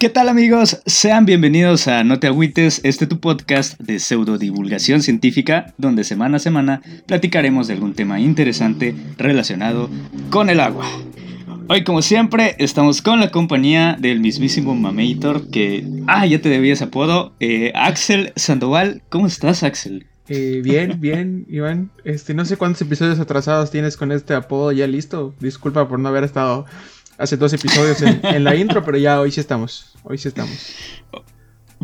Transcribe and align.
¿Qué 0.00 0.08
tal 0.08 0.30
amigos? 0.30 0.80
Sean 0.86 1.26
bienvenidos 1.26 1.86
a 1.86 2.04
No 2.04 2.18
te 2.18 2.26
agüites, 2.26 2.80
este 2.84 3.06
tu 3.06 3.20
podcast 3.20 3.78
de 3.78 3.98
pseudo 3.98 4.38
divulgación 4.38 5.02
científica, 5.02 5.74
donde 5.76 6.04
semana 6.04 6.38
a 6.38 6.40
semana 6.40 6.80
platicaremos 7.04 7.68
de 7.68 7.74
algún 7.74 7.92
tema 7.92 8.18
interesante 8.18 8.94
relacionado 9.18 9.90
con 10.30 10.48
el 10.48 10.60
agua. 10.60 10.86
Hoy 11.68 11.84
como 11.84 12.00
siempre 12.00 12.56
estamos 12.56 13.02
con 13.02 13.20
la 13.20 13.30
compañía 13.30 13.94
del 14.00 14.20
mismísimo 14.20 14.74
Mamator 14.74 15.50
que... 15.50 15.86
Ah, 16.06 16.24
ya 16.24 16.40
te 16.40 16.48
debía 16.48 16.72
ese 16.72 16.84
apodo. 16.84 17.34
Eh, 17.38 17.70
Axel 17.74 18.32
Sandoval, 18.36 19.02
¿cómo 19.10 19.26
estás 19.26 19.62
Axel? 19.62 20.06
Eh, 20.30 20.62
bien, 20.64 20.98
bien, 20.98 21.44
Iván. 21.50 21.90
Este, 22.04 22.32
no 22.32 22.46
sé 22.46 22.56
cuántos 22.56 22.80
episodios 22.80 23.20
atrasados 23.20 23.70
tienes 23.70 23.98
con 23.98 24.12
este 24.12 24.32
apodo 24.32 24.72
ya 24.72 24.86
listo. 24.86 25.34
Disculpa 25.40 25.90
por 25.90 25.98
no 25.98 26.08
haber 26.08 26.24
estado 26.24 26.64
hace 27.20 27.36
dos 27.36 27.52
episodios 27.52 28.00
en, 28.02 28.44
la 28.44 28.56
intro, 28.56 28.82
pero 28.82 28.96
ya 28.96 29.20
hoy 29.20 29.30
sí 29.30 29.40
estamos. 29.40 29.89
Hoy 30.02 30.18
sí 30.18 30.28
estamos. 30.28 30.74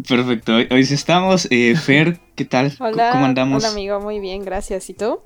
Perfecto, 0.09 0.55
hoy, 0.70 0.84
sí 0.84 0.95
estamos. 0.95 1.48
Eh, 1.51 1.75
Fer, 1.83 2.19
¿qué 2.34 2.45
tal? 2.45 2.73
Hola, 2.79 3.11
¿Cómo 3.12 3.25
andamos? 3.25 3.62
Hola 3.62 3.73
amigo, 3.73 4.01
muy 4.01 4.20
bien, 4.20 4.45
gracias. 4.45 4.89
¿Y 4.91 4.95
tú? 4.95 5.20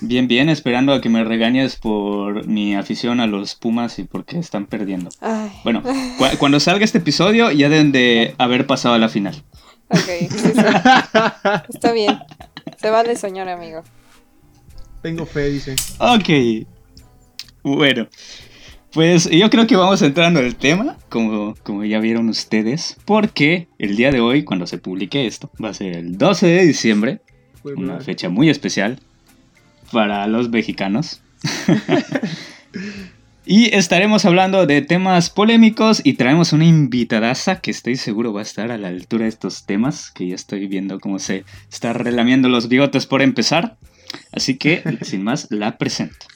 Bien, 0.00 0.26
bien, 0.26 0.48
esperando 0.48 0.92
a 0.92 1.00
que 1.00 1.08
me 1.08 1.22
regañes 1.22 1.76
por 1.76 2.46
mi 2.46 2.74
afición 2.74 3.20
a 3.20 3.26
los 3.26 3.54
Pumas 3.54 4.00
y 4.00 4.04
porque 4.04 4.38
están 4.38 4.66
perdiendo. 4.66 5.10
Bueno, 5.62 5.82
cuando 6.38 6.58
salga 6.58 6.84
este 6.84 6.98
episodio 6.98 7.52
ya 7.52 7.68
deben 7.68 7.92
de 7.92 8.34
haber 8.38 8.66
pasado 8.66 8.94
a 8.94 8.98
la 8.98 9.08
final. 9.08 9.42
Ok, 9.88 10.08
está 11.68 11.92
bien. 11.92 12.18
Se 12.80 12.90
va 12.90 13.04
de 13.04 13.16
soñar, 13.16 13.48
amigo. 13.48 13.82
Tengo 15.02 15.26
fe, 15.26 15.50
dice. 15.50 15.76
Ok. 15.98 16.66
Bueno, 17.62 18.08
pues 18.92 19.28
yo 19.30 19.48
creo 19.48 19.66
que 19.66 19.76
vamos 19.76 20.02
entrando 20.02 20.40
al 20.40 20.54
tema, 20.54 20.96
como, 21.08 21.54
como 21.62 21.84
ya 21.84 21.98
vieron 21.98 22.28
ustedes, 22.28 22.96
porque 23.04 23.68
el 23.78 23.96
día 23.96 24.10
de 24.10 24.20
hoy, 24.20 24.44
cuando 24.44 24.66
se 24.66 24.78
publique 24.78 25.26
esto, 25.26 25.50
va 25.62 25.70
a 25.70 25.74
ser 25.74 25.96
el 25.96 26.18
12 26.18 26.46
de 26.46 26.66
diciembre, 26.66 27.20
una 27.64 28.00
fecha 28.00 28.28
muy 28.28 28.50
especial 28.50 29.00
para 29.90 30.26
los 30.26 30.50
mexicanos. 30.50 31.22
y 33.46 33.74
estaremos 33.74 34.24
hablando 34.24 34.66
de 34.66 34.82
temas 34.82 35.30
polémicos 35.30 36.02
y 36.04 36.14
traemos 36.14 36.52
una 36.52 36.66
invitadaza 36.66 37.60
que 37.60 37.70
estoy 37.70 37.96
seguro 37.96 38.32
va 38.32 38.40
a 38.40 38.44
estar 38.44 38.70
a 38.70 38.78
la 38.78 38.88
altura 38.88 39.24
de 39.24 39.30
estos 39.30 39.64
temas, 39.64 40.10
que 40.10 40.28
ya 40.28 40.34
estoy 40.34 40.66
viendo 40.66 41.00
cómo 41.00 41.18
se 41.18 41.44
está 41.70 41.92
relamiendo 41.92 42.48
los 42.48 42.68
bigotes 42.68 43.06
por 43.06 43.22
empezar. 43.22 43.76
Así 44.32 44.56
que, 44.56 44.82
sin 45.02 45.22
más, 45.24 45.48
la 45.50 45.78
presento. 45.78 46.26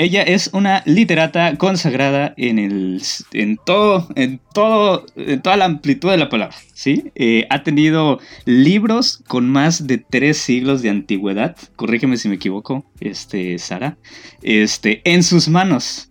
Ella 0.00 0.22
es 0.22 0.50
una 0.52 0.84
literata 0.86 1.56
consagrada 1.56 2.32
en, 2.36 2.60
el, 2.60 3.02
en, 3.32 3.56
todo, 3.56 4.06
en, 4.14 4.40
todo, 4.54 5.04
en 5.16 5.42
toda 5.42 5.56
la 5.56 5.64
amplitud 5.64 6.08
de 6.08 6.16
la 6.16 6.28
palabra, 6.28 6.56
¿sí? 6.72 7.10
Eh, 7.16 7.48
ha 7.50 7.64
tenido 7.64 8.20
libros 8.44 9.20
con 9.26 9.50
más 9.50 9.88
de 9.88 9.98
tres 9.98 10.38
siglos 10.38 10.82
de 10.82 10.90
antigüedad, 10.90 11.56
corrígeme 11.74 12.16
si 12.16 12.28
me 12.28 12.36
equivoco, 12.36 12.86
este, 13.00 13.58
Sara, 13.58 13.98
este, 14.42 15.02
en 15.02 15.24
sus 15.24 15.48
manos. 15.48 16.10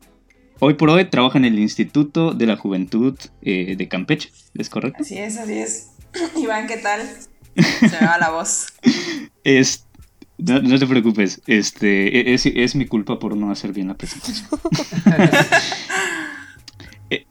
Hoy 0.60 0.74
por 0.74 0.90
hoy 0.90 1.06
trabaja 1.06 1.38
en 1.38 1.46
el 1.46 1.58
Instituto 1.58 2.34
de 2.34 2.46
la 2.46 2.58
Juventud 2.58 3.18
eh, 3.42 3.78
de 3.78 3.88
Campeche, 3.88 4.32
¿es 4.56 4.70
correcto? 4.70 5.02
Así 5.02 5.18
es, 5.18 5.38
así 5.38 5.60
es. 5.60 5.92
Iván, 6.36 6.68
¿qué 6.68 6.76
tal? 6.76 7.08
Se 7.56 8.02
me 8.02 8.06
va 8.06 8.18
la 8.18 8.32
voz. 8.32 8.68
Este, 9.44 9.87
no, 10.38 10.80
te 10.80 10.88
preocupes, 10.88 11.42
este, 11.48 12.32
e, 12.32 12.34
es, 12.34 12.76
mi 12.76 12.86
culpa 12.86 13.20
por 13.20 13.36
no 13.36 13.52
hacer 13.52 13.74
bien 13.74 13.88
la 13.88 13.96
presentación. 13.96 14.48
E, 17.10 17.26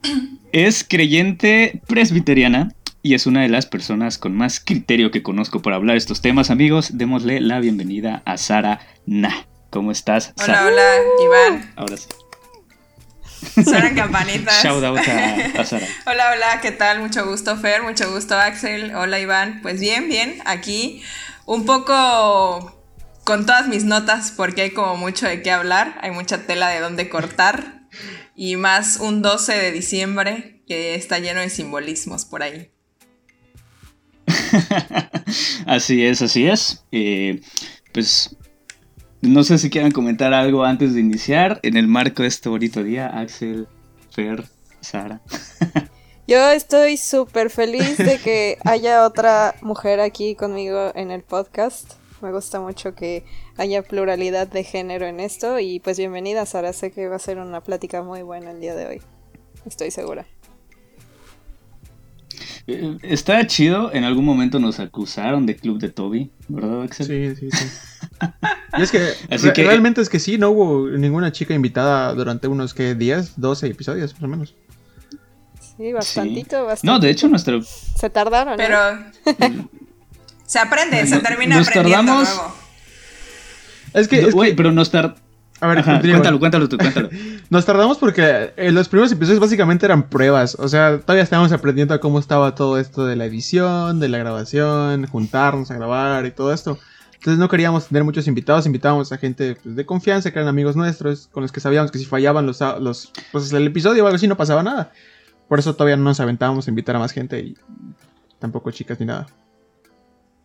es 0.53 0.83
creyente 0.83 1.83
presbiteriana 1.85 2.73
y 3.03 3.13
es 3.13 3.27
una 3.27 3.43
de 3.43 3.47
las 3.47 3.67
personas 3.67 4.17
con 4.17 4.35
más 4.35 4.59
criterio 4.59 5.11
que 5.11 5.21
conozco 5.21 5.61
para 5.61 5.75
hablar 5.75 5.97
estos 5.97 6.21
temas, 6.21 6.49
amigos. 6.49 6.97
Démosle 6.97 7.41
la 7.41 7.59
bienvenida 7.59 8.23
a 8.25 8.37
Sara 8.37 8.79
Na. 9.05 9.45
¿Cómo 9.69 9.91
estás, 9.91 10.33
Sara? 10.35 10.65
Hola, 10.65 10.73
hola, 10.73 10.83
Iván. 11.23 11.73
Ahora 11.75 11.97
sí. 11.97 12.07
Suenan 13.63 13.93
campanitas. 13.93 14.63
Shout 14.63 14.83
out 14.83 14.97
a, 14.97 15.61
a, 15.61 15.63
Sara. 15.63 15.85
hola, 16.07 16.31
hola, 16.33 16.59
¿qué 16.61 16.71
tal? 16.71 17.01
Mucho 17.01 17.27
gusto, 17.27 17.55
Fer. 17.57 17.83
Mucho 17.83 18.11
gusto, 18.11 18.35
Axel. 18.35 18.95
Hola, 18.95 19.19
Iván. 19.19 19.59
Pues 19.61 19.79
bien, 19.79 20.09
bien. 20.09 20.39
Aquí 20.45 21.03
un 21.45 21.65
poco 21.65 22.76
con 23.27 23.45
todas 23.45 23.67
mis 23.67 23.83
notas 23.83 24.31
porque 24.31 24.61
hay 24.61 24.69
como 24.71 24.95
mucho 24.95 25.27
de 25.27 25.41
qué 25.41 25.51
hablar, 25.51 25.97
hay 26.01 26.11
mucha 26.11 26.47
tela 26.47 26.69
de 26.69 26.79
dónde 26.79 27.09
cortar 27.09 27.81
y 28.37 28.55
más 28.55 29.01
un 29.01 29.21
12 29.21 29.53
de 29.53 29.71
diciembre 29.73 30.63
que 30.65 30.95
está 30.95 31.19
lleno 31.19 31.41
de 31.41 31.49
simbolismos 31.49 32.23
por 32.23 32.41
ahí. 32.41 32.71
así 35.65 36.05
es, 36.05 36.21
así 36.21 36.47
es. 36.47 36.85
Eh, 36.93 37.41
pues 37.91 38.37
no 39.19 39.43
sé 39.43 39.57
si 39.57 39.69
quieran 39.69 39.91
comentar 39.91 40.33
algo 40.33 40.63
antes 40.63 40.93
de 40.93 41.01
iniciar 41.01 41.59
en 41.63 41.75
el 41.75 41.89
marco 41.89 42.21
de 42.21 42.29
este 42.29 42.47
bonito 42.47 42.81
día, 42.81 43.07
Axel, 43.07 43.67
Fer, 44.09 44.45
Sara. 44.79 45.19
Yo 46.29 46.49
estoy 46.51 46.95
súper 46.95 47.49
feliz 47.49 47.97
de 47.97 48.19
que 48.19 48.57
haya 48.63 49.05
otra 49.05 49.55
mujer 49.61 49.99
aquí 49.99 50.33
conmigo 50.35 50.93
en 50.95 51.11
el 51.11 51.23
podcast. 51.23 51.95
Me 52.21 52.31
gusta 52.31 52.59
mucho 52.59 52.95
que 52.95 53.23
haya 53.57 53.83
pluralidad 53.83 54.47
de 54.47 54.63
género 54.63 55.05
en 55.05 55.19
esto 55.19 55.59
y 55.59 55.79
pues 55.79 55.97
bienvenida 55.97 56.45
Sara, 56.45 56.73
sé 56.73 56.91
que 56.91 57.07
va 57.07 57.17
a 57.17 57.19
ser 57.19 57.37
una 57.37 57.61
plática 57.61 58.01
muy 58.01 58.23
buena 58.23 58.51
el 58.51 58.59
día 58.59 58.75
de 58.75 58.87
hoy. 58.87 59.01
Estoy 59.65 59.91
segura. 59.91 60.25
Eh, 62.65 62.97
está 63.03 63.45
chido, 63.45 63.93
en 63.93 64.03
algún 64.03 64.25
momento 64.25 64.59
nos 64.59 64.79
acusaron 64.79 65.45
de 65.45 65.55
Club 65.55 65.79
de 65.79 65.89
Toby, 65.89 66.31
¿verdad, 66.47 66.81
Axel? 66.81 67.35
Sí, 67.35 67.35
sí, 67.35 67.49
sí. 67.51 67.65
y 68.77 68.81
es 68.81 68.91
que, 68.91 69.63
realmente 69.63 70.01
es 70.01 70.09
que 70.09 70.19
sí, 70.19 70.37
no 70.39 70.49
hubo 70.49 70.89
ninguna 70.89 71.31
chica 71.31 71.53
invitada 71.53 72.13
durante 72.13 72.47
unos 72.47 72.73
¿qué, 72.73 72.95
días, 72.95 73.33
12 73.37 73.67
episodios 73.67 74.13
más 74.15 74.23
o 74.23 74.27
menos. 74.27 74.55
Sí, 75.77 75.93
bastantito, 75.93 76.65
bastante. 76.65 76.87
No, 76.87 76.99
de 76.99 77.11
hecho 77.11 77.27
nuestro... 77.27 77.61
Se 77.61 78.09
tardaron, 78.09 78.57
Pero... 78.57 78.77
Se 80.47 80.59
aprende, 80.59 81.05
se 81.05 81.19
termina 81.19 81.59
aprendiendo 81.59 82.13
tardamos... 82.13 82.41
Es 83.93 84.07
que, 84.07 84.53
pero 84.55 84.71
nos 84.71 84.89
tardamos... 84.89 85.21
A 85.59 85.67
ver, 85.67 85.83
cuéntalo, 85.83 86.39
cuéntalo 86.39 86.69
tú, 86.69 86.77
cuéntalo. 86.77 87.09
Nos 87.49 87.65
tardamos 87.65 87.97
porque 87.97 88.53
en 88.57 88.75
los 88.75 88.89
primeros 88.89 89.11
episodios 89.11 89.39
básicamente 89.39 89.87
eran 89.87 90.07
pruebas. 90.07 90.55
O 90.59 90.67
sea, 90.67 90.99
todavía 90.99 91.23
estábamos 91.23 91.51
aprendiendo 91.51 91.95
a 91.95 91.99
cómo 91.99 92.19
estaba 92.19 92.53
todo 92.53 92.77
esto 92.77 93.07
de 93.07 93.15
la 93.15 93.25
edición, 93.25 93.99
de 93.99 94.07
la 94.07 94.19
grabación, 94.19 95.07
juntarnos 95.07 95.71
a 95.71 95.73
grabar 95.73 96.27
y 96.27 96.31
todo 96.31 96.53
esto. 96.53 96.77
Entonces 97.15 97.39
no 97.39 97.49
queríamos 97.49 97.87
tener 97.87 98.03
muchos 98.03 98.27
invitados, 98.27 98.67
invitábamos 98.67 99.11
a 99.11 99.17
gente 99.17 99.57
pues, 99.63 99.75
de 99.75 99.85
confianza, 99.85 100.29
que 100.29 100.37
eran 100.37 100.47
amigos 100.47 100.75
nuestros, 100.75 101.27
con 101.27 101.41
los 101.41 101.51
que 101.51 101.59
sabíamos 101.59 101.89
que 101.89 101.97
si 101.97 102.05
fallaban 102.05 102.45
los, 102.45 102.61
los 102.79 103.11
pues, 103.31 103.51
el 103.51 103.65
episodio 103.65 104.03
o 104.03 104.07
algo 104.07 104.17
así 104.17 104.27
no 104.27 104.37
pasaba 104.37 104.61
nada. 104.61 104.91
Por 105.47 105.57
eso 105.57 105.73
todavía 105.73 105.97
no 105.97 106.03
nos 106.03 106.19
aventábamos 106.19 106.67
a 106.67 106.69
invitar 106.69 106.95
a 106.95 106.99
más 106.99 107.13
gente 107.13 107.39
y 107.39 107.57
tampoco 108.37 108.69
chicas 108.69 108.99
ni 108.99 109.07
nada. 109.07 109.25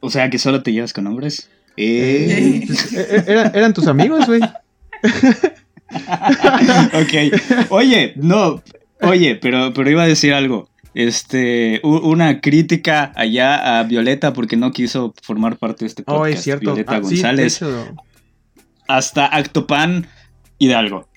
O 0.02 0.10
sea, 0.10 0.28
que 0.30 0.38
solo 0.38 0.64
te 0.64 0.72
llevas 0.72 0.92
con 0.92 1.06
hombres. 1.06 1.48
Eh. 1.76 2.64
Pues, 2.66 2.92
eh, 2.92 3.24
eh, 3.26 3.50
eran 3.54 3.72
tus 3.72 3.86
amigos, 3.86 4.26
güey. 4.26 4.42
ok. 6.92 7.70
Oye, 7.70 8.12
no. 8.16 8.60
Oye, 9.00 9.37
pero, 9.37 9.72
pero 9.72 9.90
iba 9.90 10.02
a 10.02 10.08
decir 10.08 10.34
algo. 10.34 10.69
Este, 10.94 11.81
una 11.84 12.40
crítica 12.40 13.12
allá 13.14 13.78
a 13.78 13.84
Violeta 13.84 14.32
porque 14.32 14.56
no 14.56 14.72
quiso 14.72 15.14
formar 15.22 15.56
parte 15.56 15.84
de 15.84 15.88
este 15.88 16.02
podcast. 16.02 16.20
Oh, 16.20 16.26
es 16.26 16.43
cierto. 16.43 16.75
Violeta 16.75 16.96
ah, 16.96 16.99
González. 16.99 17.60
hasta 18.88 19.26
Actopan 19.26 20.08
Hidalgo. 20.58 21.08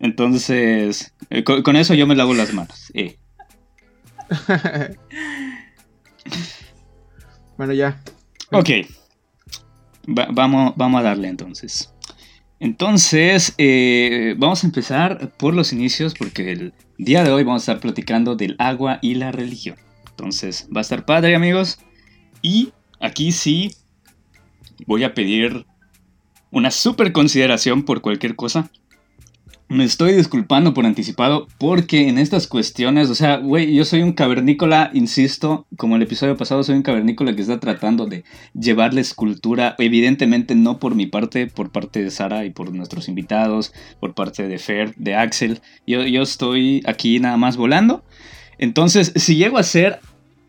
Entonces, 0.00 1.12
con, 1.44 1.76
eso 1.76 1.92
yo 1.92 2.06
me 2.06 2.16
lavo 2.16 2.32
las 2.32 2.54
manos. 2.54 2.90
Bueno, 7.58 7.74
ya. 7.74 8.00
Ok. 8.52 8.70
vamos, 10.06 10.72
vamos 10.76 11.00
a 11.00 11.02
darle 11.02 11.28
entonces. 11.28 11.92
Entonces, 12.60 13.54
eh, 13.58 14.34
vamos 14.38 14.64
a 14.64 14.66
empezar 14.68 15.32
por 15.36 15.54
los 15.54 15.72
inicios 15.72 16.14
porque 16.14 16.52
el 16.52 16.72
día 16.96 17.22
de 17.22 17.30
hoy 17.30 17.44
vamos 17.44 17.62
a 17.62 17.72
estar 17.72 17.80
platicando 17.80 18.36
del 18.36 18.56
agua 18.58 19.00
y 19.02 19.14
la 19.14 19.32
religión. 19.32 19.76
Entonces, 20.10 20.68
va 20.74 20.80
a 20.80 20.82
estar 20.82 21.04
padre 21.04 21.34
amigos. 21.34 21.78
Y 22.40 22.72
aquí 23.00 23.32
sí 23.32 23.74
voy 24.86 25.04
a 25.04 25.14
pedir 25.14 25.66
una 26.50 26.70
super 26.70 27.12
consideración 27.12 27.84
por 27.84 28.00
cualquier 28.00 28.36
cosa. 28.36 28.70
Me 29.68 29.84
estoy 29.84 30.14
disculpando 30.14 30.72
por 30.72 30.86
anticipado 30.86 31.46
porque 31.58 32.08
en 32.08 32.16
estas 32.16 32.46
cuestiones, 32.46 33.10
o 33.10 33.14
sea, 33.14 33.36
güey, 33.36 33.74
yo 33.74 33.84
soy 33.84 34.02
un 34.02 34.12
cavernícola, 34.12 34.90
insisto, 34.94 35.66
como 35.76 35.96
el 35.96 36.02
episodio 36.02 36.38
pasado, 36.38 36.62
soy 36.62 36.76
un 36.76 36.82
cavernícola 36.82 37.36
que 37.36 37.42
está 37.42 37.60
tratando 37.60 38.06
de 38.06 38.24
llevarles 38.58 39.12
cultura, 39.12 39.74
evidentemente 39.78 40.54
no 40.54 40.78
por 40.78 40.94
mi 40.94 41.06
parte, 41.06 41.48
por 41.48 41.70
parte 41.70 42.02
de 42.02 42.10
Sara 42.10 42.46
y 42.46 42.50
por 42.50 42.72
nuestros 42.72 43.08
invitados, 43.08 43.74
por 44.00 44.14
parte 44.14 44.48
de 44.48 44.58
Fer, 44.58 44.94
de 44.96 45.14
Axel, 45.14 45.60
yo, 45.86 46.02
yo 46.02 46.22
estoy 46.22 46.82
aquí 46.86 47.20
nada 47.20 47.36
más 47.36 47.58
volando. 47.58 48.02
Entonces, 48.56 49.12
si 49.16 49.36
llego 49.36 49.58
a 49.58 49.62
ser, 49.62 50.00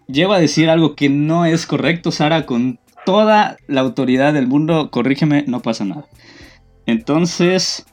llego 0.07 0.31
a 0.31 0.39
decir 0.39 0.69
algo 0.69 0.95
que 0.95 1.09
no 1.09 1.45
es 1.45 1.65
correcto, 1.65 2.11
Sara, 2.11 2.45
con 2.45 2.79
toda 3.05 3.57
la 3.67 3.81
autoridad 3.81 4.33
del 4.33 4.47
mundo, 4.47 4.89
corrígeme, 4.91 5.43
no 5.45 5.61
pasa 5.61 5.83
nada. 5.83 6.05
Entonces, 6.85 7.85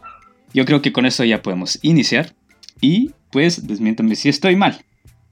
yo 0.56 0.64
creo 0.64 0.80
que 0.80 0.90
con 0.90 1.04
eso 1.04 1.22
ya 1.22 1.42
podemos 1.42 1.78
iniciar. 1.82 2.34
Y 2.80 3.10
pues 3.30 3.66
desmiéntame 3.66 4.16
si 4.16 4.30
estoy 4.30 4.56
mal. 4.56 4.82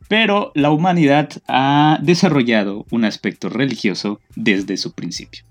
Pero 0.06 0.52
la 0.54 0.70
humanidad 0.70 1.30
ha 1.48 1.98
desarrollado 2.02 2.84
un 2.90 3.06
aspecto 3.06 3.48
religioso 3.48 4.20
desde 4.36 4.76
su 4.76 4.92
principio. 4.92 5.44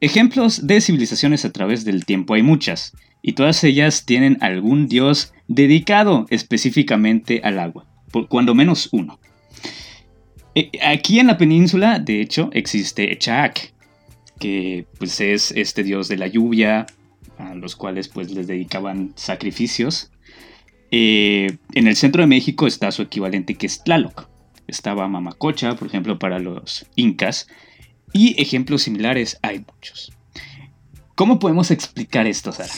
Ejemplos 0.00 0.68
de 0.68 0.80
civilizaciones 0.80 1.44
a 1.44 1.50
través 1.50 1.84
del 1.84 2.04
tiempo 2.04 2.34
hay 2.34 2.42
muchas, 2.42 2.92
y 3.22 3.32
todas 3.32 3.64
ellas 3.64 4.04
tienen 4.04 4.38
algún 4.40 4.86
dios 4.86 5.32
dedicado 5.48 6.26
específicamente 6.30 7.40
al 7.42 7.58
agua, 7.58 7.86
por 8.12 8.28
cuando 8.28 8.54
menos 8.54 8.88
uno. 8.92 9.18
E, 10.54 10.70
aquí 10.84 11.18
en 11.18 11.26
la 11.26 11.38
península, 11.38 11.98
de 11.98 12.20
hecho, 12.20 12.50
existe 12.52 13.12
Echak, 13.12 13.72
que 14.38 14.86
pues 14.98 15.20
es 15.20 15.52
este 15.52 15.82
dios 15.82 16.08
de 16.08 16.16
la 16.18 16.28
lluvia, 16.28 16.86
a 17.38 17.54
los 17.54 17.76
cuales 17.76 18.08
pues 18.08 18.30
les 18.30 18.46
dedicaban 18.46 19.12
sacrificios. 19.16 20.10
Eh, 20.90 21.56
en 21.72 21.88
el 21.88 21.96
centro 21.96 22.22
de 22.22 22.28
México 22.28 22.66
está 22.66 22.92
su 22.92 23.02
equivalente 23.02 23.54
que 23.54 23.66
es 23.66 23.82
Tlaloc. 23.82 24.28
Estaba 24.66 25.08
Mamacocha, 25.08 25.74
por 25.74 25.88
ejemplo, 25.88 26.18
para 26.18 26.38
los 26.38 26.86
incas. 26.94 27.48
Y 28.12 28.40
ejemplos 28.40 28.82
similares 28.82 29.38
hay 29.42 29.64
muchos. 29.66 30.12
¿Cómo 31.14 31.38
podemos 31.38 31.70
explicar 31.70 32.26
esto, 32.26 32.52
Sara? 32.52 32.72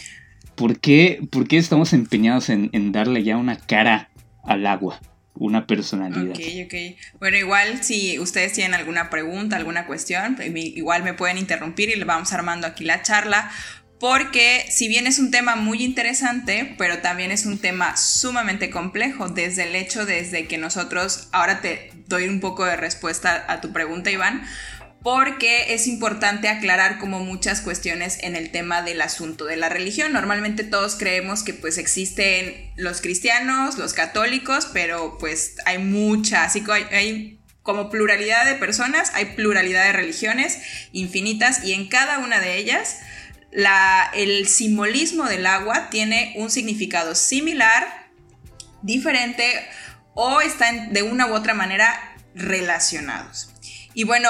¿Por 0.54 0.78
qué, 0.78 1.20
por 1.30 1.48
qué 1.48 1.58
estamos 1.58 1.92
empeñados 1.92 2.48
en, 2.48 2.92
darle 2.92 3.22
ya 3.24 3.36
una 3.36 3.56
cara 3.56 4.10
al 4.44 4.66
agua? 4.66 5.00
Una 5.34 5.66
personalidad. 5.66 6.36
Bueno, 7.18 7.36
igual 7.36 7.82
si 7.82 8.20
ustedes 8.20 8.52
tienen 8.52 8.74
alguna 8.74 9.10
pregunta, 9.10 9.56
alguna 9.56 9.86
cuestión, 9.86 10.36
pues, 10.36 10.52
igual 10.54 11.02
me 11.02 11.14
pueden 11.14 11.38
interrumpir 11.38 11.90
y 11.90 12.00
vamos 12.04 12.32
armando 12.32 12.68
aquí 12.68 12.84
la 12.84 13.02
charla 13.02 13.50
porque 14.00 14.67
si 14.70 14.88
bien 14.88 15.06
es 15.06 15.19
un 15.19 15.31
tema 15.31 15.56
muy 15.56 15.82
interesante, 15.82 16.75
pero 16.79 16.99
también 16.99 17.31
es 17.31 17.46
un 17.46 17.58
tema 17.58 17.96
sumamente 17.96 18.70
complejo, 18.70 19.29
desde 19.29 19.64
el 19.64 19.76
hecho, 19.76 20.05
desde 20.05 20.46
que 20.46 20.58
nosotros, 20.58 21.29
ahora 21.32 21.61
te 21.61 21.91
doy 22.06 22.29
un 22.29 22.41
poco 22.41 22.64
de 22.64 22.76
respuesta 22.76 23.44
a 23.49 23.61
tu 23.61 23.73
pregunta, 23.73 24.11
Iván, 24.11 24.44
porque 25.02 25.75
es 25.75 25.87
importante 25.87 26.49
aclarar 26.49 26.99
como 26.99 27.20
muchas 27.20 27.61
cuestiones 27.61 28.19
en 28.23 28.37
el 28.37 28.50
tema 28.50 28.81
del 28.81 29.02
asunto 29.02 29.44
de 29.44 29.56
la 29.56 29.69
religión. 29.69 30.14
Normalmente 30.14 30.64
todos 30.64 30.96
creemos 30.96 31.43
que 31.43 31.52
pues 31.52 31.76
existen 31.76 32.73
los 32.76 33.02
cristianos, 33.02 33.76
los 33.76 33.93
católicos, 33.93 34.67
pero 34.73 35.19
pues 35.19 35.56
hay 35.67 35.76
muchas, 35.76 36.46
así 36.46 36.64
que 36.64 36.73
hay, 36.73 36.85
hay 36.91 37.41
como 37.62 37.91
pluralidad 37.91 38.46
de 38.46 38.55
personas, 38.55 39.12
hay 39.14 39.35
pluralidad 39.37 39.85
de 39.85 39.93
religiones 39.93 40.58
infinitas 40.93 41.64
y 41.64 41.75
en 41.75 41.88
cada 41.88 42.19
una 42.19 42.41
de 42.41 42.56
ellas 42.56 42.99
el 44.14 44.48
simbolismo 44.48 45.24
del 45.24 45.46
agua 45.46 45.88
tiene 45.90 46.34
un 46.36 46.50
significado 46.50 47.14
similar, 47.14 48.08
diferente 48.82 49.44
o 50.14 50.40
están 50.40 50.92
de 50.92 51.02
una 51.02 51.26
u 51.26 51.34
otra 51.34 51.54
manera 51.54 52.16
relacionados. 52.34 53.50
Y 53.94 54.04
bueno, 54.04 54.28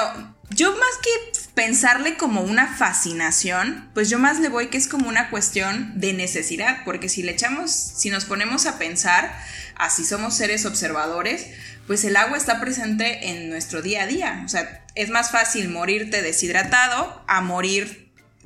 yo 0.51 0.71
más 0.71 0.97
que 1.01 1.39
pensarle 1.55 2.17
como 2.17 2.41
una 2.41 2.67
fascinación, 2.67 3.89
pues 3.93 4.09
yo 4.09 4.19
más 4.19 4.39
le 4.39 4.49
voy 4.49 4.67
que 4.67 4.77
es 4.77 4.87
como 4.87 5.09
una 5.09 5.29
cuestión 5.29 5.99
de 5.99 6.13
necesidad, 6.13 6.83
porque 6.85 7.09
si 7.09 7.23
le 7.23 7.31
echamos, 7.31 7.71
si 7.71 8.09
nos 8.09 8.25
ponemos 8.25 8.67
a 8.67 8.77
pensar, 8.77 9.35
así 9.75 10.05
somos 10.05 10.35
seres 10.35 10.65
observadores, 10.65 11.47
pues 11.87 12.03
el 12.03 12.15
agua 12.15 12.37
está 12.37 12.59
presente 12.59 13.29
en 13.29 13.49
nuestro 13.49 13.81
día 13.81 14.03
a 14.03 14.07
día. 14.07 14.41
O 14.45 14.49
sea, 14.49 14.85
es 14.93 15.09
más 15.09 15.31
fácil 15.31 15.69
morirte 15.69 16.21
deshidratado 16.21 17.23
a 17.27 17.41
morir 17.41 18.04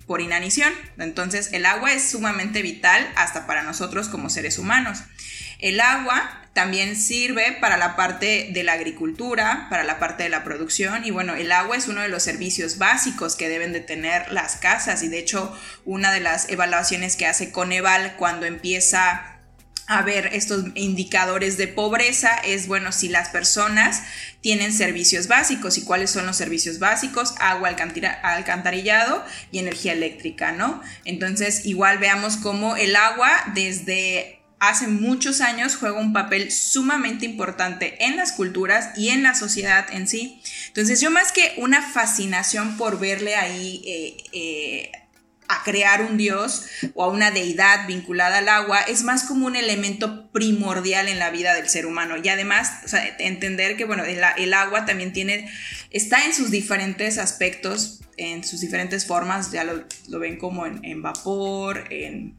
por 0.09 0.21
inanición. 0.21 0.73
Entonces 0.97 1.49
el 1.53 1.67
agua 1.67 1.93
es 1.93 2.09
sumamente 2.09 2.63
vital 2.63 3.07
hasta 3.15 3.45
para 3.45 3.61
nosotros 3.61 4.09
como 4.09 4.31
seres 4.31 4.57
humanos. 4.57 5.03
El 5.59 5.79
agua 5.79 6.47
también 6.53 6.95
sirve 6.95 7.55
para 7.61 7.77
la 7.77 7.95
parte 7.95 8.49
de 8.51 8.63
la 8.63 8.73
agricultura, 8.73 9.67
para 9.69 9.83
la 9.83 9.99
parte 9.99 10.23
de 10.23 10.29
la 10.29 10.43
producción 10.43 11.05
y 11.05 11.11
bueno, 11.11 11.35
el 11.35 11.51
agua 11.51 11.77
es 11.77 11.87
uno 11.87 12.01
de 12.01 12.09
los 12.09 12.23
servicios 12.23 12.79
básicos 12.79 13.35
que 13.35 13.49
deben 13.49 13.71
de 13.71 13.81
tener 13.81 14.31
las 14.31 14.55
casas 14.55 15.03
y 15.03 15.09
de 15.09 15.19
hecho 15.19 15.55
una 15.85 16.11
de 16.11 16.21
las 16.21 16.49
evaluaciones 16.49 17.15
que 17.15 17.27
hace 17.27 17.51
Coneval 17.51 18.15
cuando 18.17 18.47
empieza 18.47 19.38
a 19.89 20.03
ver 20.03 20.29
estos 20.33 20.65
indicadores 20.75 21.57
de 21.57 21.67
pobreza 21.67 22.35
es, 22.45 22.67
bueno, 22.67 22.91
si 22.91 23.09
las 23.09 23.29
personas 23.29 24.03
tienen 24.39 24.71
servicios 24.71 25.27
básicos 25.27 25.79
y 25.79 25.81
cuáles 25.83 26.11
son 26.11 26.27
los 26.27 26.37
servicios 26.37 26.77
básicos, 26.77 27.33
agua, 27.39 27.75
alcantarillado 28.21 29.25
y 29.51 29.57
energía 29.57 29.93
eléctrica, 29.93 30.51
¿no? 30.51 30.79
Entonces, 31.05 31.65
igual 31.65 31.97
veamos 31.97 32.37
cómo 32.37 32.75
el 32.75 32.95
agua 32.95 33.31
desde 33.55 34.39
hace 34.59 34.87
muchos 34.87 35.41
años 35.41 35.75
juega 35.75 35.99
un 35.99 36.13
papel 36.13 36.51
sumamente 36.51 37.25
importante 37.25 38.05
en 38.05 38.15
las 38.15 38.31
culturas 38.31 38.91
y 38.95 39.09
en 39.09 39.23
la 39.23 39.33
sociedad 39.33 39.87
en 39.91 40.07
sí. 40.07 40.39
Entonces, 40.67 41.01
yo 41.01 41.09
más 41.09 41.31
que 41.31 41.55
una 41.57 41.81
fascinación 41.81 42.77
por 42.77 42.99
verle 42.99 43.35
ahí 43.35 43.81
eh, 43.83 44.17
eh, 44.33 44.91
a 45.49 45.63
crear 45.63 46.03
un 46.03 46.15
dios 46.15 46.67
o 46.93 47.03
a 47.03 47.07
una 47.07 47.31
deidad 47.31 47.87
vinculada 47.87 48.37
al 48.37 48.47
agua, 48.47 48.81
es 48.81 49.03
más 49.03 49.23
como 49.23 49.47
un 49.47 49.55
elemento 49.55 50.31
primordial 50.31 51.07
en 51.07 51.17
la 51.17 51.31
vida 51.31 51.55
del 51.55 51.67
ser 51.67 51.87
humano. 51.87 52.15
Y 52.23 52.29
además, 52.29 52.93
entender 53.17 53.75
que, 53.75 53.85
bueno, 53.85 54.03
el, 54.05 54.53
agua 54.53 54.85
también 54.85 55.11
tiene, 55.11 55.51
está 55.89 56.23
en 56.23 56.35
sus 56.35 56.51
diferentes 56.51 57.17
aspectos, 57.17 58.01
en 58.15 58.43
sus 58.43 58.61
diferentes 58.61 59.07
formas, 59.07 59.51
ya 59.51 59.63
lo, 59.63 60.19
ven 60.19 60.37
como 60.37 60.67
en, 60.67 61.01
vapor, 61.01 61.85
en... 61.89 62.37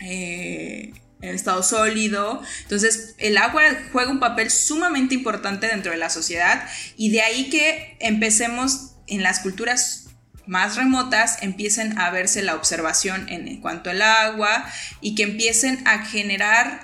Eh, 0.00 0.92
en 1.22 1.34
estado 1.34 1.62
sólido. 1.62 2.42
Entonces, 2.62 3.14
el 3.18 3.36
agua 3.36 3.62
juega 3.92 4.10
un 4.10 4.20
papel 4.20 4.50
sumamente 4.50 5.14
importante 5.14 5.66
dentro 5.66 5.92
de 5.92 5.98
la 5.98 6.08
sociedad 6.08 6.66
y 6.96 7.10
de 7.10 7.20
ahí 7.20 7.50
que 7.50 7.98
empecemos 8.00 8.92
en 9.06 9.22
las 9.22 9.40
culturas 9.40 9.99
más 10.46 10.76
remotas 10.76 11.42
empiecen 11.42 11.98
a 11.98 12.10
verse 12.10 12.42
la 12.42 12.54
observación 12.54 13.28
en 13.28 13.60
cuanto 13.60 13.90
al 13.90 14.02
agua 14.02 14.64
y 15.00 15.14
que 15.14 15.22
empiecen 15.22 15.86
a 15.86 16.04
generar 16.04 16.80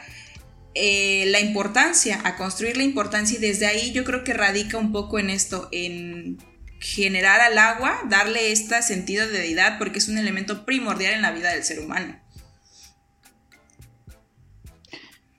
eh, 0.78 1.24
la 1.28 1.40
importancia, 1.40 2.20
a 2.24 2.36
construir 2.36 2.76
la 2.76 2.82
importancia 2.82 3.38
y 3.38 3.40
desde 3.40 3.64
ahí 3.64 3.92
yo 3.92 4.04
creo 4.04 4.24
que 4.24 4.34
radica 4.34 4.76
un 4.76 4.92
poco 4.92 5.18
en 5.18 5.30
esto, 5.30 5.70
en 5.72 6.36
generar 6.80 7.40
al 7.40 7.56
agua, 7.56 7.98
darle 8.10 8.52
este 8.52 8.82
sentido 8.82 9.26
de 9.26 9.38
deidad 9.38 9.78
porque 9.78 10.00
es 10.00 10.08
un 10.08 10.18
elemento 10.18 10.66
primordial 10.66 11.14
en 11.14 11.22
la 11.22 11.32
vida 11.32 11.50
del 11.50 11.64
ser 11.64 11.80
humano. 11.80 12.16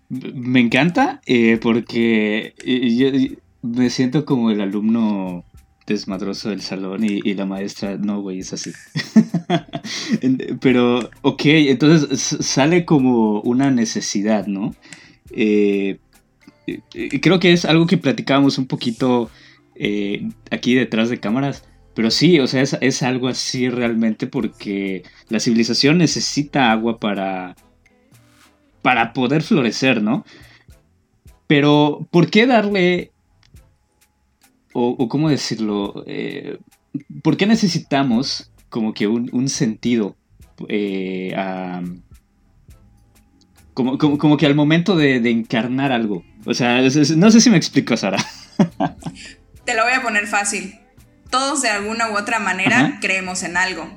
Me 0.10 0.60
encanta 0.60 1.22
eh, 1.28 1.60
porque 1.62 2.56
eh, 2.66 2.96
yo 2.96 3.38
me 3.62 3.92
siento 3.92 4.26
como 4.26 4.50
el 4.50 4.60
alumno 4.60 5.46
desmadroso 5.88 6.50
del 6.50 6.62
salón 6.62 7.04
y, 7.04 7.34
la 7.34 7.46
maestra, 7.46 7.98
no, 7.98 8.22
güey, 8.22 8.40
es 8.40 8.54
así. 8.54 8.72
Pero, 10.62 11.10
ok, 11.22 11.42
entonces 11.46 12.38
sale 12.46 12.86
como 12.86 13.42
una 13.42 13.72
necesidad, 13.72 14.48
¿no? 14.48 14.76
Eh, 15.32 15.98
eh, 16.68 17.22
creo 17.22 17.40
que 17.40 17.54
es 17.54 17.64
algo 17.66 17.88
que 17.88 17.98
platicábamos 17.98 18.58
un 18.58 18.68
poquito 18.68 19.32
eh, 19.76 20.30
aquí 20.52 20.76
detrás 20.76 21.10
de 21.10 21.20
cámaras. 21.20 21.64
Pero 21.94 22.12
sí, 22.12 22.40
o 22.40 22.48
sea, 22.48 22.62
es, 22.62 22.78
es, 22.82 23.02
algo 23.02 23.28
así 23.28 23.70
realmente 23.70 24.28
porque 24.28 25.04
la 25.30 25.40
civilización 25.40 25.98
necesita 25.98 26.72
agua 26.72 27.00
para, 27.00 27.56
para 28.84 29.14
poder 29.14 29.42
florecer, 29.42 30.04
¿no? 30.04 30.24
Pero, 31.48 32.08
¿por 32.12 32.30
qué 32.30 32.46
darle 32.46 33.14
o, 34.80 35.10
cómo 35.10 35.30
decirlo, 35.30 36.04
eh, 36.06 36.60
¿por 37.24 37.36
qué 37.36 37.48
necesitamos 37.48 38.52
como 38.70 38.94
que 38.94 39.08
un, 39.08 39.50
sentido? 39.50 40.16
Eh, 40.70 41.34
como, 43.74 44.38
que 44.38 44.46
al 44.46 44.54
momento 44.54 44.96
de, 44.96 45.18
encarnar 45.30 45.92
algo. 45.92 46.24
O 46.46 46.54
sea, 46.54 46.80
no 46.82 47.32
sé 47.32 47.42
si 47.42 47.50
me 47.50 47.58
explico, 47.58 47.98
Sara. 47.98 48.24
Te 49.66 49.76
lo 49.76 49.84
voy 49.84 49.94
a 49.94 50.04
poner 50.04 50.28
fácil. 50.28 50.76
Todos 51.32 51.64
de 51.64 51.70
alguna 51.70 52.12
u 52.12 52.18
otra 52.18 52.40
manera 52.40 53.00
creemos 53.02 53.42
en 53.42 53.58
algo. 53.58 53.97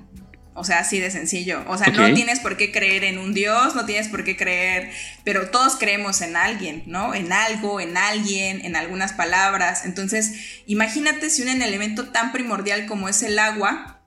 O 0.60 0.64
sea, 0.64 0.80
así 0.80 1.00
de 1.00 1.10
sencillo. 1.10 1.64
O 1.68 1.78
sea, 1.78 1.86
no 1.86 2.12
tienes 2.12 2.38
por 2.38 2.58
qué 2.58 2.70
creer 2.70 3.04
en 3.04 3.16
un 3.16 3.32
Dios, 3.32 3.74
no 3.74 3.86
tienes 3.86 4.08
por 4.08 4.24
qué 4.24 4.36
creer, 4.36 4.90
pero 5.24 5.48
todos 5.48 5.76
creemos 5.76 6.20
en 6.20 6.36
alguien, 6.36 6.82
¿no? 6.84 7.14
En 7.14 7.32
algo, 7.32 7.80
en 7.80 7.96
alguien, 7.96 8.62
en 8.62 8.76
algunas 8.76 9.14
palabras. 9.14 9.86
Entonces, 9.86 10.34
imagínate 10.66 11.30
si 11.30 11.40
un 11.40 11.48
elemento 11.48 12.10
tan 12.10 12.30
primordial 12.30 12.84
como 12.84 13.08
es 13.08 13.22
el 13.22 13.38
agua, 13.38 14.02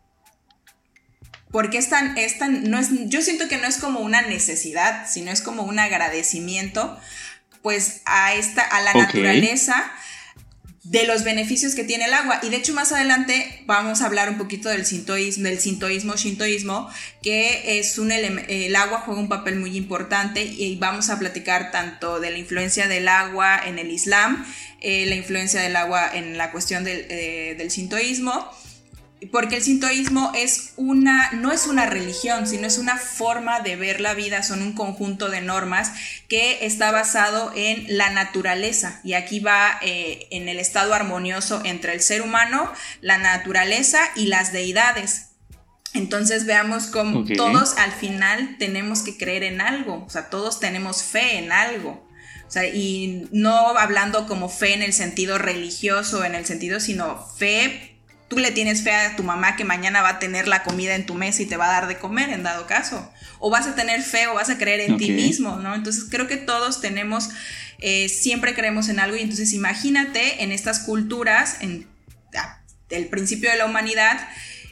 porque 1.50 1.80
es 1.80 1.90
tan, 1.90 2.16
es 2.20 2.38
tan, 2.38 2.70
no 2.70 2.78
es, 2.78 2.90
yo 3.10 3.24
siento 3.24 3.48
que 3.48 3.58
no 3.58 3.66
es 3.66 3.78
como 3.78 4.02
una 4.02 4.22
necesidad, 4.22 5.08
sino 5.10 5.32
es 5.32 5.42
como 5.42 5.64
un 5.64 5.80
agradecimiento, 5.80 7.00
pues 7.64 8.02
a 8.06 8.36
esta, 8.36 8.62
a 8.62 8.80
la 8.82 8.94
naturaleza 8.94 9.92
de 10.84 11.08
los 11.08 11.24
beneficios 11.24 11.76
que 11.76 11.86
tiene 11.86 12.06
el 12.06 12.14
agua. 12.14 12.40
Y 12.44 12.50
de 12.50 12.58
hecho 12.58 12.74
más 12.74 12.92
adelante 12.92 13.64
vamos 13.66 14.02
a 14.02 14.06
hablar 14.06 14.30
un 14.30 14.38
poquito 14.38 14.70
del 14.70 14.86
sintoísmo, 14.86 15.46
del 15.46 15.60
sintoísmo, 15.60 16.16
shintoísmo, 16.16 16.90
que 17.22 17.80
es 17.80 17.98
un 17.98 18.12
el 18.12 18.76
agua 18.76 19.00
juega 19.06 19.22
un 19.22 19.30
papel 19.30 19.60
muy 19.60 19.78
importante 19.78 20.44
y 20.44 20.76
vamos 20.76 21.10
a 21.10 21.18
platicar 21.18 21.72
tanto 21.72 22.20
de 22.20 22.32
la 22.32 22.38
influencia 22.38 22.88
del 22.88 23.08
agua 23.08 23.62
en 23.66 23.80
el 23.80 23.92
Islam, 23.92 24.46
eh, 24.82 25.06
la 25.06 25.16
influencia 25.16 25.62
del 25.62 25.76
agua 25.78 26.10
en 26.14 26.38
la 26.38 26.52
cuestión 26.52 26.84
del, 26.84 27.06
eh, 27.10 27.56
del 27.58 27.72
sintoísmo 27.72 28.52
porque 29.32 29.58
el 29.58 29.64
sintoísmo 29.64 30.32
es 30.36 30.74
una, 30.76 31.32
no 31.32 31.52
es 31.52 31.68
una 31.68 31.86
religión, 31.86 32.48
sino 32.48 32.68
es 32.68 32.78
una 32.78 32.98
forma 32.98 33.60
de 33.60 33.76
ver 33.76 34.02
la 34.02 34.14
vida, 34.14 34.44
son 34.44 34.62
un 34.62 34.74
conjunto 34.74 35.30
de 35.30 35.42
normas 35.42 35.92
que 36.28 36.66
está 36.66 36.92
basado 36.92 37.52
en 37.56 37.86
la 37.98 38.10
naturaleza. 38.10 39.00
Y 39.04 39.14
aquí 39.14 39.40
va 39.40 39.78
eh, 39.82 40.28
en 40.32 40.50
el 40.50 40.60
estado 40.60 40.94
armonioso 40.94 41.62
entre 41.64 41.94
el 41.94 42.02
ser 42.02 42.22
humano, 42.22 42.72
la 43.02 43.18
naturaleza 43.18 44.00
y 44.16 44.28
las 44.28 44.52
deidades. 44.52 45.28
Entonces 45.94 46.46
veamos 46.46 46.88
cómo 46.88 47.24
todos 47.36 47.78
al 47.78 47.92
final 47.92 48.56
tenemos 48.58 49.04
que 49.04 49.16
creer 49.16 49.44
en 49.44 49.62
algo, 49.62 50.04
o 50.06 50.10
sea, 50.10 50.30
todos 50.30 50.60
tenemos 50.60 51.04
fe 51.04 51.38
en 51.38 51.52
algo. 51.52 52.08
O 52.48 52.52
sea, 52.54 52.68
y 52.68 53.28
no 53.32 53.78
hablando 53.78 54.28
como 54.28 54.50
fe 54.50 54.74
en 54.74 54.82
el 54.82 54.94
sentido 54.94 55.38
religioso, 55.38 56.24
en 56.26 56.36
el 56.36 56.46
sentido, 56.46 56.80
sino 56.80 57.26
fe 57.38 57.93
tú 58.34 58.40
le 58.40 58.52
tienes 58.52 58.82
fe 58.82 58.92
a 58.92 59.16
tu 59.16 59.24
mamá 59.24 59.56
que 59.56 59.64
mañana 59.64 60.02
va 60.02 60.10
a 60.10 60.20
tener 60.20 60.48
la 60.48 60.64
comida 60.64 60.96
en 60.96 61.06
tu 61.06 61.14
mesa 61.14 61.44
y 61.44 61.46
te 61.46 61.56
va 61.56 61.68
a 61.68 61.72
dar 61.72 61.88
de 61.88 61.98
comer 61.98 62.30
en 62.32 62.42
dado 62.42 62.66
caso. 62.66 63.12
O 63.38 63.52
vas 63.52 63.68
a 63.68 63.76
tener 63.76 64.02
fe 64.02 64.28
o 64.28 64.34
vas 64.34 64.50
a 64.50 64.58
creer 64.58 64.82
en 64.82 64.98
ti 64.98 65.12
mismo, 65.12 65.58
¿no? 65.58 65.76
Entonces 65.76 66.06
creo 66.10 66.28
que 66.28 66.38
todos 66.38 66.82
tenemos, 66.82 67.30
eh, 67.80 68.10
siempre 68.10 68.56
creemos 68.56 68.90
en 68.90 69.00
algo 69.00 69.16
y 69.16 69.22
entonces 69.22 69.54
imagínate 69.54 70.44
en 70.44 70.52
estas 70.52 70.80
culturas, 70.80 71.58
en 71.62 71.88
el 72.90 73.08
principio 73.08 73.52
de 73.52 73.58
la 73.58 73.66
humanidad, 73.66 74.28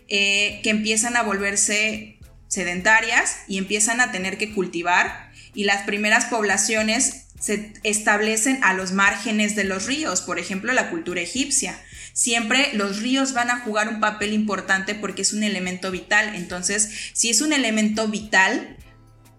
eh, 0.08 0.60
que 0.64 0.72
empiezan 0.72 1.16
a 1.16 1.22
volverse 1.22 2.18
sedentarias 2.48 3.38
y 3.48 3.60
empiezan 3.60 4.02
a 4.02 4.12
tener 4.12 4.38
que 4.38 4.54
cultivar 4.54 5.32
y 5.54 5.66
las 5.66 5.84
primeras 5.84 6.26
poblaciones 6.26 7.26
se 7.40 7.74
establecen 7.84 8.60
a 8.64 8.74
los 8.74 8.92
márgenes 8.92 9.56
de 9.56 9.66
los 9.66 9.86
ríos, 9.86 10.22
por 10.22 10.40
ejemplo 10.40 10.74
la 10.74 10.90
cultura 10.90 11.22
egipcia 11.22 11.80
siempre 12.14 12.70
los 12.74 13.02
ríos 13.02 13.34
van 13.34 13.50
a 13.50 13.60
jugar 13.60 13.90
un 13.90 14.00
papel 14.00 14.34
importante 14.34 14.96
porque 14.96 15.22
es 15.22 15.34
un 15.34 15.44
elemento 15.44 15.92
vital. 15.92 16.36
Entonces, 16.36 16.90
si 17.14 17.30
es 17.30 17.42
un 17.42 17.54
elemento 17.54 18.08
vital, 18.08 18.78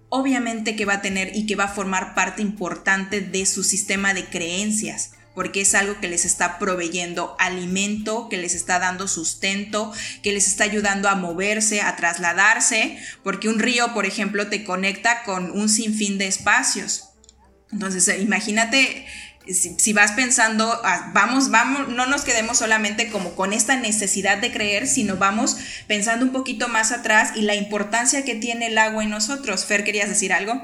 obviamente 0.09 0.76
que 0.76 0.85
va 0.85 0.95
a 0.95 1.02
tener 1.02 1.37
y 1.37 1.47
que 1.47 1.57
va 1.57 1.64
a 1.64 1.69
formar 1.69 2.14
parte 2.14 2.43
importante 2.43 3.21
de 3.21 3.47
su 3.47 3.64
sistema 3.64 4.14
de 4.14 4.26
creencias 4.26 5.12
porque 5.35 5.62
es 5.62 5.75
algo 5.75 5.99
que 6.00 6.09
les 6.09 6.25
está 6.25 6.59
proveyendo 6.59 7.37
alimento, 7.38 8.29
que 8.29 8.37
les 8.37 8.55
está 8.55 8.79
dando 8.79 9.09
sustento, 9.09 9.93
que 10.23 10.33
les 10.33 10.47
está 10.47 10.64
ayudando 10.64 11.09
a 11.09 11.14
moverse, 11.14 11.81
a 11.81 11.97
trasladarse, 11.97 12.99
porque 13.23 13.49
un 13.49 13.59
río, 13.59 13.95
por 13.95 14.05
ejemplo, 14.05 14.49
te 14.49 14.64
conecta 14.64 15.23
con 15.25 15.50
un 15.50 15.69
sinfín 15.69 16.19
de 16.19 16.26
espacios. 16.26 17.09
Entonces, 17.73 18.21
imagínate 18.21 19.07
si, 19.49 19.92
vas 19.92 20.12
pensando, 20.12 20.80
ah, 20.84 21.11
vamos, 21.14 21.50
vamos, 21.50 21.88
no 21.88 22.06
nos 22.06 22.22
quedemos 22.22 22.58
solamente 22.58 23.11
como 23.11 23.34
con 23.34 23.52
esta 23.52 23.76
necesidad 23.76 24.38
de 24.38 24.52
creer, 24.52 24.87
sino 24.87 25.16
vamos 25.16 25.56
pensando 25.87 26.25
un 26.25 26.32
poquito 26.32 26.68
más 26.68 26.92
atrás 26.92 27.32
y 27.34 27.42
la 27.42 27.54
importancia 27.54 28.25
que 28.25 28.34
tiene 28.34 28.68
el 28.68 28.78
agua 28.78 29.02
en 29.02 29.11
nosotros. 29.11 29.64
Fer, 29.64 29.84
¿querías 29.84 30.08
decir 30.08 30.32
algo? 30.32 30.61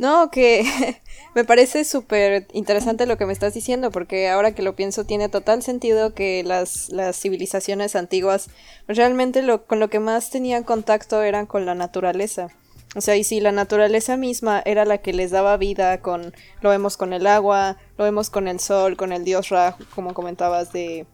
No, 0.00 0.30
que 0.30 0.64
me 1.34 1.44
parece 1.44 1.84
súper 1.84 2.46
interesante 2.54 3.04
lo 3.04 3.18
que 3.18 3.26
me 3.26 3.34
estás 3.34 3.52
diciendo, 3.52 3.90
porque 3.90 4.30
ahora 4.30 4.54
que 4.54 4.62
lo 4.62 4.74
pienso 4.74 5.04
tiene 5.04 5.28
total 5.28 5.62
sentido 5.62 6.14
que 6.14 6.42
las, 6.42 6.88
las 6.88 7.20
civilizaciones 7.20 7.94
antiguas 7.94 8.48
realmente 8.88 9.42
lo, 9.42 9.66
con 9.66 9.78
lo 9.78 9.90
que 9.90 10.00
más 10.00 10.30
tenían 10.30 10.64
contacto 10.64 11.22
eran 11.22 11.44
con 11.44 11.66
la 11.66 11.74
naturaleza. 11.74 12.48
O 12.96 13.00
sea, 13.00 13.16
y 13.16 13.22
si 13.22 13.40
la 13.40 13.52
naturaleza 13.52 14.16
misma 14.16 14.62
era 14.64 14.84
la 14.84 14.98
que 14.98 15.12
les 15.12 15.30
daba 15.30 15.56
vida 15.56 16.00
con, 16.00 16.34
lo 16.60 16.70
vemos 16.70 16.96
con 16.96 17.12
el 17.12 17.26
agua, 17.26 17.76
lo 17.96 18.04
vemos 18.04 18.30
con 18.30 18.48
el 18.48 18.58
sol, 18.58 18.96
con 18.96 19.12
el 19.12 19.24
dios 19.24 19.48
Ra, 19.48 19.76
como 19.94 20.12
comentabas 20.12 20.72
de, 20.72 21.06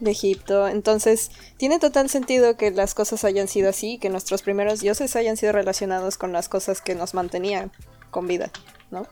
de 0.00 0.10
Egipto. 0.10 0.68
Entonces, 0.68 1.30
tiene 1.56 1.78
total 1.78 2.10
sentido 2.10 2.58
que 2.58 2.70
las 2.70 2.94
cosas 2.94 3.24
hayan 3.24 3.48
sido 3.48 3.70
así, 3.70 3.98
que 3.98 4.10
nuestros 4.10 4.42
primeros 4.42 4.80
dioses 4.80 5.16
hayan 5.16 5.38
sido 5.38 5.52
relacionados 5.52 6.18
con 6.18 6.32
las 6.32 6.50
cosas 6.50 6.82
que 6.82 6.94
nos 6.94 7.14
mantenían 7.14 7.72
con 8.10 8.26
vida, 8.26 8.50
¿no? 8.90 9.06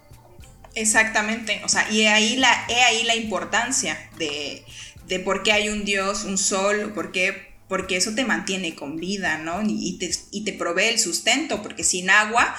Exactamente, 0.74 1.62
o 1.64 1.68
sea, 1.70 1.90
y 1.90 2.04
ahí 2.04 2.36
la, 2.36 2.66
he 2.68 2.82
ahí 2.82 3.04
la 3.04 3.16
importancia 3.16 3.96
de, 4.18 4.62
de 5.06 5.20
por 5.20 5.42
qué 5.42 5.52
hay 5.52 5.70
un 5.70 5.86
dios, 5.86 6.24
un 6.24 6.36
sol, 6.36 6.92
por 6.94 7.12
qué 7.12 7.55
porque 7.68 7.96
eso 7.96 8.14
te 8.14 8.25
mantiene 8.25 8.75
con 8.75 8.96
vida, 8.96 9.38
¿no? 9.38 9.61
Y 9.62 9.99
te, 9.99 10.11
y 10.30 10.44
te 10.44 10.52
provee 10.52 10.88
el 10.88 10.99
sustento, 10.99 11.62
porque 11.62 11.85
sin 11.85 12.11
agua, 12.11 12.54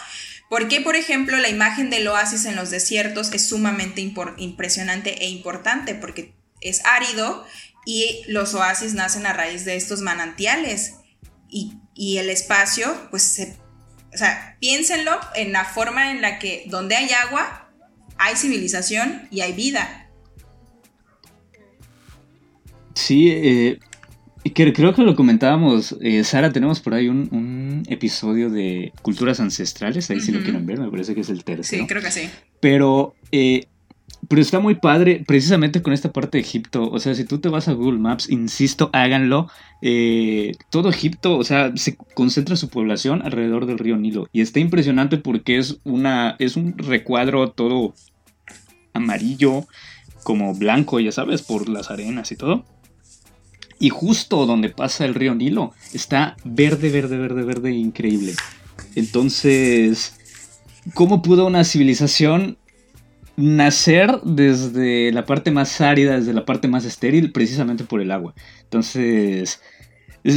¿por 0.49 0.67
qué, 0.67 0.81
por 0.81 0.95
ejemplo, 0.95 1.37
la 1.37 1.49
imagen 1.49 1.89
del 1.89 2.07
oasis 2.07 2.45
en 2.45 2.55
los 2.55 2.69
desiertos 2.69 3.31
es 3.33 3.47
sumamente 3.47 4.01
impresionante 4.37 5.23
e 5.23 5.29
importante? 5.29 5.95
Porque 5.95 6.33
es 6.61 6.83
árido 6.85 7.45
y 7.85 8.23
los 8.27 8.53
oasis 8.53 8.93
nacen 8.93 9.25
a 9.25 9.33
raíz 9.33 9.63
de 9.63 9.77
estos 9.77 10.01
manantiales 10.01 10.95
y, 11.49 12.17
el 12.17 12.29
espacio, 12.29 13.07
pues, 13.09 13.23
se, 13.23 13.57
o 14.13 14.17
sea, 14.17 14.57
piénsenlo 14.59 15.17
en 15.35 15.53
la 15.53 15.63
forma 15.63 16.11
en 16.11 16.21
la 16.21 16.37
que 16.37 16.65
donde 16.67 16.95
hay 16.95 17.09
agua, 17.11 17.71
hay 18.17 18.35
civilización 18.35 19.27
y 19.31 19.41
hay 19.41 19.53
vida. 19.53 20.09
Sí, 22.93 23.29
eh, 23.31 23.79
creo 24.53 24.93
que 24.93 25.01
lo 25.01 25.15
comentábamos, 25.15 25.95
eh, 26.01 26.23
Sara, 26.23 26.51
tenemos 26.51 26.79
por 26.79 26.93
ahí 26.93 27.07
un, 27.07 27.83
episodio 27.87 28.49
de 28.49 28.91
culturas 29.01 29.39
ancestrales, 29.39 30.09
ahí 30.09 30.19
si 30.19 30.31
lo 30.31 30.41
quieren 30.41 30.65
ver, 30.65 30.79
me 30.79 30.89
parece 30.89 31.15
que 31.15 31.21
es 31.21 31.29
el 31.29 31.43
tercero. 31.43 31.83
Sí, 31.83 31.87
creo 31.87 32.01
que 32.01 32.11
sí. 32.11 32.29
Pero, 32.59 33.15
eh, 33.31 33.67
pero 34.27 34.41
está 34.41 34.59
muy 34.59 34.75
padre 34.75 35.23
precisamente 35.25 35.81
con 35.81 35.93
esta 35.93 36.11
parte 36.11 36.37
de 36.37 36.43
Egipto, 36.43 36.89
o 36.89 36.99
sea, 36.99 37.15
si 37.15 37.23
tú 37.23 37.39
te 37.39 37.49
vas 37.49 37.67
a 37.67 37.73
Google 37.73 37.99
Maps, 37.99 38.29
insisto, 38.29 38.89
háganlo, 38.93 39.49
eh, 39.81 40.53
todo 40.69 40.89
Egipto, 40.89 41.37
o 41.37 41.43
sea, 41.43 41.71
se 41.75 41.95
concentra 41.95 42.55
su 42.55 42.69
población 42.69 43.21
alrededor 43.23 43.65
del 43.65 43.79
río 43.79 43.97
Nilo 43.97 44.27
y 44.33 44.41
está 44.41 44.59
impresionante 44.59 45.17
porque 45.17 45.57
es, 45.57 45.79
una, 45.83 46.35
es 46.39 46.55
un 46.55 46.77
recuadro 46.77 47.51
todo 47.51 47.93
amarillo, 48.93 49.65
como 50.23 50.53
blanco, 50.53 50.99
ya 50.99 51.11
sabes, 51.11 51.41
por 51.41 51.69
las 51.69 51.89
arenas 51.89 52.31
y 52.31 52.35
todo. 52.35 52.65
Y 53.79 53.89
justo 53.89 54.45
donde 54.45 54.69
pasa 54.69 55.05
el 55.05 55.13
río 55.13 55.35
Nilo 55.35 55.73
está 55.93 56.35
verde, 56.43 56.89
verde, 56.89 57.17
verde, 57.17 57.43
verde, 57.43 57.71
increíble. 57.71 58.33
Entonces, 58.95 60.13
¿cómo 60.93 61.21
pudo 61.21 61.45
una 61.45 61.63
civilización 61.63 62.57
nacer 63.35 64.19
desde 64.23 65.11
la 65.11 65.25
parte 65.25 65.51
más 65.51 65.79
árida, 65.81 66.17
desde 66.17 66.33
la 66.33 66.45
parte 66.45 66.67
más 66.67 66.85
estéril, 66.85 67.31
precisamente 67.31 67.83
por 67.83 68.01
el 68.01 68.11
agua? 68.11 68.33
Entonces, 68.63 69.61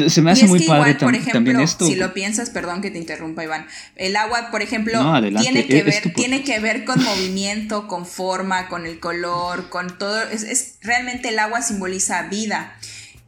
se 0.08 0.22
me 0.22 0.30
hace 0.30 0.46
muy 0.46 0.60
padre 0.60 0.94
también 0.94 1.60
esto. 1.60 1.86
Si 1.86 1.96
lo 1.96 2.12
piensas, 2.14 2.50
perdón 2.50 2.80
que 2.82 2.90
te 2.90 2.98
interrumpa, 2.98 3.42
Iván. 3.42 3.66
El 3.96 4.16
agua, 4.16 4.50
por 4.50 4.62
ejemplo, 4.62 5.00
tiene, 5.40 5.66
que 5.66 5.82
ver, 5.82 6.12
tiene 6.14 6.44
que 6.44 6.60
ver 6.60 6.84
con 6.84 7.02
movimiento, 7.02 7.88
con 7.88 8.06
forma, 8.06 8.68
con 8.68 8.86
el 8.86 9.00
color, 9.00 9.68
con 9.68 9.98
todo. 9.98 10.22
es 10.22 10.76
realmente 10.82 11.30
el 11.30 11.38
agua 11.38 11.62
simboliza 11.62 12.28
vida. 12.28 12.76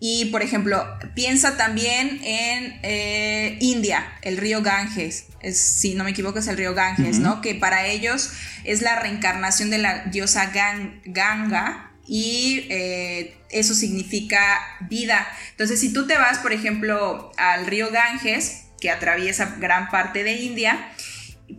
Y, 0.04 0.25
por 0.32 0.42
ejemplo, 0.42 0.85
piensa 1.14 1.56
también 1.56 2.18
en 2.25 2.80
eh, 2.82 3.56
India, 3.61 4.04
el 4.23 4.37
río 4.37 4.61
Ganges. 4.61 5.26
si 5.52 5.94
no 5.94 6.02
me 6.02 6.11
equivoco, 6.11 6.40
es 6.40 6.49
el 6.49 6.56
río 6.56 6.75
Ganges, 6.75 7.21
¿no? 7.21 7.40
Que 7.40 7.54
para 7.54 7.87
ellos 7.87 8.32
es 8.64 8.82
la 8.82 8.99
reencarnación 8.99 9.71
de 9.71 9.78
la 9.78 10.06
diosa 10.06 10.50
Ganga 11.04 11.92
y 12.04 12.66
eh, 12.68 13.37
eso 13.50 13.75
significa 13.75 14.59
vida. 14.80 15.25
Entonces, 15.52 15.78
si 15.78 15.92
tú 15.92 16.04
te 16.09 16.18
vas, 16.18 16.40
por 16.40 16.52
ejemplo, 16.52 17.30
al 17.37 17.68
río 17.68 17.92
Ganges, 17.92 18.64
que 18.80 18.90
atraviesa 18.90 19.54
gran 19.61 19.88
parte 19.88 20.25
de 20.25 20.32
India, 20.32 20.91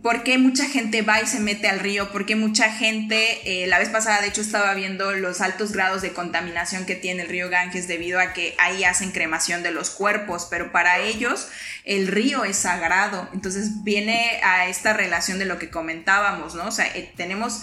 por 0.02 0.22
qué 0.22 0.38
mucha 0.38 0.64
gente 0.66 1.02
va 1.02 1.20
y 1.20 1.26
se 1.26 1.40
mete 1.40 1.68
al 1.68 1.80
río, 1.80 2.10
por 2.10 2.26
qué 2.26 2.36
mucha 2.36 2.70
gente, 2.70 3.62
eh, 3.62 3.66
la 3.66 3.78
vez 3.78 3.90
pasada 3.90 4.20
de 4.20 4.28
hecho 4.28 4.40
estaba 4.40 4.72
viendo 4.74 5.12
los 5.12 5.40
altos 5.40 5.72
grados 5.72 6.02
de 6.02 6.12
contaminación 6.12 6.86
que 6.86 6.94
tiene 6.94 7.22
el 7.22 7.28
río 7.28 7.50
Ganges 7.50 7.86
debido 7.86 8.20
a 8.20 8.32
que 8.32 8.54
ahí 8.58 8.84
hacen 8.84 9.12
cremación 9.12 9.62
de 9.62 9.72
los 9.72 9.90
cuerpos, 9.90 10.46
pero 10.50 10.72
para 10.72 10.98
ellos 10.98 11.48
el 11.84 12.06
río 12.08 12.44
es 12.44 12.56
sagrado, 12.56 13.28
entonces 13.34 13.84
viene 13.84 14.40
a 14.42 14.68
esta 14.68 14.92
relación 14.94 15.38
de 15.38 15.44
lo 15.44 15.58
que 15.58 15.70
comentábamos, 15.70 16.54
¿no? 16.54 16.66
O 16.66 16.72
sea, 16.72 16.86
eh, 16.86 17.12
tenemos 17.16 17.62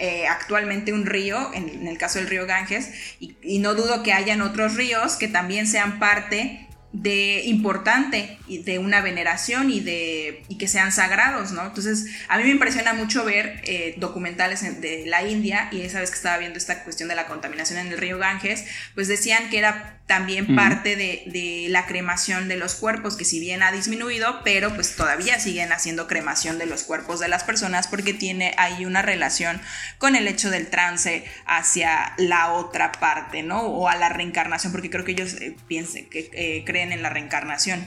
eh, 0.00 0.26
actualmente 0.26 0.92
un 0.92 1.06
río, 1.06 1.50
en, 1.54 1.86
el 1.86 1.98
caso 1.98 2.18
del 2.18 2.28
río 2.28 2.46
Ganges, 2.46 2.90
y, 3.20 3.36
y 3.42 3.58
no 3.58 3.74
dudo 3.74 4.02
que 4.02 4.12
hayan 4.12 4.42
otros 4.42 4.74
ríos 4.74 5.16
que 5.16 5.28
también 5.28 5.66
sean 5.66 5.98
parte 5.98 6.67
de 6.92 7.42
importante 7.44 8.38
y 8.46 8.62
de 8.62 8.78
una 8.78 9.02
veneración 9.02 9.70
y 9.70 9.80
de 9.80 10.42
y 10.48 10.56
que 10.56 10.68
sean 10.68 10.90
sagrados, 10.90 11.52
¿no? 11.52 11.66
Entonces, 11.66 12.06
a 12.28 12.38
mí 12.38 12.44
me 12.44 12.50
impresiona 12.50 12.94
mucho 12.94 13.24
ver 13.24 13.60
eh, 13.64 13.94
documentales 13.98 14.80
de 14.80 15.04
la 15.06 15.22
India 15.22 15.68
y 15.70 15.82
esa 15.82 16.00
vez 16.00 16.10
que 16.10 16.16
estaba 16.16 16.38
viendo 16.38 16.56
esta 16.56 16.84
cuestión 16.84 17.08
de 17.08 17.14
la 17.14 17.26
contaminación 17.26 17.78
en 17.78 17.88
el 17.88 17.98
río 17.98 18.18
Ganges, 18.18 18.64
pues 18.94 19.06
decían 19.06 19.50
que 19.50 19.58
era 19.58 19.98
también 20.08 20.56
parte 20.56 20.96
de, 20.96 21.66
la 21.68 21.84
cremación 21.84 22.48
de 22.48 22.56
los 22.56 22.74
cuerpos, 22.74 23.14
que 23.14 23.26
si 23.26 23.40
bien 23.40 23.62
ha 23.62 23.70
disminuido, 23.70 24.40
pero 24.42 24.74
pues 24.74 24.96
todavía 24.96 25.38
siguen 25.38 25.70
haciendo 25.70 26.06
cremación 26.06 26.58
de 26.58 26.64
los 26.64 26.84
cuerpos 26.84 27.20
de 27.20 27.28
las 27.28 27.44
personas 27.44 27.88
porque 27.88 28.14
tiene 28.14 28.54
ahí 28.56 28.86
una 28.86 29.02
relación 29.02 29.60
con 29.98 30.16
el 30.16 30.26
hecho 30.26 30.48
del 30.48 30.68
trance 30.68 31.24
hacia 31.44 32.14
la 32.16 32.52
otra 32.52 32.90
parte, 32.92 33.42
¿no? 33.42 33.60
O 33.60 33.88
a 33.88 33.96
la 33.96 34.08
reencarnación, 34.08 34.72
porque 34.72 34.88
creo 34.88 35.04
que 35.04 35.12
ellos 35.12 35.34
eh, 35.34 35.54
piensen 35.68 36.08
que 36.08 36.30
eh, 36.32 36.64
creen 36.64 36.87
en 36.92 37.02
la 37.02 37.10
reencarnación. 37.10 37.80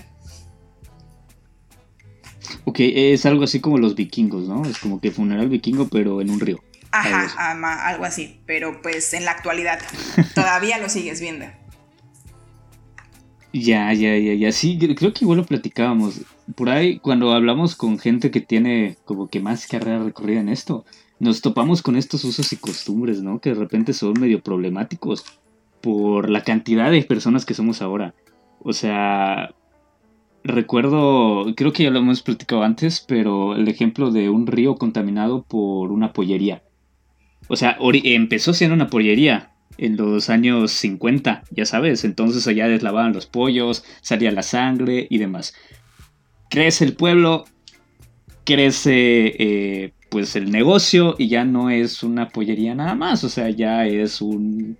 Ok, 2.65 2.77
es 2.79 3.25
algo 3.25 3.43
así 3.43 3.60
como 3.60 3.77
los 3.77 3.96
vikingos, 3.96 4.48
¿no? 4.48 4.65
Es 4.65 4.77
como 4.77 5.00
que 5.00 5.12
funeral 5.12 5.50
vikingo, 5.50 5.88
pero 5.88 6.22
en 6.22 6.29
un 6.29 6.39
río. 6.39 6.60
Ajá, 6.91 7.51
algo 7.88 8.03
así, 8.03 8.41
pero 8.46 8.81
pues 8.81 9.13
en 9.13 9.24
la 9.25 9.31
actualidad 9.31 9.79
todavía 10.36 10.77
lo 10.77 10.89
sigues 10.89 11.22
viendo. 11.22 11.46
Ya, 13.53 13.91
ya, 13.93 14.17
ya, 14.17 14.34
ya. 14.34 14.51
Sí, 14.51 14.77
creo 14.77 15.13
que 15.13 15.25
igual 15.25 15.39
lo 15.39 15.46
platicábamos. 15.46 16.22
Por 16.55 16.70
ahí, 16.70 17.00
cuando 17.00 17.34
hablamos 17.34 17.75
con 17.75 18.00
gente 18.00 18.31
que 18.31 18.39
tiene 18.39 18.98
como 19.05 19.27
que 19.27 19.41
más 19.41 19.67
carrera 19.67 20.03
recorrida 20.03 20.39
en 20.39 20.50
esto, 20.50 20.86
nos 21.20 21.41
topamos 21.41 21.81
con 21.81 21.98
estos 21.98 22.24
usos 22.24 22.51
y 22.53 22.58
costumbres, 22.58 23.22
¿no? 23.22 23.39
Que 23.39 23.50
de 23.50 23.60
repente 23.60 23.93
son 23.93 24.13
medio 24.20 24.41
problemáticos 24.41 25.25
por 25.81 26.29
la 26.29 26.43
cantidad 26.43 26.91
de 26.91 27.03
personas 27.03 27.46
que 27.46 27.53
somos 27.53 27.81
ahora. 27.81 28.13
O 28.63 28.73
sea, 28.73 29.53
recuerdo, 30.43 31.53
creo 31.55 31.73
que 31.73 31.83
ya 31.83 31.89
lo 31.89 31.99
hemos 31.99 32.21
platicado 32.21 32.63
antes, 32.63 33.03
pero 33.07 33.55
el 33.55 33.67
ejemplo 33.67 34.11
de 34.11 34.29
un 34.29 34.47
río 34.47 34.75
contaminado 34.75 35.43
por 35.43 35.91
una 35.91 36.13
pollería. 36.13 36.63
O 37.47 37.55
sea, 37.55 37.77
empezó 37.81 38.53
siendo 38.53 38.75
una 38.75 38.87
pollería, 38.87 39.51
en 39.77 39.97
los 39.97 40.29
años 40.29 40.71
50, 40.71 41.43
ya 41.49 41.65
sabes, 41.65 42.03
entonces 42.03 42.47
allá 42.47 42.67
deslavaban 42.67 43.13
los 43.13 43.25
pollos, 43.25 43.83
salía 44.01 44.31
la 44.31 44.43
sangre 44.43 45.07
y 45.09 45.17
demás. 45.17 45.55
Crece 46.49 46.85
el 46.85 46.93
pueblo, 46.93 47.45
crece 48.43 49.35
eh, 49.39 49.93
pues 50.09 50.35
el 50.35 50.51
negocio 50.51 51.15
y 51.17 51.29
ya 51.29 51.45
no 51.45 51.69
es 51.69 52.03
una 52.03 52.29
pollería 52.29 52.75
nada 52.75 52.95
más, 52.95 53.23
o 53.23 53.29
sea, 53.29 53.49
ya 53.49 53.85
es 53.87 54.21
un... 54.21 54.77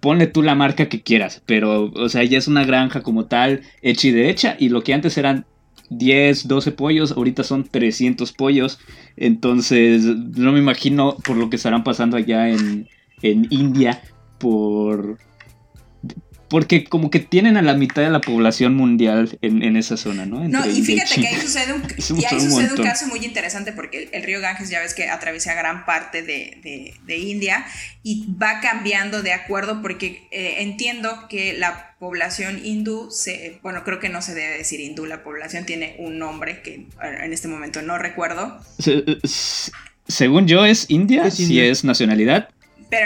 Ponle 0.00 0.26
tú 0.26 0.42
la 0.42 0.54
marca 0.54 0.88
que 0.88 1.02
quieras, 1.02 1.42
pero, 1.46 1.92
o 1.94 2.08
sea, 2.08 2.24
ya 2.24 2.38
es 2.38 2.48
una 2.48 2.64
granja 2.64 3.02
como 3.02 3.26
tal, 3.26 3.62
hecha 3.82 4.08
y 4.08 4.12
derecha, 4.12 4.56
y 4.58 4.68
lo 4.68 4.82
que 4.82 4.94
antes 4.94 5.16
eran 5.18 5.46
10, 5.90 6.48
12 6.48 6.72
pollos, 6.72 7.12
ahorita 7.12 7.44
son 7.44 7.64
300 7.64 8.32
pollos, 8.32 8.78
entonces 9.16 10.04
no 10.04 10.52
me 10.52 10.58
imagino 10.58 11.16
por 11.24 11.36
lo 11.36 11.50
que 11.50 11.56
estarán 11.56 11.84
pasando 11.84 12.16
allá 12.16 12.48
en, 12.48 12.88
en 13.22 13.46
India, 13.50 14.02
por 14.38 15.18
porque 16.52 16.84
como 16.84 17.08
que 17.08 17.18
tienen 17.18 17.56
a 17.56 17.62
la 17.62 17.72
mitad 17.72 18.02
de 18.02 18.10
la 18.10 18.20
población 18.20 18.74
mundial 18.74 19.38
en, 19.40 19.74
esa 19.74 19.96
zona, 19.96 20.26
¿no? 20.26 20.46
no, 20.46 20.66
y 20.68 20.82
fíjate 20.82 21.18
que 21.18 21.26
ahí 21.26 21.40
sucede, 21.40 21.72
un, 21.72 21.80
caso 22.84 23.06
muy 23.06 23.24
interesante 23.24 23.72
porque 23.72 24.10
el, 24.12 24.22
río 24.22 24.38
Ganges 24.42 24.68
ya 24.68 24.80
ves 24.80 24.92
que 24.92 25.08
atraviesa 25.08 25.54
gran 25.54 25.86
parte 25.86 26.22
de, 26.22 26.92
India 27.08 27.64
y 28.02 28.26
va 28.34 28.60
cambiando 28.60 29.22
de 29.22 29.32
acuerdo 29.32 29.80
porque 29.80 30.28
eh, 30.30 30.56
entiendo 30.58 31.26
que 31.30 31.54
la 31.54 31.96
población 31.98 32.60
hindú, 32.62 33.10
se, 33.10 33.58
bueno, 33.62 33.82
creo 33.82 33.98
que 33.98 34.10
no 34.10 34.20
se 34.20 34.34
debe 34.34 34.58
decir 34.58 34.78
hindú, 34.78 35.06
la 35.06 35.22
población 35.24 35.64
tiene 35.64 35.96
un 36.00 36.18
nombre 36.18 36.60
que 36.60 36.86
en 37.00 37.32
este 37.32 37.48
momento 37.48 37.80
no 37.80 37.96
recuerdo. 37.96 38.60
según 40.06 40.46
yo 40.46 40.66
es 40.66 40.90
India, 40.90 41.30
si 41.30 41.62
es 41.62 41.82
nacionalidad, 41.82 42.50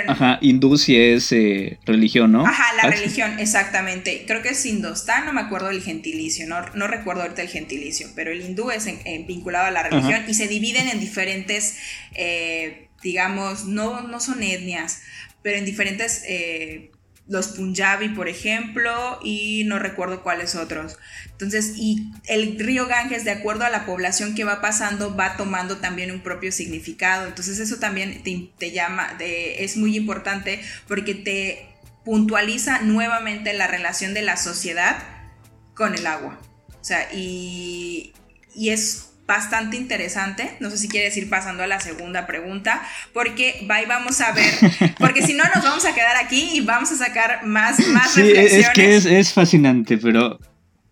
Ajá, 0.07 0.39
hindú 0.41 0.77
si 0.77 0.97
es 0.97 1.33
eh, 1.33 1.79
religión, 1.85 2.33
¿no? 2.33 2.47
Ajá, 2.47 2.75
la 2.75 2.91
religión, 2.91 3.39
exactamente. 3.39 4.25
Creo 4.27 4.43
que 4.43 4.51
es 4.51 4.67
hindostán, 4.67 5.27
no 5.27 5.33
me 5.33 5.41
acuerdo 5.41 5.69
del 5.69 5.83
gentilicio, 5.83 6.47
no, 6.47 6.61
no 6.75 6.87
recuerdo 6.87 7.23
ahorita 7.23 7.43
el 7.43 7.49
gentilicio, 7.49 8.09
pero 8.15 8.31
el 8.31 8.43
hindú 8.43 8.71
es 8.71 8.87
vinculado 9.27 9.67
a 9.67 9.71
la 9.71 9.83
religión 9.83 10.25
y 10.27 10.35
se 10.35 10.49
dividen 10.49 10.89
en 10.89 11.01
diferentes, 11.01 11.77
eh, 12.15 12.89
digamos, 13.03 13.67
no, 13.67 14.03
no 14.03 14.21
son 14.21 14.43
etnias, 14.43 15.03
pero 15.43 15.59
en 15.59 15.65
diferentes 15.65 16.25
eh, 16.27 16.91
los 17.29 17.49
Punjabi, 17.49 18.11
por 18.11 18.29
ejemplo, 18.29 19.19
y 19.23 19.65
no 19.65 19.79
recuerdo 19.79 20.23
cuáles 20.23 20.55
otros. 20.55 20.97
Entonces, 21.33 21.73
y 21.77 22.11
el 22.27 22.59
río 22.59 22.87
Ganges, 22.87 23.25
de 23.25 23.33
acuerdo 23.33 23.65
a 23.65 23.71
la 23.71 23.85
población 23.85 24.35
que 24.35 24.45
va 24.45 24.61
pasando, 24.61 25.17
va 25.17 25.37
tomando 25.37 25.79
también 25.79 26.11
un 26.11 26.21
propio 26.21 26.53
significado. 26.53 27.27
Entonces, 27.27 27.59
eso 27.59 27.79
también 27.79 28.23
te, 28.23 28.71
llama, 28.71 29.15
de, 29.19 29.65
es 29.65 29.77
muy 29.77 29.97
importante 29.97 30.61
porque 30.87 31.15
te 31.15 31.67
puntualiza 32.05 32.81
nuevamente 32.83 33.53
la 33.55 33.67
relación 33.67 34.15
de 34.15 34.23
la 34.23 34.37
sociedad 34.37 35.03
con 35.75 35.95
el 35.95 36.07
agua. 36.07 36.39
O 36.81 36.85
sea, 36.85 37.09
y 37.13 38.13
es 38.55 39.06
bastante 39.27 39.77
interesante. 39.77 40.57
No 40.61 40.71
sé 40.71 40.79
si 40.79 40.89
quieres 40.89 41.17
ir 41.17 41.29
pasando 41.29 41.63
a 41.63 41.67
la 41.67 41.81
segunda 41.81 42.27
pregunta, 42.27 42.83
porque 43.13 43.67
va 43.69 43.83
y 43.83 43.87
vamos 43.87 44.21
a 44.21 44.33
ver, 44.33 44.55
porque 44.99 45.23
si 45.23 45.35
no 45.35 45.45
nos 45.55 45.65
vamos 45.65 45.85
a 45.85 45.95
quedar 45.95 46.17
aquí 46.17 46.51
y 46.55 46.61
vamos 46.61 46.91
a 46.93 46.97
sacar 46.97 47.45
más, 47.45 47.87
más 47.89 48.13
sí, 48.13 48.23
Es 48.35 48.69
que 48.71 48.97
es, 48.97 49.33
fascinante, 49.33 49.99
pero 49.99 50.39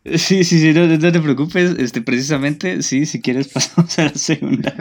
sí, 0.04 0.44
sí, 0.44 0.60
sí, 0.60 0.72
no, 0.72 0.98
te 0.98 1.20
preocupes, 1.20 1.76
este, 1.78 2.02
precisamente, 2.02 2.82
sí, 2.82 3.06
si 3.06 3.20
quieres 3.20 3.48
pasamos 3.52 3.98
a 3.98 4.04
la 4.04 4.14
segunda. 4.14 4.74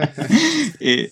eh, 0.79 1.11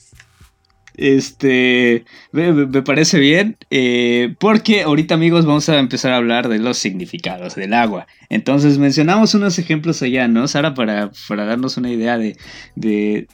este, 1.01 2.05
me, 2.31 2.67
parece 2.83 3.19
bien, 3.19 3.57
eh, 3.71 4.35
porque 4.39 4.83
ahorita 4.83 5.15
amigos 5.15 5.47
vamos 5.47 5.67
a 5.67 5.79
empezar 5.79 6.13
a 6.13 6.17
hablar 6.17 6.47
de 6.47 6.59
los 6.59 6.77
significados 6.77 7.55
del 7.55 7.73
agua. 7.73 8.05
Entonces 8.29 8.77
mencionamos 8.77 9.33
unos 9.33 9.57
ejemplos 9.57 10.03
allá, 10.03 10.27
¿no, 10.27 10.47
Sara? 10.47 10.75
Para, 10.75 11.11
para 11.27 11.45
darnos 11.45 11.77
una 11.77 11.89
idea 11.89 12.19
de, 12.19 12.37
de, 12.75 13.27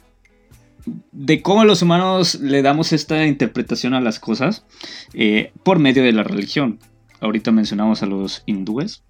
de, 1.12 1.42
cómo 1.42 1.66
los 1.66 1.82
humanos 1.82 2.36
le 2.36 2.62
damos 2.62 2.94
esta 2.94 3.26
interpretación 3.26 3.92
a 3.92 4.00
las 4.00 4.18
cosas 4.18 4.64
eh, 5.12 5.52
por 5.62 5.78
medio 5.78 6.02
de 6.02 6.12
la 6.12 6.22
religión. 6.22 6.78
Ahorita 7.20 7.52
mencionamos 7.52 8.02
a 8.02 8.06
los 8.06 8.44
hindúes, 8.46 9.02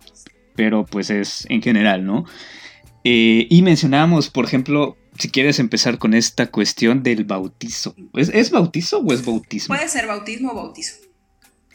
pero 0.57 0.85
pues 0.85 1.11
es 1.11 1.47
en 1.49 1.63
general, 1.63 2.05
¿no? 2.05 2.25
Eh, 3.05 3.47
y 3.49 3.63
mencionamos, 3.63 4.31
por 4.31 4.45
ejemplo, 4.45 4.97
si 5.19 5.31
quieres 5.31 5.59
empezar 5.59 5.99
con 5.99 6.15
esta 6.15 6.47
cuestión 6.47 7.03
del 7.03 7.25
bautizo. 7.25 7.95
¿Es, 8.15 8.51
bautizo 8.51 8.99
o 9.01 9.13
es 9.13 9.25
bautismo? 9.25 9.75
Puede 9.75 9.89
ser 9.89 10.07
bautismo 10.07 10.53
o 10.53 10.55
bautizo, 10.55 10.95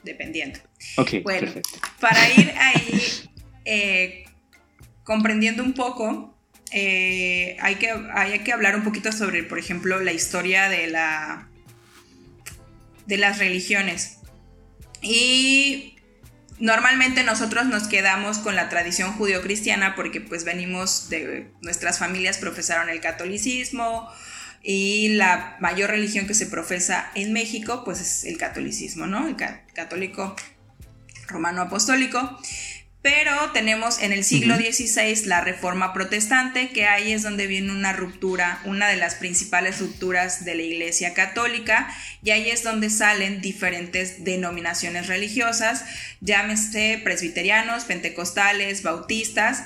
dependiendo. 0.04 0.60
Ok, 0.98 1.16
bueno, 1.24 1.42
perfecto. 1.42 1.80
Para 2.00 2.30
ir 2.34 2.54
ahí 2.58 3.02
eh, 3.66 4.26
comprendiendo 5.04 5.64
un 5.64 5.74
poco, 5.74 6.38
eh, 6.72 7.58
hay, 7.60 7.76
que, 7.76 7.90
hay 8.14 8.40
que 8.40 8.54
hablar 8.54 8.76
un 8.76 8.84
poquito 8.84 9.12
sobre, 9.12 9.44
por 9.44 9.60
ejemplo, 9.60 10.00
la 10.00 10.14
historia 10.14 10.70
de, 10.70 10.88
la, 10.88 11.50
de 13.06 13.18
las 13.18 13.40
religiones. 13.40 14.20
Y 15.02 15.93
Normalmente 16.60 17.24
nosotros 17.24 17.66
nos 17.66 17.88
quedamos 17.88 18.38
con 18.38 18.56
la 18.56 18.70
tradición 18.70 19.14
judio-cristiana 19.14 19.96
porque 19.96 20.22
pues 20.22 20.44
venimos 20.46 21.10
de 21.10 21.52
nuestras 21.62 22.00
familias 22.00 22.38
profesaron 22.38 22.90
el 22.90 23.02
catolicismo 23.02 24.10
y 24.62 25.10
la 25.10 25.58
mayor 25.60 25.90
religión 25.90 26.26
que 26.26 26.34
se 26.34 26.46
profesa 26.46 27.12
en 27.16 27.34
México 27.34 27.84
pues 27.84 28.00
es 28.00 28.24
el 28.24 28.38
catolicismo, 28.38 29.08
¿no? 29.08 29.28
El 29.28 29.36
católico 29.74 30.36
romano 31.28 31.64
apostólico. 31.64 32.40
Pero 33.04 33.52
tenemos 33.52 34.02
en 34.02 34.14
el 34.14 34.24
siglo 34.24 34.56
XVI 34.56 35.26
la 35.26 35.42
reforma 35.42 35.92
protestante, 35.92 36.70
que 36.70 36.88
ahí 36.88 37.12
es 37.12 37.22
donde 37.22 37.48
viene 37.48 37.74
una 37.74 37.92
ruptura, 37.92 38.62
una 38.64 38.88
de 38.88 38.96
las 38.96 39.16
principales 39.16 39.80
rupturas 39.82 40.46
de 40.46 40.56
la 40.56 40.62
Iglesia 40.62 41.14
Católica, 41.14 41.94
y 42.24 42.32
ahí 42.32 42.50
es 42.50 42.64
donde 42.64 42.90
salen 42.90 43.42
diferentes 43.42 44.24
denominaciones 44.24 45.08
religiosas, 45.08 45.84
llámese 46.22 47.02
presbiterianos, 47.04 47.84
pentecostales, 47.84 48.84
bautistas, 48.84 49.66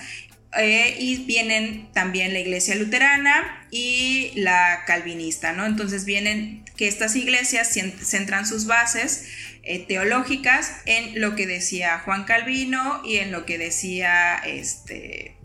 eh, 0.58 0.95
y 0.97 1.17
vienen 1.26 1.91
también 1.93 2.34
la 2.34 2.39
iglesia 2.39 2.73
luterana 2.73 3.67
y 3.69 4.32
la 4.34 4.84
calvinista, 4.88 5.54
¿no? 5.54 5.67
Entonces 5.67 6.06
vienen 6.06 6.65
que 6.76 6.88
estas 6.88 7.15
iglesias 7.15 7.69
centran 8.02 8.47
sus 8.47 8.65
bases 8.65 9.28
eh, 9.69 9.86
teológicas 9.86 10.82
en 10.86 11.19
lo 11.19 11.36
que 11.36 11.45
decía 11.45 11.99
Juan 11.99 12.23
Calvino 12.23 13.01
y 13.03 13.17
en 13.17 13.34
lo 13.34 13.45
que 13.45 13.58
decía 13.58 14.38
este, 14.38 15.36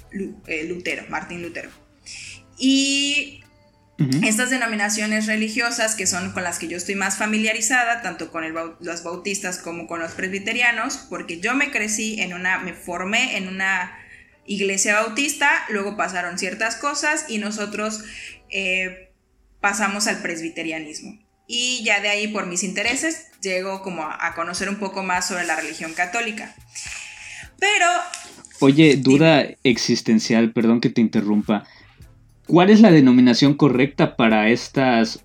eh, 0.47 0.65
Lutero, 0.65 1.05
Martín 1.09 1.43
Lutero. 1.43 1.71
Y 2.57 3.43
estas 4.25 4.51
denominaciones 4.51 5.27
religiosas, 5.27 5.95
que 5.95 6.07
son 6.07 6.33
con 6.33 6.43
las 6.45 6.59
que 6.59 6.69
yo 6.69 6.77
estoy 6.77 6.95
más 6.95 7.17
familiarizada, 7.17 8.03
tanto 8.03 8.33
con 8.33 8.45
los 8.81 9.03
bautistas 9.03 9.59
como 9.59 9.87
con 9.87 10.01
los 10.01 10.13
presbiterianos, 10.13 11.07
porque 11.09 11.41
yo 11.41 11.55
me 11.55 11.71
crecí 11.71 12.21
en 12.21 12.33
una, 12.33 12.59
me 12.59 12.75
formé 12.75 13.37
en 13.37 13.49
una 13.49 13.97
iglesia 14.45 15.01
bautista, 15.01 15.51
luego 15.69 15.97
pasaron 15.97 16.39
ciertas 16.39 16.77
cosas 16.77 17.27
y 17.29 17.39
nosotros 17.39 18.05
eh, 18.51 19.13
pasamos 19.61 20.07
al 20.07 20.21
presbiterianismo. 20.21 21.22
Y 21.55 21.85
ya 21.85 22.01
de 22.01 22.09
ahí, 22.09 22.29
por 22.29 22.47
mis 22.47 22.63
intereses, 22.63 23.27
llego 23.43 23.83
como 23.83 24.05
a, 24.05 24.33
conocer 24.35 24.71
un 24.71 24.77
poco 24.77 25.03
más 25.03 25.29
sobre 25.29 25.45
la 25.45 25.55
religión 25.55 25.93
católica. 25.93 26.55
Pero... 27.59 27.87
Oye, 28.61 28.97
duda 28.97 29.47
existencial, 29.63 30.53
perdón 30.53 30.81
que 30.81 30.89
te 30.89 31.03
interrumpa. 31.03 31.65
¿Cuál 32.47 32.71
es 32.71 32.81
la 32.81 32.91
denominación 32.91 33.53
correcta 33.53 34.17
para 34.17 34.49
estas 34.49 35.23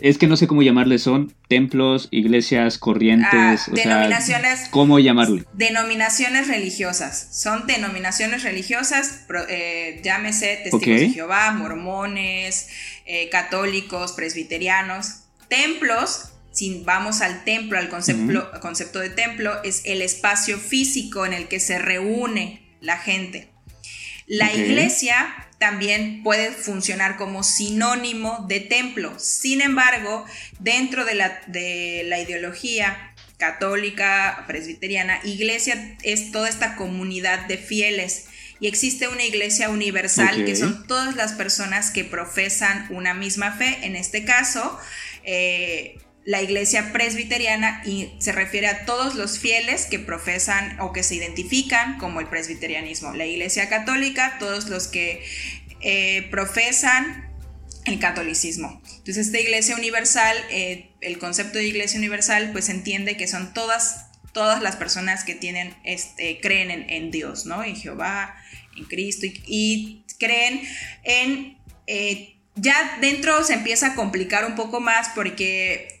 es 0.00 0.16
que 0.16 0.26
no 0.26 0.38
sé 0.38 0.46
cómo 0.46 0.62
llamarle, 0.62 0.98
son 0.98 1.34
templos, 1.48 2.08
iglesias, 2.10 2.78
corrientes, 2.78 3.30
ah, 3.32 3.70
o 3.70 3.74
denominaciones, 3.74 4.68
¿cómo 4.70 4.98
llamarle? 4.98 5.44
Denominaciones 5.54 6.48
religiosas, 6.48 7.28
son 7.32 7.66
denominaciones 7.66 8.42
religiosas, 8.42 9.26
eh, 9.48 10.00
llámese 10.02 10.60
testigos 10.64 11.00
de 11.00 11.10
Jehová, 11.10 11.50
mormones, 11.52 12.68
eh, 13.06 13.28
católicos, 13.30 14.12
presbiterianos, 14.12 15.25
templos. 15.48 16.30
Si 16.52 16.82
vamos 16.84 17.20
al 17.20 17.44
templo, 17.44 17.78
al 17.78 17.88
concepto, 17.88 18.50
concepto 18.60 18.98
de 18.98 19.10
templo, 19.10 19.62
es 19.62 19.82
el 19.84 20.00
espacio 20.00 20.58
físico 20.58 21.26
en 21.26 21.34
el 21.34 21.48
que 21.48 21.60
se 21.60 21.78
reúne 21.78 22.66
la 22.80 22.96
gente. 22.96 23.50
La 24.26 24.52
iglesia 24.52 25.46
también 25.58 26.22
puede 26.22 26.50
funcionar 26.50 27.16
como 27.16 27.42
sinónimo 27.42 28.44
de 28.48 28.60
templo. 28.60 29.18
Sin 29.18 29.60
embargo, 29.60 30.24
dentro 30.58 31.04
de 31.04 31.14
la, 31.14 31.40
de 31.46 32.02
la 32.06 32.18
ideología 32.18 33.14
católica, 33.38 34.44
presbiteriana, 34.46 35.20
iglesia 35.24 35.96
es 36.02 36.32
toda 36.32 36.48
esta 36.48 36.76
comunidad 36.76 37.46
de 37.46 37.58
fieles. 37.58 38.26
Y 38.58 38.68
existe 38.68 39.08
una 39.08 39.24
iglesia 39.24 39.68
universal 39.68 40.44
que 40.44 40.56
son 40.56 40.86
todas 40.86 41.14
las 41.14 41.32
personas 41.32 41.90
que 41.90 42.04
profesan 42.04 42.86
una 42.90 43.12
misma 43.12 43.52
fe. 43.52 43.78
En 43.82 43.96
este 43.96 44.24
caso, 44.24 44.78
eh, 45.26 45.98
la 46.24 46.42
iglesia 46.42 46.92
presbiteriana 46.92 47.82
y 47.84 48.12
se 48.18 48.32
refiere 48.32 48.68
a 48.68 48.84
todos 48.84 49.14
los 49.14 49.38
fieles 49.38 49.86
que 49.86 49.98
profesan 49.98 50.78
o 50.80 50.92
que 50.92 51.02
se 51.02 51.14
identifican 51.14 51.98
como 51.98 52.20
el 52.20 52.28
presbiterianismo. 52.28 53.12
La 53.14 53.26
iglesia 53.26 53.68
católica, 53.68 54.36
todos 54.40 54.68
los 54.68 54.88
que 54.88 55.24
eh, 55.82 56.26
profesan 56.30 57.32
el 57.86 58.00
catolicismo. 58.00 58.82
Entonces 58.98 59.26
esta 59.26 59.38
iglesia 59.38 59.76
universal, 59.76 60.36
eh, 60.50 60.90
el 61.00 61.18
concepto 61.18 61.58
de 61.58 61.66
iglesia 61.68 61.98
universal, 61.98 62.50
pues 62.50 62.68
entiende 62.68 63.16
que 63.16 63.28
son 63.28 63.54
todas, 63.54 64.06
todas 64.32 64.62
las 64.62 64.74
personas 64.74 65.22
que 65.22 65.36
tienen, 65.36 65.74
este, 65.84 66.40
creen 66.40 66.70
en, 66.88 67.10
Dios, 67.12 67.46
¿no? 67.46 67.62
En 67.62 67.76
Jehová, 67.76 68.36
en 68.76 68.84
Cristo 68.84 69.26
y, 69.26 70.04
creen 70.18 70.62
en... 71.04 71.56
ya 72.56 72.98
dentro 73.00 73.44
se 73.44 73.54
empieza 73.54 73.88
a 73.88 73.94
complicar 73.94 74.46
un 74.46 74.54
poco 74.54 74.80
más 74.80 75.10
porque 75.14 75.96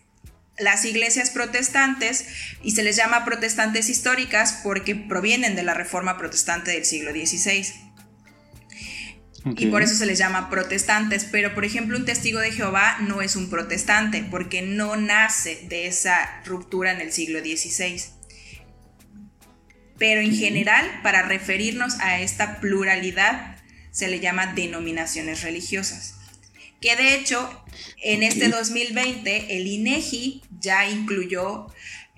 las 0.58 0.84
iglesias 0.86 1.30
protestantes, 1.30 2.26
y 2.62 2.72
se 2.72 2.82
les 2.82 2.96
llama 2.96 3.24
protestantes 3.24 3.88
históricas 3.90 4.60
porque 4.62 4.94
provienen 4.94 5.54
de 5.54 5.62
la 5.62 5.74
reforma 5.74 6.16
protestante 6.16 6.70
del 6.70 6.84
siglo 6.84 7.10
XVI. 7.10 7.66
Y 9.56 9.66
por 9.66 9.82
eso 9.82 9.94
se 9.94 10.06
les 10.06 10.18
llama 10.18 10.50
protestantes. 10.50 11.24
Pero, 11.24 11.54
por 11.54 11.64
ejemplo, 11.64 11.96
un 11.96 12.04
testigo 12.04 12.40
de 12.40 12.50
Jehová 12.50 12.96
no 13.00 13.22
es 13.22 13.36
un 13.36 13.48
protestante 13.48 14.26
porque 14.28 14.62
no 14.62 14.96
nace 14.96 15.66
de 15.68 15.86
esa 15.86 16.42
ruptura 16.44 16.90
en 16.90 17.00
el 17.00 17.12
siglo 17.12 17.38
XVI. 17.38 18.02
Pero 19.98 20.20
en 20.20 20.34
general, 20.34 21.00
para 21.04 21.22
referirnos 21.22 22.00
a 22.00 22.18
esta 22.20 22.60
pluralidad, 22.60 23.56
se 23.92 24.08
le 24.08 24.18
llama 24.18 24.52
denominaciones 24.54 25.42
religiosas 25.42 26.15
que 26.80 26.96
de 26.96 27.14
hecho 27.14 27.64
en 28.02 28.22
este 28.22 28.48
2020 28.48 29.56
el 29.56 29.66
INEGI 29.66 30.42
e 30.44 30.48
ya 30.60 30.88
incluyó 30.88 31.68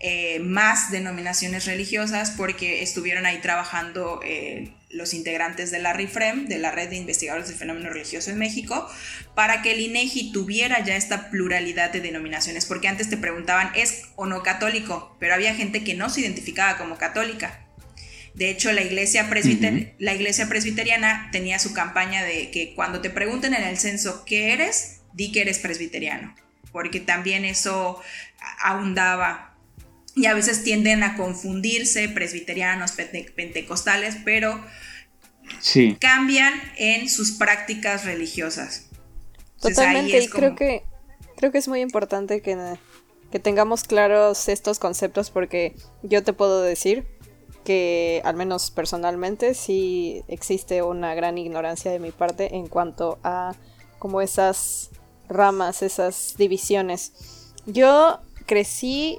eh, 0.00 0.38
más 0.40 0.92
denominaciones 0.92 1.66
religiosas 1.66 2.30
porque 2.30 2.82
estuvieron 2.82 3.26
ahí 3.26 3.40
trabajando 3.40 4.20
eh, 4.24 4.72
los 4.90 5.12
integrantes 5.12 5.70
de 5.70 5.80
la 5.80 5.92
RIFREM, 5.92 6.46
de 6.46 6.58
la 6.58 6.70
Red 6.70 6.90
de 6.90 6.96
Investigadores 6.96 7.48
del 7.48 7.58
Fenómeno 7.58 7.90
Religioso 7.90 8.30
en 8.30 8.38
México, 8.38 8.88
para 9.34 9.60
que 9.60 9.72
el 9.72 9.80
INEGI 9.80 10.30
e 10.30 10.32
tuviera 10.32 10.84
ya 10.84 10.96
esta 10.96 11.30
pluralidad 11.30 11.90
de 11.90 12.00
denominaciones, 12.00 12.64
porque 12.64 12.88
antes 12.88 13.10
te 13.10 13.16
preguntaban, 13.16 13.72
¿es 13.74 14.04
o 14.14 14.26
no 14.26 14.42
católico? 14.42 15.16
Pero 15.18 15.34
había 15.34 15.54
gente 15.54 15.82
que 15.82 15.94
no 15.94 16.08
se 16.10 16.20
identificaba 16.20 16.78
como 16.78 16.96
católica. 16.96 17.67
De 18.38 18.50
hecho, 18.50 18.70
la 18.70 18.82
iglesia, 18.82 19.28
la 19.98 20.14
iglesia 20.14 20.48
presbiteriana 20.48 21.28
tenía 21.32 21.58
su 21.58 21.72
campaña 21.72 22.22
de 22.22 22.52
que 22.52 22.72
cuando 22.76 23.00
te 23.00 23.10
pregunten 23.10 23.52
en 23.52 23.64
el 23.64 23.76
censo 23.78 24.24
qué 24.24 24.52
eres, 24.52 25.00
di 25.12 25.32
que 25.32 25.40
eres 25.40 25.58
presbiteriano, 25.58 26.36
porque 26.70 27.00
también 27.00 27.44
eso 27.44 28.00
ahondaba. 28.62 29.56
Y 30.14 30.26
a 30.26 30.34
veces 30.34 30.62
tienden 30.62 31.02
a 31.02 31.16
confundirse 31.16 32.08
presbiterianos, 32.08 32.92
pentecostales, 32.92 34.16
pero 34.24 34.64
cambian 35.98 36.54
en 36.76 37.08
sus 37.08 37.32
prácticas 37.32 38.04
religiosas. 38.04 38.88
Totalmente, 39.60 40.16
y 40.16 40.28
creo 40.28 40.54
que 40.54 40.84
creo 41.36 41.50
que 41.50 41.58
es 41.58 41.66
muy 41.66 41.80
importante 41.80 42.40
que, 42.40 42.56
que 43.32 43.40
tengamos 43.40 43.82
claros 43.82 44.48
estos 44.48 44.78
conceptos 44.78 45.32
porque 45.32 45.74
yo 46.04 46.22
te 46.22 46.32
puedo 46.32 46.62
decir 46.62 47.17
que 47.68 48.22
al 48.24 48.34
menos 48.34 48.70
personalmente 48.70 49.52
sí 49.52 50.24
existe 50.26 50.82
una 50.82 51.14
gran 51.14 51.36
ignorancia 51.36 51.90
de 51.90 51.98
mi 51.98 52.12
parte 52.12 52.56
en 52.56 52.66
cuanto 52.66 53.18
a 53.22 53.54
como 53.98 54.22
esas 54.22 54.88
ramas, 55.28 55.82
esas 55.82 56.36
divisiones. 56.38 57.52
Yo 57.66 58.20
crecí 58.46 59.18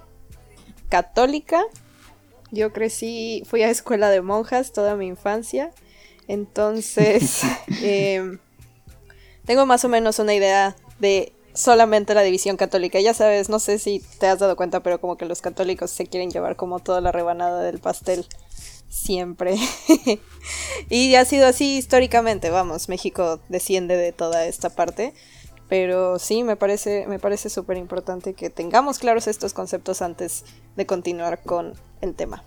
católica, 0.90 1.62
yo 2.50 2.74
crecí, 2.74 3.44
fui 3.46 3.62
a 3.62 3.70
escuela 3.70 4.10
de 4.10 4.24
monjas 4.24 4.74
toda 4.74 4.96
mi 4.96 5.06
infancia, 5.06 5.70
entonces 6.28 7.44
em, 7.84 8.40
tengo 9.46 9.68
más 9.68 9.86
o 9.86 9.90
menos 9.90 10.18
una 10.18 10.34
idea 10.34 10.76
de 10.98 11.34
solamente 11.60 12.14
la 12.14 12.22
división 12.22 12.58
católica. 12.58 13.00
Ya 13.00 13.14
sabes, 13.14 13.50
no 13.50 13.60
sé 13.60 13.80
si 13.80 14.00
te 14.20 14.28
has 14.28 14.40
dado 14.40 14.56
cuenta, 14.56 14.82
pero 14.82 15.00
como 15.02 15.18
que 15.18 15.26
los 15.26 15.42
católicos 15.42 15.92
se 15.92 16.08
quieren 16.08 16.32
llevar 16.32 16.56
como 16.56 16.80
toda 16.80 17.02
la 17.02 17.12
rebanada 17.12 17.62
del 17.62 17.80
pastel. 17.80 18.26
Siempre. 18.88 19.56
y 20.90 21.14
ha 21.16 21.26
sido 21.26 21.46
así 21.46 21.78
históricamente, 21.78 22.50
vamos, 22.50 22.90
México 22.90 23.40
desciende 23.50 23.98
de 23.98 24.12
toda 24.14 24.46
esta 24.46 24.70
parte. 24.70 25.14
Pero 25.68 26.18
sí, 26.18 26.44
me 26.44 26.56
parece, 26.56 27.06
me 27.08 27.20
parece 27.20 27.50
súper 27.52 27.78
importante 27.78 28.34
que 28.34 28.50
tengamos 28.50 28.98
claros 28.98 29.28
estos 29.28 29.54
conceptos 29.54 30.02
antes 30.02 30.44
de 30.76 30.88
continuar 30.88 31.44
con 31.44 31.76
el 32.02 32.16
tema. 32.16 32.44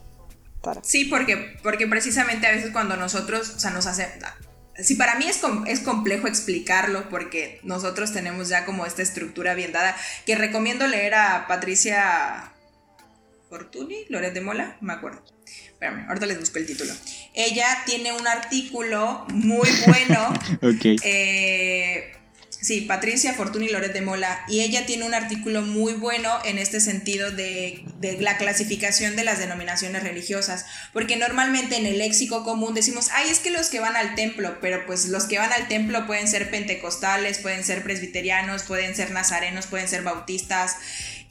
Sí, 0.83 1.07
porque, 1.07 1.57
porque 1.63 1.87
precisamente 1.87 2.47
a 2.47 2.53
veces 2.53 2.71
cuando 2.71 2.97
nosotros, 2.97 3.51
o 3.57 3.59
sea, 3.59 3.71
nos 3.71 3.87
hace, 3.87 4.09
Sí, 4.79 4.95
para 4.95 5.17
mí 5.17 5.27
es, 5.27 5.41
es 5.67 5.81
complejo 5.81 6.29
explicarlo 6.29 7.09
porque 7.11 7.61
nosotros 7.63 8.13
tenemos 8.13 8.49
ya 8.49 8.65
como 8.65 8.87
esta 8.87 9.03
estructura 9.03 9.55
bien 9.55 9.73
dada, 9.73 9.97
que 10.25 10.35
recomiendo 10.35 10.87
leer 10.87 11.15
a 11.15 11.47
Patricia 11.47 12.53
Fortuny, 13.51 14.07
Loret 14.09 14.33
de 14.33 14.41
Mola, 14.41 14.77
me 14.81 14.95
acuerdo. 14.95 15.23
Espérame, 15.45 16.07
ahorita 16.09 16.27
les 16.27 16.41
busco 16.41 16.59
el 16.59 16.67
título. 16.67 16.93
Ella 17.35 17.67
tiene 17.85 18.13
un 18.13 18.27
artículo 18.27 19.27
muy 19.29 19.69
bueno. 19.87 20.29
ok. 20.63 21.01
Eh, 21.03 22.13
Sí, 22.63 22.83
Patricia 22.83 23.35
Fortuny 23.35 23.71
Loret 23.71 23.93
de 23.93 24.03
Mola. 24.03 24.45
Y 24.47 24.61
ella 24.61 24.87
tiene 24.87 25.05
un 25.05 25.15
artículo 25.15 25.63
muy 25.63 25.95
bueno 25.95 26.31
en 26.45 26.59
este 26.59 26.81
sentido 26.81 27.33
de, 27.33 27.85
la 28.21 28.39
clasificación 28.39 29.17
de 29.17 29.25
las 29.25 29.41
denominaciones 29.41 30.05
religiosas. 30.05 30.65
Porque 30.93 31.17
normalmente 31.17 31.77
en 31.77 31.87
el 31.87 31.99
léxico 31.99 32.45
común 32.45 32.73
decimos, 32.73 33.09
ay, 33.13 33.31
es 33.31 33.41
que 33.41 33.51
los 33.51 33.69
que 33.69 33.81
van 33.81 33.97
al 33.97 34.15
templo, 34.15 34.59
pero 34.61 34.87
pues 34.87 35.09
los 35.09 35.25
que 35.25 35.39
van 35.39 35.53
al 35.53 35.67
templo 35.67 36.07
pueden 36.07 36.29
ser 36.29 36.53
pentecostales, 36.53 37.39
pueden 37.39 37.65
ser 37.65 37.83
presbiterianos, 37.83 38.63
pueden 38.63 38.95
ser 38.95 39.11
nazarenos, 39.11 39.67
pueden 39.67 39.89
ser 39.89 40.03
bautistas. 40.03 40.77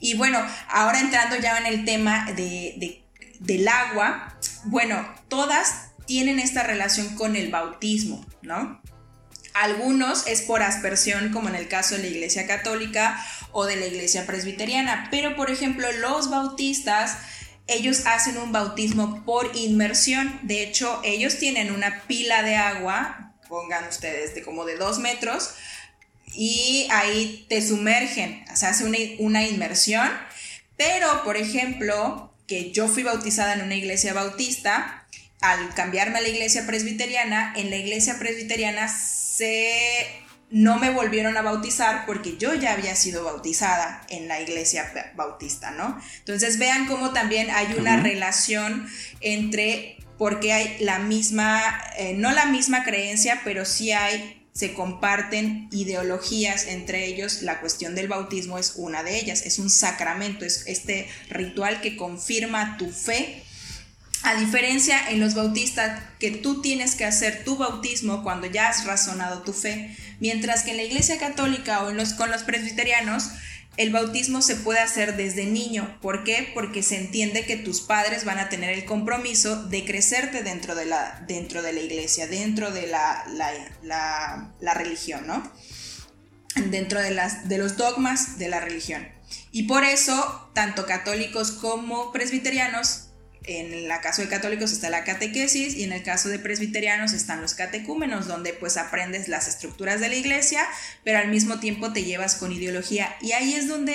Y 0.00 0.14
bueno, 0.14 0.38
ahora 0.68 1.00
entrando 1.00 1.36
ya 1.36 1.56
en 1.56 1.64
el 1.64 1.86
tema 1.86 2.30
de, 2.36 3.02
del 3.40 3.68
agua, 3.68 4.38
bueno, 4.64 5.08
todas 5.28 5.92
tienen 6.04 6.38
esta 6.38 6.62
relación 6.62 7.14
con 7.14 7.36
el 7.36 7.50
bautismo, 7.50 8.26
¿no? 8.42 8.81
Algunos 9.54 10.26
es 10.26 10.42
por 10.42 10.62
aspersión, 10.62 11.30
como 11.30 11.48
en 11.48 11.54
el 11.54 11.68
caso 11.68 11.94
de 11.94 12.02
la 12.02 12.08
Iglesia 12.08 12.46
Católica 12.46 13.22
o 13.52 13.66
de 13.66 13.76
la 13.76 13.86
Iglesia 13.86 14.26
Presbiteriana, 14.26 15.08
pero 15.10 15.36
por 15.36 15.50
ejemplo 15.50 15.90
los 15.92 16.30
bautistas, 16.30 17.18
ellos 17.66 18.06
hacen 18.06 18.38
un 18.38 18.50
bautismo 18.50 19.24
por 19.24 19.54
inmersión. 19.54 20.40
De 20.42 20.62
hecho, 20.62 21.00
ellos 21.04 21.38
tienen 21.38 21.70
una 21.70 22.02
pila 22.06 22.42
de 22.42 22.56
agua, 22.56 23.34
pongan 23.48 23.86
ustedes, 23.88 24.34
de 24.34 24.42
como 24.42 24.64
de 24.64 24.76
dos 24.76 24.98
metros, 24.98 25.50
y 26.34 26.88
ahí 26.90 27.46
te 27.48 27.60
sumergen, 27.60 28.44
se 28.54 28.66
hace 28.66 28.84
una, 28.84 28.98
una 29.18 29.46
inmersión. 29.46 30.08
Pero, 30.76 31.22
por 31.24 31.36
ejemplo, 31.36 32.32
que 32.46 32.72
yo 32.72 32.88
fui 32.88 33.02
bautizada 33.02 33.52
en 33.54 33.62
una 33.62 33.74
iglesia 33.74 34.14
bautista, 34.14 35.06
al 35.40 35.74
cambiarme 35.74 36.18
a 36.18 36.22
la 36.22 36.28
iglesia 36.28 36.66
presbiteriana, 36.66 37.52
en 37.56 37.70
la 37.70 37.76
iglesia 37.76 38.18
presbiteriana 38.18 38.88
se 39.36 40.06
no 40.50 40.78
me 40.78 40.90
volvieron 40.90 41.38
a 41.38 41.42
bautizar 41.42 42.04
porque 42.04 42.36
yo 42.36 42.52
ya 42.52 42.74
había 42.74 42.94
sido 42.94 43.24
bautizada 43.24 44.02
en 44.10 44.28
la 44.28 44.40
iglesia 44.42 44.92
bautista, 45.16 45.70
¿no? 45.70 45.98
Entonces 46.18 46.58
vean 46.58 46.86
cómo 46.86 47.12
también 47.14 47.50
hay 47.50 47.74
una 47.78 47.96
relación 47.96 48.86
entre, 49.22 49.96
porque 50.18 50.52
hay 50.52 50.76
la 50.80 50.98
misma, 50.98 51.62
eh, 51.96 52.12
no 52.14 52.32
la 52.32 52.44
misma 52.44 52.84
creencia, 52.84 53.40
pero 53.44 53.64
sí 53.64 53.92
hay, 53.92 54.46
se 54.52 54.74
comparten 54.74 55.68
ideologías 55.72 56.66
entre 56.66 57.06
ellos, 57.06 57.40
la 57.40 57.60
cuestión 57.60 57.94
del 57.94 58.08
bautismo 58.08 58.58
es 58.58 58.74
una 58.76 59.02
de 59.02 59.18
ellas, 59.18 59.40
es 59.46 59.58
un 59.58 59.70
sacramento, 59.70 60.44
es 60.44 60.64
este 60.66 61.08
ritual 61.30 61.80
que 61.80 61.96
confirma 61.96 62.76
tu 62.76 62.90
fe 62.90 63.42
a 64.22 64.34
diferencia 64.36 65.10
en 65.10 65.20
los 65.20 65.34
bautistas 65.34 66.00
que 66.18 66.30
tú 66.30 66.60
tienes 66.60 66.94
que 66.94 67.04
hacer 67.04 67.44
tu 67.44 67.56
bautismo 67.56 68.22
cuando 68.22 68.46
ya 68.46 68.68
has 68.68 68.84
razonado 68.84 69.42
tu 69.42 69.52
fe, 69.52 69.96
mientras 70.20 70.62
que 70.62 70.70
en 70.70 70.76
la 70.76 70.84
Iglesia 70.84 71.18
Católica 71.18 71.82
o 71.82 71.90
en 71.90 71.96
los, 71.96 72.12
con 72.14 72.30
los 72.30 72.42
presbiterianos 72.42 73.30
el 73.76 73.90
bautismo 73.90 74.42
se 74.42 74.56
puede 74.56 74.80
hacer 74.80 75.16
desde 75.16 75.46
niño. 75.46 75.98
¿Por 76.02 76.24
qué? 76.24 76.50
Porque 76.52 76.82
se 76.82 76.98
entiende 76.98 77.46
que 77.46 77.56
tus 77.56 77.80
padres 77.80 78.24
van 78.24 78.38
a 78.38 78.48
tener 78.50 78.70
el 78.70 78.84
compromiso 78.84 79.64
de 79.64 79.84
crecerte 79.84 80.42
dentro 80.42 80.74
de 80.74 80.84
la, 80.84 81.24
dentro 81.26 81.62
de 81.62 81.72
la 81.72 81.80
iglesia, 81.80 82.26
dentro 82.26 82.70
de 82.70 82.86
la, 82.86 83.24
la, 83.82 84.74
religión, 84.74 85.26
¿no? 85.26 85.50
Dentro 86.66 87.00
de, 87.00 87.12
las, 87.12 87.48
de 87.48 87.56
los 87.56 87.78
dogmas 87.78 88.38
de 88.38 88.50
la 88.50 88.60
religión. 88.60 89.08
Y 89.52 89.62
por 89.62 89.84
eso, 89.84 90.50
tanto 90.52 90.84
católicos 90.84 91.52
como 91.52 92.12
presbiterianos 92.12 93.11
en 93.44 93.72
el 93.72 93.88
caso 94.00 94.22
de 94.22 94.28
católicos 94.28 94.72
está 94.72 94.88
la 94.90 95.04
catequesis 95.04 95.74
y 95.74 95.84
en 95.84 95.92
el 95.92 96.02
caso 96.02 96.28
de 96.28 96.38
presbiterianos 96.38 97.12
están 97.12 97.40
los 97.40 97.54
catecúmenos, 97.54 98.26
donde 98.26 98.52
pues 98.52 98.76
aprendes 98.76 99.28
las 99.28 99.48
estructuras 99.48 100.00
de 100.00 100.08
la 100.08 100.14
iglesia, 100.14 100.66
pero 101.04 101.18
al 101.18 101.28
mismo 101.28 101.58
tiempo 101.58 101.92
te 101.92 102.04
llevas 102.04 102.36
con 102.36 102.52
ideología. 102.52 103.14
Y 103.20 103.32
ahí 103.32 103.54
es 103.54 103.68
donde 103.68 103.94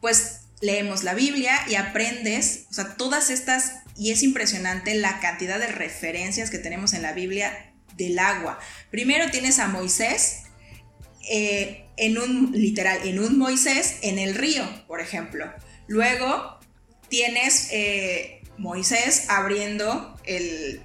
pues 0.00 0.40
leemos 0.60 1.04
la 1.04 1.14
Biblia 1.14 1.58
y 1.68 1.74
aprendes, 1.74 2.66
o 2.70 2.74
sea, 2.74 2.96
todas 2.96 3.30
estas, 3.30 3.74
y 3.96 4.10
es 4.10 4.22
impresionante 4.22 4.94
la 4.94 5.20
cantidad 5.20 5.58
de 5.58 5.66
referencias 5.66 6.50
que 6.50 6.58
tenemos 6.58 6.94
en 6.94 7.02
la 7.02 7.12
Biblia 7.12 7.74
del 7.96 8.18
agua. 8.18 8.58
Primero 8.90 9.30
tienes 9.30 9.58
a 9.58 9.68
Moisés, 9.68 10.44
eh, 11.30 11.84
en 11.96 12.18
un, 12.18 12.52
literal, 12.52 13.06
en 13.06 13.18
un 13.18 13.38
Moisés 13.38 13.96
en 14.02 14.18
el 14.18 14.34
río, 14.34 14.64
por 14.86 15.00
ejemplo. 15.00 15.52
Luego 15.88 16.58
tienes... 17.08 17.68
Eh, 17.70 18.41
Moisés 18.58 19.26
abriendo 19.28 20.16
el, 20.24 20.82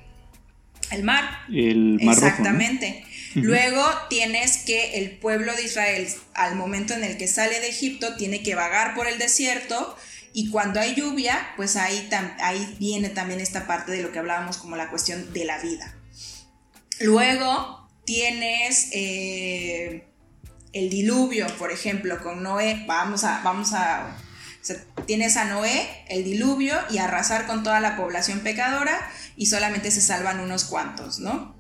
mar. 1.04 1.46
El 1.52 2.00
mar 2.02 2.16
Exactamente. 2.16 3.04
Luego 3.36 3.84
tienes 4.10 4.58
que 4.58 4.98
el 4.98 5.12
pueblo 5.12 5.54
de 5.56 5.64
Israel, 5.64 6.08
al 6.34 6.56
momento 6.56 6.94
en 6.94 7.04
el 7.04 7.18
que 7.18 7.28
sale 7.28 7.60
de 7.60 7.70
Egipto, 7.70 8.16
tiene 8.16 8.42
que 8.42 8.56
vagar 8.56 8.96
por 8.96 9.08
el 9.08 9.20
desierto 9.20 9.96
y 10.34 10.50
cuando 10.50 10.80
hay 10.80 10.96
lluvia, 10.96 11.54
pues 11.56 11.76
ahí, 11.76 12.10
ahí 12.40 12.76
viene 12.80 13.10
también 13.10 13.40
esta 13.40 13.68
parte 13.68 13.92
de 13.92 14.02
lo 14.02 14.12
que 14.12 14.20
hablábamos 14.20 14.58
como 14.58 14.76
la 14.76 14.90
cuestión 14.90 15.34
de 15.34 15.46
la 15.46 15.60
vida. 15.60 15.96
Luego 17.00 17.88
tienes 18.06 18.90
eh, 18.92 20.08
el 20.74 20.90
diluvio, 20.90 21.48
por 21.58 21.72
ejemplo, 21.72 22.22
con 22.22 22.44
Noé. 22.44 22.84
Vamos 22.88 23.24
a, 23.24 23.42
vamos 23.44 23.74
a 23.74 24.16
tienes 25.08 25.38
a 25.38 25.46
Noé, 25.46 25.88
el 26.10 26.24
diluvio 26.24 26.76
y 26.92 27.00
arrasar 27.00 27.48
con 27.48 27.64
toda 27.64 27.80
la 27.80 27.96
población 27.98 28.42
pecadora 28.42 29.00
y 29.36 29.48
solamente 29.48 29.90
se 29.90 30.02
salvan 30.02 30.40
unos 30.40 30.66
cuantos, 30.66 31.20
¿no? 31.20 31.56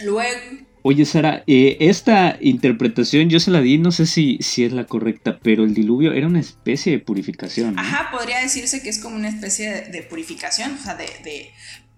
Luego... 0.00 0.40
Oye, 0.84 1.04
Sara, 1.04 1.44
eh, 1.46 1.76
esta 1.80 2.38
interpretación 2.40 3.28
yo 3.28 3.38
se 3.38 3.52
la 3.52 3.60
di, 3.60 3.78
no 3.78 3.92
sé 3.92 4.06
si, 4.06 4.38
si 4.40 4.64
es 4.64 4.72
la 4.72 4.84
correcta, 4.84 5.38
pero 5.40 5.62
el 5.62 5.74
diluvio 5.74 6.12
era 6.12 6.26
una 6.26 6.40
especie 6.40 6.90
de 6.92 6.98
purificación. 6.98 7.78
Ajá, 7.78 8.10
podría 8.10 8.40
decirse 8.40 8.82
que 8.82 8.88
es 8.88 8.98
como 8.98 9.14
una 9.14 9.28
especie 9.28 9.70
de, 9.70 10.02
purificación, 10.02 10.74
o 10.74 10.82
sea, 10.82 10.96
de, 10.96 11.04
de, 11.22 11.50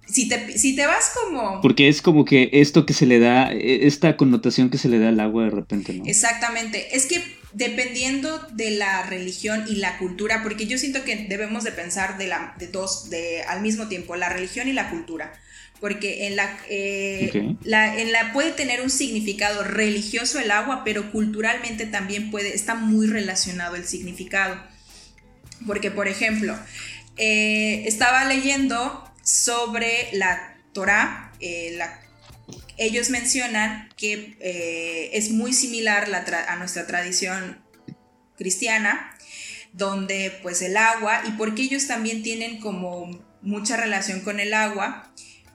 si 0.06 0.28
te, 0.28 0.58
si 0.58 0.76
te 0.76 0.86
vas 0.86 1.12
como... 1.14 1.62
Porque 1.62 1.88
es 1.88 2.02
como 2.02 2.26
que 2.26 2.50
esto 2.52 2.84
que 2.84 2.92
se 2.92 3.06
le 3.06 3.20
da, 3.20 3.50
e, 3.52 3.86
esta 3.86 4.18
connotación 4.18 4.68
que 4.68 4.76
se 4.76 4.90
le 4.90 4.98
da 4.98 5.08
al 5.08 5.20
agua 5.20 5.44
de 5.44 5.50
repente, 5.50 5.94
¿no? 5.94 6.04
Exactamente. 6.04 6.94
Es 6.94 7.06
que 7.06 7.22
dependiendo 7.54 8.46
de 8.52 8.72
la 8.72 9.04
religión 9.04 9.64
y 9.68 9.76
la 9.76 9.96
cultura, 9.98 10.42
porque 10.42 10.66
yo 10.66 10.76
siento 10.76 11.04
que 11.04 11.26
debemos 11.28 11.64
de 11.64 11.72
pensar 11.72 12.18
de, 12.18 12.26
la, 12.26 12.54
de 12.58 12.66
dos, 12.66 13.10
de, 13.10 13.42
al 13.44 13.62
mismo 13.62 13.88
tiempo, 13.88 14.16
la 14.16 14.28
religión 14.28 14.68
y 14.68 14.72
la 14.72 14.90
cultura. 14.90 15.32
Porque 15.80 16.26
en 16.26 16.36
la, 16.36 16.56
eh, 16.68 17.56
la, 17.62 17.98
en 18.00 18.10
la 18.12 18.32
puede 18.32 18.52
tener 18.52 18.80
un 18.80 18.90
significado 18.90 19.62
religioso 19.62 20.38
el 20.38 20.50
agua, 20.50 20.82
pero 20.84 21.12
culturalmente 21.12 21.86
también 21.86 22.30
puede, 22.30 22.54
está 22.54 22.74
muy 22.74 23.06
relacionado 23.06 23.76
el 23.76 23.84
significado. 23.84 24.60
Porque, 25.66 25.90
por 25.90 26.08
ejemplo, 26.08 26.58
eh, 27.16 27.84
estaba 27.86 28.24
leyendo 28.24 29.12
sobre 29.22 30.08
la 30.12 30.56
Torah, 30.72 31.32
eh, 31.40 31.78
ellos 32.76 33.10
mencionan 33.10 33.88
que 33.96 34.36
eh, 34.40 35.10
es 35.12 35.30
muy 35.30 35.52
similar 35.52 36.08
a 36.48 36.56
nuestra 36.56 36.86
tradición 36.86 37.62
cristiana, 38.36 39.16
donde 39.72 40.38
pues 40.42 40.62
el 40.62 40.76
agua, 40.76 41.22
y 41.26 41.32
porque 41.32 41.62
ellos 41.62 41.86
también 41.86 42.22
tienen 42.22 42.60
como 42.60 43.24
mucha 43.42 43.76
relación 43.76 44.20
con 44.20 44.40
el 44.40 44.54
agua, 44.54 45.12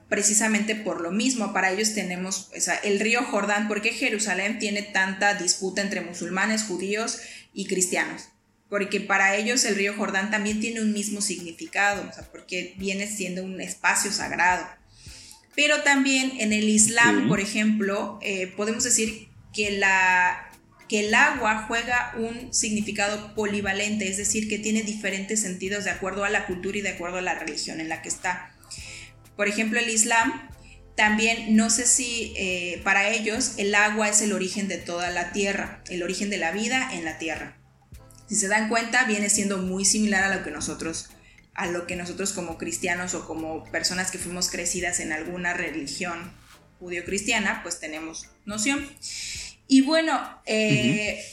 precisamente 0.08 0.74
por 0.74 1.00
lo 1.00 1.10
mismo, 1.10 1.52
para 1.52 1.70
ellos 1.70 1.94
tenemos 1.94 2.50
el 2.82 3.00
río 3.00 3.22
Jordán, 3.24 3.68
porque 3.68 3.92
Jerusalén 3.92 4.58
tiene 4.58 4.82
tanta 4.82 5.34
disputa 5.34 5.82
entre 5.82 6.00
musulmanes, 6.00 6.64
judíos 6.64 7.20
y 7.52 7.66
cristianos 7.66 8.30
porque 8.70 9.00
para 9.00 9.34
ellos 9.34 9.64
el 9.64 9.74
río 9.74 9.94
Jordán 9.96 10.30
también 10.30 10.60
tiene 10.60 10.80
un 10.80 10.92
mismo 10.92 11.20
significado, 11.20 12.08
porque 12.30 12.74
viene 12.78 13.08
siendo 13.08 13.42
un 13.42 13.60
espacio 13.60 14.12
sagrado. 14.12 14.64
Pero 15.60 15.82
también 15.82 16.32
en 16.38 16.54
el 16.54 16.70
Islam, 16.70 17.28
por 17.28 17.38
ejemplo, 17.38 18.18
eh, 18.22 18.46
podemos 18.56 18.82
decir 18.82 19.28
que, 19.52 19.70
la, 19.72 20.50
que 20.88 21.00
el 21.00 21.12
agua 21.12 21.66
juega 21.68 22.14
un 22.16 22.54
significado 22.54 23.34
polivalente, 23.34 24.08
es 24.08 24.16
decir, 24.16 24.48
que 24.48 24.58
tiene 24.58 24.84
diferentes 24.84 25.42
sentidos 25.42 25.84
de 25.84 25.90
acuerdo 25.90 26.24
a 26.24 26.30
la 26.30 26.46
cultura 26.46 26.78
y 26.78 26.80
de 26.80 26.88
acuerdo 26.88 27.18
a 27.18 27.20
la 27.20 27.34
religión 27.34 27.78
en 27.78 27.90
la 27.90 28.00
que 28.00 28.08
está. 28.08 28.54
Por 29.36 29.48
ejemplo, 29.48 29.78
el 29.78 29.90
Islam 29.90 30.48
también, 30.96 31.54
no 31.54 31.68
sé 31.68 31.86
si 31.86 32.32
eh, 32.38 32.80
para 32.82 33.10
ellos 33.10 33.52
el 33.58 33.74
agua 33.74 34.08
es 34.08 34.22
el 34.22 34.32
origen 34.32 34.66
de 34.66 34.78
toda 34.78 35.10
la 35.10 35.30
tierra, 35.30 35.84
el 35.90 36.02
origen 36.02 36.30
de 36.30 36.38
la 36.38 36.52
vida 36.52 36.88
en 36.94 37.04
la 37.04 37.18
tierra 37.18 37.60
si 38.30 38.36
se 38.36 38.46
dan 38.46 38.68
cuenta, 38.68 39.04
viene 39.06 39.28
siendo 39.28 39.58
muy 39.58 39.84
similar 39.84 40.22
a 40.22 40.36
lo 40.36 40.44
que 40.44 40.52
nosotros 40.52 41.10
a 41.54 41.66
lo 41.66 41.86
que 41.86 41.96
nosotros 41.96 42.32
como 42.32 42.58
cristianos 42.58 43.14
o 43.14 43.26
como 43.26 43.64
personas 43.64 44.10
que 44.10 44.18
fuimos 44.18 44.50
crecidas 44.50 45.00
en 45.00 45.12
alguna 45.12 45.52
religión 45.52 46.32
judío-cristiana, 46.78 47.60
pues 47.62 47.78
tenemos 47.80 48.28
noción. 48.46 48.86
Y 49.66 49.82
bueno, 49.82 50.18
eh, 50.46 51.24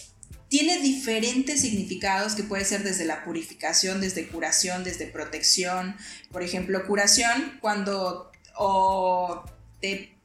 tiene 0.49 0.79
diferentes 0.79 1.61
significados 1.61 2.35
que 2.35 2.43
puede 2.43 2.65
ser 2.65 2.83
desde 2.83 3.05
la 3.05 3.23
purificación, 3.23 4.01
desde 4.01 4.27
curación, 4.27 4.83
desde 4.83 5.07
protección. 5.07 5.95
Por 6.31 6.43
ejemplo, 6.43 6.85
curación 6.85 7.57
cuando 7.61 8.31
o 8.55 9.43
te 9.81 10.17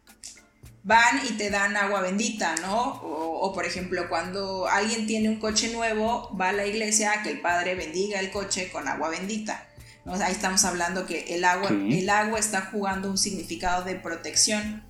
van 0.85 1.21
y 1.29 1.33
te 1.33 1.51
dan 1.51 1.77
agua 1.77 2.01
bendita, 2.01 2.55
¿no? 2.57 3.01
O, 3.03 3.53
por 3.53 3.65
ejemplo, 3.67 4.09
cuando 4.09 4.67
alguien 4.69 5.07
tiene 5.07 5.29
un 5.29 5.39
coche 5.39 5.73
nuevo, 5.73 6.37
va 6.37 6.51
a 6.51 6.53
la 6.53 6.67
iglesia 6.67 7.13
a 7.13 7.23
que 7.23 7.31
el 7.31 7.41
padre 7.41 7.75
bendiga 7.75 8.21
el 8.21 8.31
coche 8.31 8.71
con 8.71 8.89
agua 8.89 9.11
bendita. 9.11 9.69
Ahí 10.05 10.33
estamos 10.33 10.65
hablando 10.65 11.07
que 11.07 11.35
el 11.35 11.45
agua, 11.45 11.71
el 11.71 12.11
agua 12.11 12.39
está 12.39 12.63
jugando 12.63 13.09
un 13.09 13.19
significado 13.19 13.85
de 13.85 13.95
protección, 13.95 14.83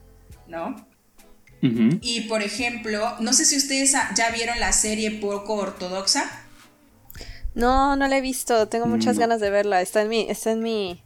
¿no? 0.49 0.87
Y 1.61 2.23
por 2.23 2.43
ejemplo, 2.43 3.17
no 3.21 3.33
sé 3.33 3.45
si 3.45 3.57
ustedes 3.57 3.93
ya 4.15 4.31
vieron 4.31 4.59
la 4.59 4.73
serie 4.73 5.13
poco 5.13 5.55
ortodoxa. 5.55 6.25
No, 7.55 7.95
no 7.95 8.09
la 8.09 8.17
he 8.17 8.21
visto. 8.21 8.67
Tengo 8.69 8.87
muchas 8.87 9.19
ganas 9.19 9.41
de 9.41 9.51
verla. 9.51 9.81
Está 9.81 10.03
en 10.03 10.09
mi, 10.09 10.29
está 10.29 10.51
en 10.51 10.61
mi, 10.61 11.05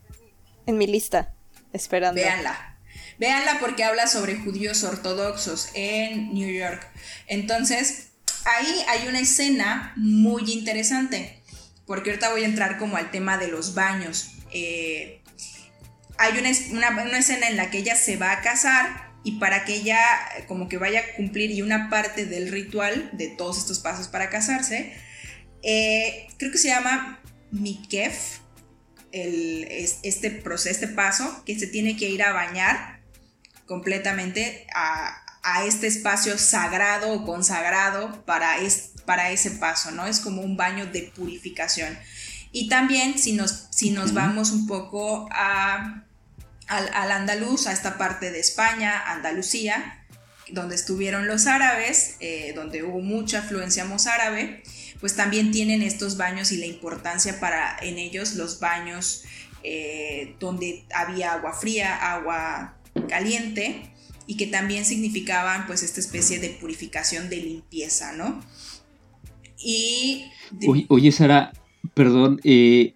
en 0.64 0.78
mi 0.78 0.86
lista, 0.86 1.34
esperando. 1.72 2.20
Véanla 2.20 2.76
Véanla 3.18 3.58
porque 3.60 3.84
habla 3.84 4.06
sobre 4.06 4.36
judíos 4.36 4.84
ortodoxos 4.84 5.70
en 5.74 6.34
New 6.34 6.50
York. 6.50 6.86
Entonces, 7.26 8.08
ahí 8.44 8.84
hay 8.88 9.08
una 9.08 9.20
escena 9.20 9.92
muy 9.96 10.50
interesante, 10.52 11.35
porque 11.86 12.10
ahorita 12.10 12.30
voy 12.30 12.42
a 12.42 12.46
entrar 12.46 12.78
como 12.78 12.96
al 12.96 13.10
tema 13.10 13.38
de 13.38 13.48
los 13.48 13.74
baños. 13.74 14.32
Eh, 14.52 15.22
hay 16.18 16.38
una, 16.38 16.50
escena 17.18 17.48
en 17.48 17.56
la 17.56 17.70
que 17.70 17.78
ella 17.78 17.94
se 17.94 18.16
va 18.16 18.32
a 18.32 18.40
casar 18.40 19.12
y 19.22 19.38
para 19.38 19.64
que 19.64 19.74
ella 19.74 19.98
como 20.46 20.68
que 20.68 20.78
vaya 20.78 21.00
a 21.00 21.16
cumplir 21.16 21.50
y 21.50 21.62
una 21.62 21.90
parte 21.90 22.26
del 22.26 22.50
ritual 22.50 23.10
de 23.12 23.28
todos 23.28 23.58
estos 23.58 23.80
pasos 23.80 24.08
para 24.08 24.30
casarse, 24.30 24.94
eh, 25.62 26.28
creo 26.38 26.52
que 26.52 26.58
se 26.58 26.68
llama 26.68 27.20
Mikef, 27.50 28.38
este 29.12 30.30
proceso, 30.30 30.70
este 30.70 30.88
paso, 30.88 31.42
que 31.44 31.58
se 31.58 31.66
tiene 31.66 31.96
que 31.96 32.08
ir 32.08 32.22
a 32.22 32.32
bañar 32.32 33.00
completamente 33.66 34.66
a, 34.74 35.22
este 35.64 35.86
espacio 35.86 36.38
sagrado 36.38 37.12
o 37.12 37.24
consagrado 37.24 38.24
para, 38.26 38.58
para 39.06 39.30
ese 39.30 39.52
paso, 39.52 39.90
¿no? 39.92 40.06
Es 40.06 40.20
como 40.20 40.42
un 40.42 40.56
baño 40.56 40.86
de 40.86 41.10
purificación. 41.14 41.96
Y 42.52 42.68
también 42.68 43.18
si 43.18 43.32
nos, 43.32 43.68
si 43.70 43.90
nos 43.90 44.12
vamos 44.12 44.50
un 44.50 44.66
poco 44.66 45.28
a, 45.30 46.04
al, 46.66 47.12
andaluz, 47.12 47.66
a 47.66 47.72
esta 47.72 47.98
parte 47.98 48.30
de 48.30 48.40
España, 48.40 49.12
Andalucía, 49.12 50.04
donde 50.50 50.74
estuvieron 50.74 51.26
los 51.26 51.46
árabes, 51.46 52.16
eh, 52.20 52.52
donde 52.54 52.82
hubo 52.82 53.00
mucha 53.00 53.40
afluencia 53.40 53.84
mozárabe, 53.84 54.62
pues 55.00 55.16
también 55.16 55.50
tienen 55.50 55.82
estos 55.82 56.16
baños 56.16 56.52
y 56.52 56.56
la 56.56 56.66
importancia 56.66 57.40
para 57.40 57.76
en 57.80 57.98
ellos 57.98 58.34
los 58.34 58.60
baños 58.60 59.24
eh, 59.62 60.36
donde 60.38 60.84
había 60.94 61.32
agua 61.32 61.52
fría, 61.52 62.12
agua 62.12 62.76
caliente 63.08 63.90
y 64.26 64.36
que 64.36 64.46
también 64.46 64.84
significaban 64.84 65.66
pues 65.66 65.82
esta 65.82 66.00
especie 66.00 66.38
de 66.38 66.50
purificación 66.50 67.28
de 67.28 67.36
limpieza, 67.36 68.12
¿no? 68.12 68.44
Y... 69.58 70.26
Oye, 70.88 71.12
Sara, 71.12 71.52
perdón, 71.94 72.40
eh, 72.44 72.92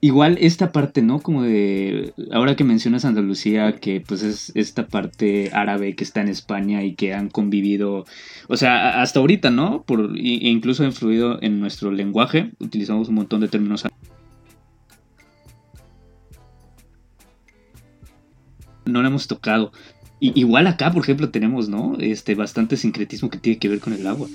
igual 0.00 0.38
esta 0.40 0.72
parte, 0.72 1.02
¿no? 1.02 1.20
Como 1.20 1.42
de, 1.42 2.12
ahora 2.32 2.56
que 2.56 2.64
mencionas 2.64 3.04
Andalucía, 3.04 3.76
que 3.76 4.00
pues 4.00 4.22
es 4.22 4.52
esta 4.54 4.86
parte 4.86 5.50
árabe 5.52 5.94
que 5.94 6.04
está 6.04 6.20
en 6.20 6.28
España 6.28 6.82
y 6.84 6.94
que 6.94 7.14
han 7.14 7.28
convivido, 7.28 8.04
o 8.48 8.56
sea, 8.56 9.02
hasta 9.02 9.20
ahorita, 9.20 9.50
¿no? 9.50 9.82
Por, 9.82 10.16
e 10.16 10.48
incluso 10.48 10.82
ha 10.82 10.86
influido 10.86 11.42
en 11.42 11.60
nuestro 11.60 11.90
lenguaje, 11.90 12.52
utilizamos 12.60 13.08
un 13.08 13.16
montón 13.16 13.40
de 13.40 13.48
términos. 13.48 13.84
No 18.84 19.02
lo 19.02 19.08
hemos 19.08 19.26
tocado. 19.26 19.72
Y, 20.20 20.38
igual 20.38 20.66
acá, 20.68 20.92
por 20.92 21.02
ejemplo, 21.02 21.30
tenemos, 21.30 21.68
¿no? 21.68 21.96
Este 21.98 22.34
bastante 22.34 22.76
sincretismo 22.76 23.28
que 23.28 23.38
tiene 23.38 23.58
que 23.58 23.68
ver 23.68 23.80
con 23.80 23.92
el 23.92 24.06
agua. 24.06 24.28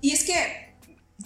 Y 0.00 0.12
es 0.12 0.24
que 0.24 0.32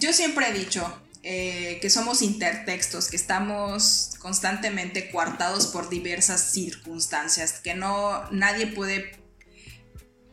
yo 0.00 0.12
siempre 0.12 0.48
he 0.48 0.52
dicho, 0.52 1.00
eh, 1.22 1.78
que 1.82 1.90
somos 1.90 2.22
intertextos, 2.22 3.08
que 3.08 3.16
estamos 3.16 4.12
constantemente 4.18 5.10
coartados 5.10 5.66
por 5.66 5.90
diversas 5.90 6.40
circunstancias, 6.52 7.60
que 7.60 7.74
no 7.74 8.24
nadie 8.30 8.66
puede 8.66 9.19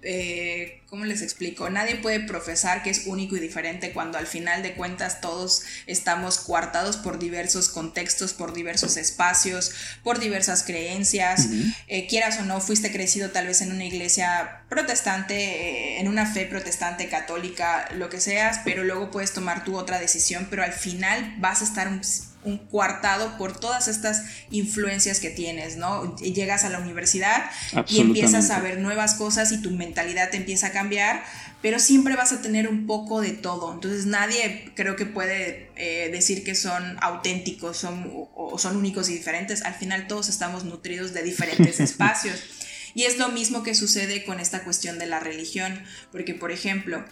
eh, 0.10 0.84
¿cómo 0.88 1.04
les 1.04 1.22
explico? 1.22 1.70
Nadie 1.70 1.98
puede 1.98 2.22
profesar 2.22 2.82
que 2.82 2.90
es 2.90 3.08
único 3.08 3.36
y 3.36 3.42
diferente 3.42 3.92
cuando 3.92 4.18
al 4.18 4.26
final 4.26 4.64
de 4.64 4.74
cuentas 4.74 5.20
todos 5.20 5.64
estamos 5.86 6.38
coartados 6.38 6.96
por 6.96 7.20
diversos 7.20 7.68
contextos, 7.68 8.32
por 8.32 8.54
diversos 8.54 8.96
espacios, 8.96 9.74
por 10.04 10.20
diversas 10.20 10.64
creencias. 10.64 11.50
Eh, 11.88 12.08
quieras 12.08 12.40
o 12.40 12.46
no, 12.46 12.62
fuiste 12.62 12.90
crecido 12.90 13.32
tal 13.32 13.48
vez 13.48 13.60
en 13.60 13.74
una 13.74 13.84
iglesia 13.84 14.62
protestante, 14.70 15.36
eh, 15.36 16.00
en 16.00 16.08
una 16.08 16.26
fe 16.26 16.46
protestante, 16.46 17.10
católica, 17.10 17.90
lo 17.94 18.08
que 18.08 18.22
seas, 18.22 18.62
pero 18.64 18.86
luego 18.86 19.12
puedes 19.12 19.34
tomar 19.34 19.66
tu 19.66 19.76
otra 19.78 20.00
decisión, 20.00 20.48
pero 20.50 20.64
al 20.64 20.74
final 20.74 21.36
vas 21.40 21.62
a 21.62 21.66
estar 21.66 21.90
un 22.48 22.58
coartado 22.58 23.38
por 23.38 23.60
todas 23.60 23.88
estas 23.88 24.24
influencias 24.50 25.20
que 25.20 25.30
tienes, 25.30 25.78
¿no? 25.78 26.16
Llegas 26.18 26.64
a 26.64 26.70
la 26.70 26.80
universidad 26.80 27.50
y 27.88 28.00
empiezas 28.00 28.50
a 28.50 28.60
ver 28.60 28.80
nuevas 28.80 29.16
cosas 29.16 29.52
y 29.52 29.62
tu 29.62 29.72
mentalidad 29.72 30.30
te 30.30 30.38
empieza 30.38 30.68
a 30.68 30.72
cambiar, 30.72 31.24
pero 31.62 31.80
siempre 31.80 32.16
vas 32.16 32.32
a 32.32 32.42
tener 32.42 32.68
un 32.68 32.88
poco 32.88 33.22
de 33.22 33.32
todo. 33.32 33.74
Entonces 33.74 34.06
nadie 34.06 34.72
creo 34.76 34.96
que 34.96 35.06
puede 35.06 35.70
eh, 35.76 36.10
decir 36.12 36.44
que 36.44 36.56
son 36.56 36.98
auténticos 37.02 37.78
son, 37.78 38.12
o 38.34 38.58
son 38.58 38.78
únicos 38.78 39.10
y 39.10 39.14
diferentes. 39.14 39.64
Al 39.64 39.76
final 39.76 40.08
todos 40.08 40.30
estamos 40.30 40.64
nutridos 40.64 41.14
de 41.14 41.24
diferentes 41.24 41.80
espacios. 41.80 42.42
Y 42.94 43.04
es 43.04 43.18
lo 43.18 43.30
mismo 43.30 43.62
que 43.62 43.76
sucede 43.76 44.24
con 44.24 44.40
esta 44.40 44.64
cuestión 44.64 44.98
de 44.98 45.06
la 45.06 45.20
religión, 45.20 45.84
porque 46.12 46.34
por 46.34 46.52
ejemplo, 46.52 47.06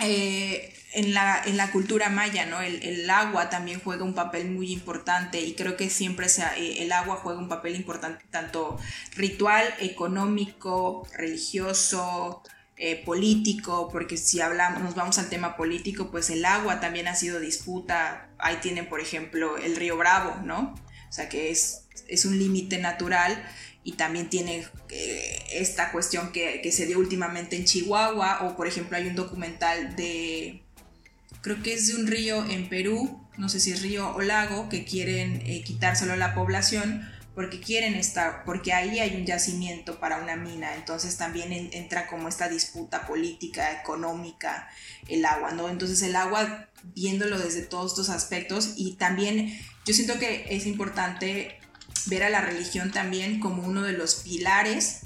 eh, 0.00 0.74
en, 0.92 1.14
la, 1.14 1.42
en, 1.44 1.56
la, 1.56 1.70
cultura 1.70 2.08
maya, 2.08 2.46
¿no? 2.46 2.60
El, 2.60 3.08
agua 3.10 3.50
también 3.50 3.80
juega 3.82 4.04
un 4.04 4.14
papel 4.14 4.50
muy 4.50 4.72
importante 4.72 5.40
y 5.40 5.54
creo 5.54 5.76
que 5.76 5.90
siempre 5.90 6.26
eh, 6.56 6.76
el 6.78 6.92
agua 6.92 7.16
juega 7.16 7.38
un 7.38 7.48
papel 7.48 7.76
importante 7.76 8.24
tanto 8.30 8.78
ritual, 9.16 9.64
económico, 9.80 11.06
religioso, 11.14 12.42
eh, 12.76 13.02
político, 13.04 13.88
porque 13.90 14.16
si 14.16 14.40
hablamos, 14.40 14.82
nos 14.82 14.94
vamos 14.94 15.18
al 15.18 15.28
tema 15.28 15.56
político, 15.56 16.10
pues 16.10 16.30
el 16.30 16.44
agua 16.44 16.80
también 16.80 17.08
ha 17.08 17.14
sido 17.14 17.40
disputa. 17.40 18.28
Ahí 18.38 18.56
tienen, 18.60 18.88
por 18.88 19.00
ejemplo, 19.00 19.56
el 19.58 19.76
río 19.76 19.96
Bravo, 19.96 20.40
¿no? 20.44 20.74
O 21.08 21.12
sea, 21.12 21.28
que 21.28 21.50
es, 21.50 21.86
es 22.08 22.24
un 22.24 22.38
límite 22.38 22.78
natural 22.78 23.42
y 23.84 23.92
también 23.92 24.28
tiene 24.28 24.66
eh, 24.90 25.42
esta 25.52 25.90
cuestión 25.92 26.32
que, 26.32 26.70
se 26.72 26.86
dio 26.86 26.98
últimamente 26.98 27.56
en 27.56 27.64
Chihuahua 27.64 28.44
o 28.44 28.56
por 28.56 28.66
ejemplo 28.66 28.96
hay 28.96 29.08
un 29.08 29.16
documental 29.16 29.96
de 29.96 30.61
creo 31.42 31.62
que 31.62 31.74
es 31.74 31.88
de 31.88 31.96
un 31.96 32.06
río 32.06 32.44
en 32.48 32.68
Perú 32.68 33.20
no 33.36 33.48
sé 33.48 33.60
si 33.60 33.72
es 33.72 33.82
río 33.82 34.14
o 34.14 34.22
lago 34.22 34.68
que 34.68 34.84
quieren 34.84 35.42
eh, 35.44 35.62
quitárselo 35.62 36.14
a 36.14 36.16
la 36.16 36.34
población 36.34 37.08
porque 37.34 37.60
quieren 37.60 37.94
estar 37.94 38.44
porque 38.44 38.72
ahí 38.72 38.98
hay 38.98 39.16
un 39.16 39.26
yacimiento 39.26 40.00
para 40.00 40.18
una 40.18 40.36
mina 40.36 40.74
entonces 40.74 41.16
también 41.16 41.52
entra 41.72 42.06
como 42.06 42.28
esta 42.28 42.48
disputa 42.48 43.06
política 43.06 43.80
económica 43.80 44.68
el 45.08 45.24
agua 45.24 45.52
no 45.52 45.68
entonces 45.68 46.00
el 46.02 46.16
agua 46.16 46.68
viéndolo 46.94 47.38
desde 47.38 47.62
todos 47.62 47.92
estos 47.92 48.08
aspectos 48.08 48.74
y 48.76 48.94
también 48.94 49.58
yo 49.84 49.94
siento 49.94 50.18
que 50.18 50.46
es 50.50 50.66
importante 50.66 51.58
ver 52.06 52.22
a 52.22 52.30
la 52.30 52.40
religión 52.40 52.90
también 52.90 53.40
como 53.40 53.62
uno 53.62 53.82
de 53.82 53.92
los 53.92 54.16
pilares 54.16 55.00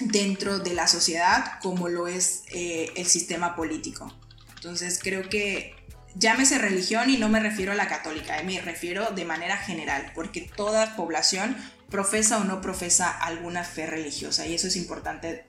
dentro 0.00 0.58
de 0.58 0.74
la 0.74 0.88
sociedad, 0.88 1.60
como 1.60 1.88
lo 1.88 2.06
es 2.08 2.42
eh, 2.52 2.90
el 2.96 3.06
sistema 3.06 3.54
político. 3.54 4.12
Entonces 4.62 5.00
creo 5.02 5.28
que 5.28 5.74
llámese 6.14 6.56
religión 6.56 7.10
y 7.10 7.16
no 7.16 7.28
me 7.28 7.40
refiero 7.40 7.72
a 7.72 7.74
la 7.74 7.88
católica, 7.88 8.38
eh, 8.38 8.44
me 8.44 8.60
refiero 8.60 9.10
de 9.10 9.24
manera 9.24 9.56
general, 9.56 10.12
porque 10.14 10.48
toda 10.54 10.94
población 10.94 11.56
profesa 11.90 12.38
o 12.38 12.44
no 12.44 12.60
profesa 12.60 13.10
alguna 13.10 13.64
fe 13.64 13.86
religiosa 13.86 14.46
y 14.46 14.54
eso 14.54 14.68
es 14.68 14.76
importante 14.76 15.46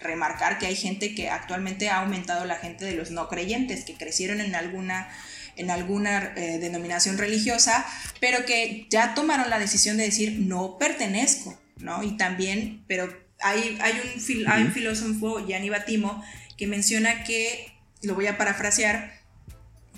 remarcar 0.00 0.58
que 0.58 0.66
hay 0.66 0.74
gente 0.74 1.14
que 1.14 1.30
actualmente 1.30 1.90
ha 1.90 2.00
aumentado 2.00 2.44
la 2.44 2.56
gente 2.56 2.84
de 2.84 2.94
los 2.94 3.12
no 3.12 3.28
creyentes 3.28 3.84
que 3.84 3.94
crecieron 3.94 4.40
en 4.40 4.56
alguna 4.56 5.08
en 5.54 5.70
alguna 5.70 6.32
eh, 6.34 6.58
denominación 6.58 7.18
religiosa, 7.18 7.86
pero 8.18 8.44
que 8.46 8.88
ya 8.90 9.14
tomaron 9.14 9.48
la 9.48 9.60
decisión 9.60 9.96
de 9.96 10.04
decir 10.04 10.40
no 10.40 10.76
pertenezco, 10.76 11.56
¿no? 11.76 12.02
Y 12.02 12.16
también, 12.16 12.82
pero 12.88 13.16
hay, 13.40 13.78
hay, 13.80 13.92
un, 13.92 14.48
hay 14.48 14.62
un 14.62 14.72
filósofo, 14.72 15.46
Gianni 15.46 15.70
Batimo, 15.70 16.24
que 16.56 16.66
menciona 16.66 17.24
que, 17.24 17.69
lo 18.02 18.14
voy 18.14 18.26
a 18.26 18.38
parafrasear, 18.38 19.20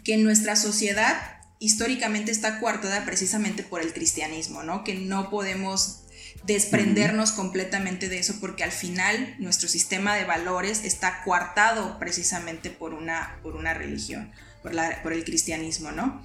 que 0.05 0.17
nuestra 0.17 0.57
sociedad 0.57 1.41
históricamente 1.59 2.33
está 2.33 2.59
coartada 2.59 3.05
precisamente 3.05 3.63
por 3.63 3.83
el 3.83 3.93
cristianismo, 3.93 4.63
¿no? 4.63 4.83
Que 4.83 4.95
no 4.95 5.31
podemos 5.31 6.01
desprendernos 6.45 7.31
completamente 7.31 8.09
de 8.09 8.19
eso 8.19 8.41
porque 8.41 8.65
al 8.65 8.73
final 8.73 9.37
nuestro 9.39 9.69
sistema 9.69 10.17
de 10.17 10.25
valores 10.25 10.83
está 10.85 11.23
coartado 11.23 11.99
precisamente 12.01 12.71
por 12.71 12.95
una, 12.95 13.39
por 13.43 13.55
una 13.55 13.75
religión 13.75 14.33
por, 14.63 15.13
el 15.13 15.25
cristianismo, 15.25 15.93
¿no? 15.93 16.23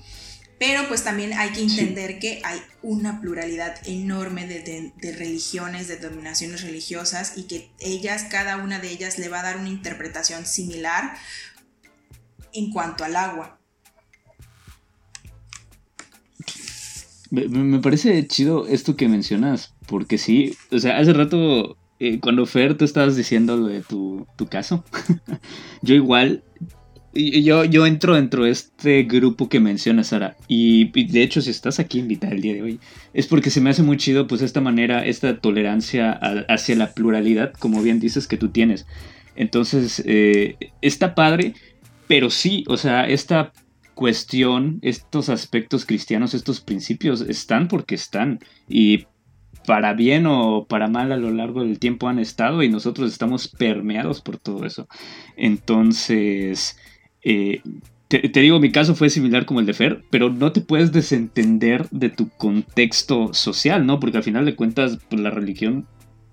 Pero 0.60 0.88
pues 0.88 1.04
también 1.04 1.34
hay 1.34 1.52
que 1.52 1.62
entender 1.62 2.18
que 2.18 2.42
hay 2.44 2.60
una 2.82 3.22
pluralidad 3.22 3.76
enorme 3.86 4.48
de, 4.48 5.14
religiones, 5.14 5.88
de 5.88 5.98
dominaciones 5.98 6.64
religiosas 6.64 7.34
y 7.36 7.44
que 7.44 7.70
ellas, 7.80 8.26
cada 8.30 8.58
una 8.58 8.80
de 8.80 8.90
ellas 8.90 9.20
le 9.20 9.30
va 9.30 9.42
a 9.42 9.44
dar 9.44 9.58
una 9.58 9.70
interpretación 9.70 10.48
similar 10.48 11.16
en 12.58 12.72
cuanto 12.72 13.04
al 13.04 13.16
agua. 13.16 13.60
Me, 17.30 17.80
parece 17.80 18.26
chido 18.28 18.68
esto 18.68 18.96
que 18.96 19.10
mencionas, 19.10 19.74
porque 19.86 20.18
sí, 20.18 20.56
o 20.72 20.80
sea, 20.80 20.98
hace 20.98 21.12
rato, 21.12 21.78
eh, 22.00 22.20
cuando 22.22 22.46
Fer, 22.46 22.78
tú 22.78 22.86
estabas 22.86 23.18
diciendo 23.18 23.70
tu, 23.88 24.26
tu 24.38 24.48
caso, 24.48 24.86
yo 25.82 25.94
igual 25.94 26.44
yo, 27.18 27.66
yo 27.66 27.86
entro 27.86 28.16
dentro 28.16 28.44
de 28.44 28.52
este 28.52 29.04
grupo 29.04 29.50
que 29.50 29.60
menciona 29.60 30.04
Sara. 30.04 30.36
Y, 30.48 30.92
y, 31.00 31.08
de 31.08 31.24
hecho, 31.24 31.42
si 31.42 31.50
estás 31.50 31.80
aquí 31.80 32.00
invitada 32.00 32.34
el 32.34 32.42
día 32.42 32.54
de 32.54 32.62
hoy, 32.62 32.80
es 33.14 33.28
porque 33.28 33.50
se 33.50 33.62
me 33.62 33.70
hace 33.70 33.84
muy 33.84 33.98
chido, 33.98 34.28
pues, 34.28 34.42
esta 34.42 34.62
manera, 34.62 35.06
esta 35.06 35.40
tolerancia 35.40 36.12
a- 36.12 36.46
hacia 36.54 36.76
la 36.76 36.94
pluralidad, 36.94 37.54
como 37.54 37.82
bien 37.82 38.00
dices, 38.00 38.28
que 38.28 38.38
tú 38.38 38.50
tienes. 38.50 38.86
Entonces, 39.36 40.02
eh, 40.06 40.58
está 40.82 41.16
padre, 41.16 41.56
pero 42.08 42.30
sí, 42.30 42.64
o 42.68 42.78
sea, 42.78 43.08
esta 43.08 43.52
cuestión, 43.94 44.80
estos 44.82 45.30
aspectos 45.30 45.86
cristianos, 45.86 46.34
estos 46.34 46.62
principios 46.62 47.22
están 47.22 47.68
porque 47.68 47.96
están. 47.96 48.40
Y 48.70 49.06
para 49.66 49.94
bien 49.94 50.26
o 50.28 50.66
para 50.66 50.88
mal 50.88 51.12
a 51.12 51.18
lo 51.18 51.32
largo 51.32 51.64
del 51.64 51.80
tiempo 51.80 52.08
han 52.08 52.20
estado 52.20 52.64
y 52.64 52.70
nosotros 52.70 53.12
estamos 53.12 53.50
permeados 53.50 54.22
por 54.22 54.38
todo 54.38 54.66
eso. 54.66 54.88
Entonces, 55.36 56.78
eh, 57.24 57.62
te, 58.08 58.30
te 58.30 58.40
digo, 58.40 58.60
mi 58.60 58.72
caso 58.72 58.96
fue 58.96 59.10
similar 59.10 59.46
como 59.46 59.60
el 59.60 59.66
de 59.66 59.74
Fer, 59.74 60.04
pero 60.10 60.30
no 60.30 60.54
te 60.54 60.62
puedes 60.62 60.92
desentender 60.94 61.90
de 61.90 62.10
tu 62.10 62.30
contexto 62.30 63.34
social, 63.34 63.86
¿no? 63.86 64.00
Porque 64.00 64.18
al 64.18 64.24
final 64.24 64.46
de 64.46 64.56
cuentas, 64.56 65.00
pues, 65.10 65.22
la 65.22 65.32
religión 65.32 65.86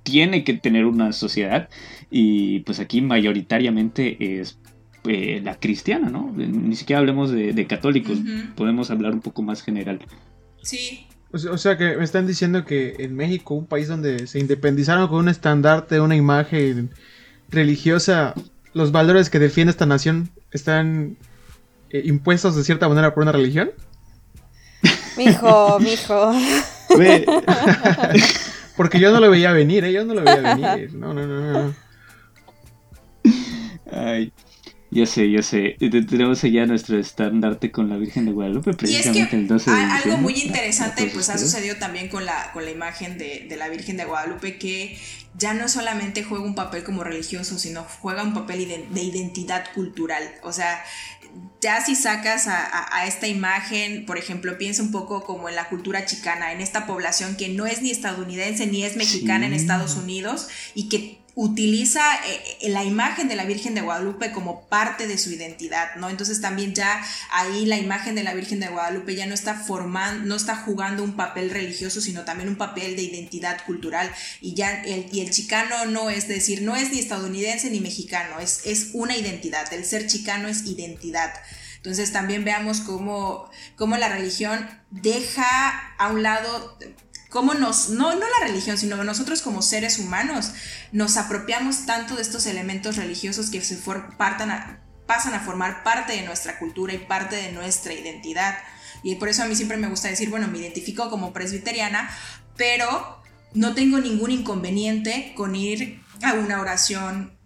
tiene 0.04 0.44
que 0.44 0.54
tener 0.54 0.84
una 0.84 1.12
sociedad 1.12 1.68
y 2.10 2.60
pues 2.60 2.78
aquí 2.78 3.00
mayoritariamente 3.00 4.38
es 4.38 4.60
eh, 5.04 5.40
la 5.44 5.58
cristiana, 5.58 6.08
¿no? 6.08 6.32
Ni 6.34 6.76
siquiera 6.76 7.00
hablemos 7.00 7.30
de, 7.30 7.52
de 7.52 7.66
católicos, 7.66 8.18
podemos 8.56 8.90
hablar 8.90 9.12
un 9.12 9.20
poco 9.20 9.42
más 9.42 9.62
general. 9.62 10.00
Sí, 10.62 11.06
O 11.32 11.58
sea, 11.58 11.76
que 11.76 11.96
me 11.96 12.04
están 12.04 12.26
diciendo 12.26 12.64
que 12.64 12.96
en 12.98 13.14
México, 13.14 13.54
un 13.54 13.66
país 13.66 13.88
donde 13.88 14.26
se 14.26 14.38
independizaron 14.38 15.08
con 15.08 15.18
un 15.18 15.28
estandarte, 15.28 16.00
una 16.00 16.16
imagen 16.16 16.90
religiosa, 17.50 18.34
los 18.72 18.92
valores 18.92 19.30
que 19.30 19.38
defiende 19.38 19.70
esta 19.70 19.86
nación 19.86 20.30
están 20.52 21.16
eh, 21.90 22.02
impuestos 22.04 22.56
de 22.56 22.64
cierta 22.64 22.88
manera 22.88 23.14
por 23.14 23.22
una 23.22 23.32
religión. 23.32 23.70
Mijo, 25.16 25.78
mijo. 25.80 26.32
Porque 28.76 28.98
yo 28.98 29.12
no 29.12 29.20
lo 29.20 29.30
veía 29.30 29.52
venir, 29.52 29.84
¿eh? 29.84 29.92
Yo 29.92 30.04
no 30.04 30.14
lo 30.14 30.22
veía 30.22 30.56
venir. 30.56 30.94
No, 30.94 31.14
no, 31.14 31.26
no, 31.26 31.52
no. 31.52 31.74
Ay, 33.92 34.32
ya 34.94 35.06
sé, 35.06 35.30
ya 35.30 35.42
sé. 35.42 35.76
Te- 35.78 35.90
Tenemos 36.02 36.40
ya 36.42 36.64
nuestro 36.66 36.98
estandarte 36.98 37.70
con 37.70 37.88
la 37.90 37.96
Virgen 37.96 38.24
de 38.26 38.32
Guadalupe, 38.32 38.70
Y 38.70 38.72
es 38.72 38.76
precisamente 38.78 39.28
que 39.30 39.36
el 39.36 39.48
12 39.48 39.70
de 39.70 39.76
algo 39.76 40.16
muy 40.18 40.34
interesante 40.34 41.10
pues 41.12 41.28
ha 41.28 41.36
sucedido 41.38 41.76
también 41.76 42.08
con 42.08 42.24
la, 42.24 42.50
con 42.52 42.64
la 42.64 42.70
imagen 42.70 43.18
de, 43.18 43.46
de 43.48 43.56
la 43.56 43.68
Virgen 43.68 43.96
de 43.96 44.04
Guadalupe 44.04 44.58
que 44.58 44.98
ya 45.36 45.52
no 45.52 45.68
solamente 45.68 46.22
juega 46.22 46.44
un 46.44 46.54
papel 46.54 46.84
como 46.84 47.02
religioso, 47.04 47.58
sino 47.58 47.82
juega 48.00 48.22
un 48.22 48.34
papel 48.34 48.68
de 48.90 49.02
identidad 49.02 49.64
cultural. 49.74 50.22
O 50.42 50.52
sea, 50.52 50.82
ya 51.60 51.84
si 51.84 51.96
sacas 51.96 52.46
a, 52.46 52.64
a- 52.64 52.98
a 53.00 53.06
esta 53.08 53.26
imagen, 53.26 54.06
por 54.06 54.16
ejemplo, 54.18 54.56
piensa 54.58 54.82
un 54.82 54.92
poco 54.92 55.24
como 55.24 55.48
en 55.48 55.56
la 55.56 55.68
cultura 55.68 56.04
chicana, 56.06 56.52
en 56.52 56.60
esta 56.60 56.86
población 56.86 57.36
que 57.36 57.48
no 57.48 57.66
es 57.66 57.82
ni 57.82 57.90
estadounidense 57.90 58.66
ni 58.68 58.84
es 58.84 58.96
mexicana 58.96 59.46
en. 59.46 59.54
Estados 59.54 59.96
Unidos 59.96 60.46
y 60.76 60.88
que 60.88 61.18
utiliza 61.36 62.02
eh, 62.26 62.68
la 62.68 62.84
imagen 62.84 63.26
de 63.28 63.34
la 63.34 63.44
Virgen 63.44 63.74
de 63.74 63.80
Guadalupe 63.80 64.30
como 64.30 64.68
parte 64.68 65.06
de 65.06 65.18
su 65.18 65.32
identidad, 65.32 65.96
¿no? 65.96 66.08
Entonces 66.08 66.40
también 66.40 66.74
ya 66.74 67.04
ahí 67.32 67.66
la 67.66 67.76
imagen 67.76 68.14
de 68.14 68.22
la 68.22 68.34
Virgen 68.34 68.60
de 68.60 68.68
Guadalupe 68.68 69.16
ya 69.16 69.26
no 69.26 69.34
está 69.34 69.54
formando, 69.54 70.24
no 70.26 70.36
está 70.36 70.56
jugando 70.56 71.02
un 71.02 71.16
papel 71.16 71.50
religioso, 71.50 72.00
sino 72.00 72.24
también 72.24 72.48
un 72.48 72.56
papel 72.56 72.94
de 72.94 73.02
identidad 73.02 73.64
cultural. 73.66 74.10
Y 74.40 74.54
ya 74.54 74.82
el, 74.84 75.08
y 75.12 75.20
el 75.20 75.30
chicano 75.30 75.86
no 75.86 76.08
es 76.10 76.28
decir, 76.28 76.62
no 76.62 76.76
es 76.76 76.92
ni 76.92 77.00
estadounidense 77.00 77.70
ni 77.70 77.80
mexicano, 77.80 78.38
es, 78.38 78.62
es 78.64 78.90
una 78.92 79.16
identidad. 79.16 79.72
El 79.72 79.84
ser 79.84 80.06
chicano 80.06 80.46
es 80.48 80.64
identidad. 80.66 81.32
Entonces 81.76 82.12
también 82.12 82.44
veamos 82.44 82.80
cómo, 82.80 83.50
cómo 83.76 83.98
la 83.98 84.08
religión 84.08 84.70
deja 84.90 85.44
a 85.98 86.08
un 86.08 86.22
lado 86.22 86.78
cómo 87.34 87.52
nos, 87.54 87.88
no, 87.88 88.12
no 88.14 88.20
la 88.20 88.46
religión, 88.46 88.78
sino 88.78 89.02
nosotros 89.02 89.42
como 89.42 89.60
seres 89.60 89.98
humanos 89.98 90.52
nos 90.92 91.16
apropiamos 91.16 91.84
tanto 91.84 92.14
de 92.14 92.22
estos 92.22 92.46
elementos 92.46 92.94
religiosos 92.94 93.50
que 93.50 93.60
se 93.60 93.76
for- 93.76 94.16
partan 94.16 94.80
pasan 95.04 95.34
a 95.34 95.40
formar 95.40 95.82
parte 95.82 96.12
de 96.12 96.22
nuestra 96.22 96.60
cultura 96.60 96.94
y 96.94 96.98
parte 96.98 97.34
de 97.34 97.50
nuestra 97.50 97.92
identidad. 97.92 98.56
Y 99.02 99.16
por 99.16 99.28
eso 99.28 99.42
a 99.42 99.46
mí 99.46 99.56
siempre 99.56 99.76
me 99.76 99.88
gusta 99.88 100.06
decir, 100.08 100.30
bueno, 100.30 100.46
me 100.46 100.58
identifico 100.58 101.10
como 101.10 101.32
presbiteriana, 101.32 102.08
pero 102.56 103.20
no 103.52 103.74
tengo 103.74 103.98
ningún 103.98 104.30
inconveniente 104.30 105.32
con 105.36 105.56
ir 105.56 106.00
a 106.22 106.34
una 106.34 106.60
oración 106.60 107.36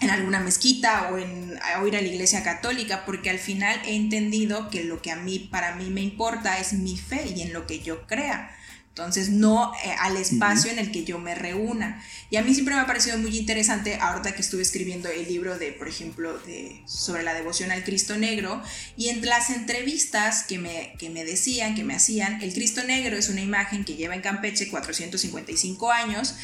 en 0.00 0.10
alguna 0.10 0.38
mezquita 0.38 1.10
o, 1.10 1.18
en, 1.18 1.58
o 1.82 1.86
ir 1.88 1.96
a 1.96 2.00
la 2.00 2.06
iglesia 2.06 2.44
católica, 2.44 3.04
porque 3.04 3.30
al 3.30 3.40
final 3.40 3.80
he 3.84 3.96
entendido 3.96 4.70
que 4.70 4.84
lo 4.84 5.02
que 5.02 5.10
a 5.10 5.16
mí, 5.16 5.40
para 5.40 5.74
mí 5.74 5.90
me 5.90 6.02
importa 6.02 6.58
es 6.58 6.72
mi 6.72 6.96
fe 6.96 7.32
y 7.36 7.42
en 7.42 7.52
lo 7.52 7.66
que 7.66 7.80
yo 7.80 8.06
crea. 8.06 8.56
Entonces, 8.94 9.30
no 9.30 9.72
eh, 9.84 9.92
al 9.98 10.16
espacio 10.16 10.70
en 10.70 10.78
el 10.78 10.92
que 10.92 11.02
yo 11.02 11.18
me 11.18 11.34
reúna. 11.34 12.00
Y 12.30 12.36
a 12.36 12.42
mí 12.42 12.54
siempre 12.54 12.76
me 12.76 12.80
ha 12.80 12.86
parecido 12.86 13.18
muy 13.18 13.36
interesante, 13.36 13.96
ahorita 13.96 14.36
que 14.36 14.40
estuve 14.40 14.62
escribiendo 14.62 15.08
el 15.08 15.26
libro 15.26 15.58
de, 15.58 15.72
por 15.72 15.88
ejemplo, 15.88 16.38
de, 16.38 16.80
sobre 16.86 17.24
la 17.24 17.34
devoción 17.34 17.72
al 17.72 17.82
Cristo 17.82 18.16
Negro, 18.16 18.62
y 18.96 19.08
en 19.08 19.26
las 19.26 19.50
entrevistas 19.50 20.44
que 20.44 20.60
me, 20.60 20.94
que 20.96 21.10
me 21.10 21.24
decían, 21.24 21.74
que 21.74 21.82
me 21.82 21.96
hacían, 21.96 22.40
el 22.40 22.54
Cristo 22.54 22.84
Negro 22.84 23.16
es 23.16 23.28
una 23.28 23.40
imagen 23.40 23.84
que 23.84 23.96
lleva 23.96 24.14
en 24.14 24.20
Campeche 24.20 24.70
455 24.70 25.90
años 25.90 26.36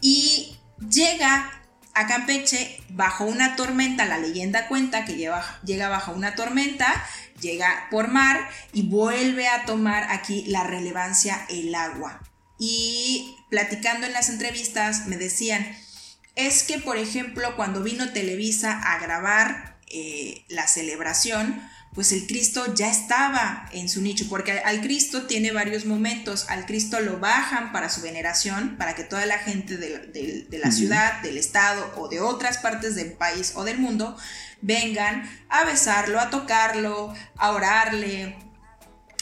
y 0.00 0.56
llega 0.90 1.62
a 1.94 2.06
Campeche 2.06 2.80
bajo 2.88 3.24
una 3.24 3.54
tormenta, 3.54 4.06
la 4.06 4.16
leyenda 4.16 4.66
cuenta 4.68 5.04
que 5.04 5.16
lleva, 5.16 5.44
llega 5.62 5.90
bajo 5.90 6.12
una 6.12 6.34
tormenta, 6.34 7.04
llega 7.42 7.88
por 7.90 8.08
mar 8.08 8.48
y 8.72 8.84
vuelve 8.88 9.48
a 9.48 9.66
tomar 9.66 10.04
aquí 10.10 10.44
la 10.46 10.64
relevancia 10.64 11.44
el 11.50 11.74
agua. 11.74 12.22
Y 12.58 13.36
platicando 13.50 14.06
en 14.06 14.12
las 14.12 14.30
entrevistas 14.30 15.06
me 15.08 15.16
decían, 15.16 15.76
es 16.36 16.62
que 16.62 16.78
por 16.78 16.96
ejemplo 16.96 17.56
cuando 17.56 17.82
vino 17.82 18.12
Televisa 18.12 18.80
a 18.80 18.98
grabar 18.98 19.78
eh, 19.88 20.44
la 20.48 20.66
celebración, 20.66 21.60
pues 21.94 22.12
el 22.12 22.26
Cristo 22.26 22.74
ya 22.74 22.90
estaba 22.90 23.68
en 23.72 23.88
su 23.90 24.00
nicho, 24.00 24.26
porque 24.30 24.52
al 24.52 24.80
Cristo 24.80 25.26
tiene 25.26 25.52
varios 25.52 25.84
momentos, 25.84 26.46
al 26.48 26.64
Cristo 26.64 27.00
lo 27.00 27.18
bajan 27.18 27.70
para 27.70 27.90
su 27.90 28.00
veneración, 28.00 28.76
para 28.78 28.94
que 28.94 29.04
toda 29.04 29.26
la 29.26 29.38
gente 29.38 29.76
de, 29.76 29.98
de, 29.98 30.46
de 30.48 30.58
la 30.58 30.72
ciudad, 30.72 31.20
del 31.20 31.36
estado 31.36 31.92
o 31.96 32.08
de 32.08 32.20
otras 32.20 32.56
partes 32.58 32.94
del 32.94 33.12
país 33.12 33.52
o 33.56 33.64
del 33.64 33.78
mundo 33.78 34.16
vengan 34.62 35.28
a 35.48 35.64
besarlo, 35.64 36.18
a 36.18 36.30
tocarlo, 36.30 37.12
a 37.36 37.50
orarle, 37.50 38.36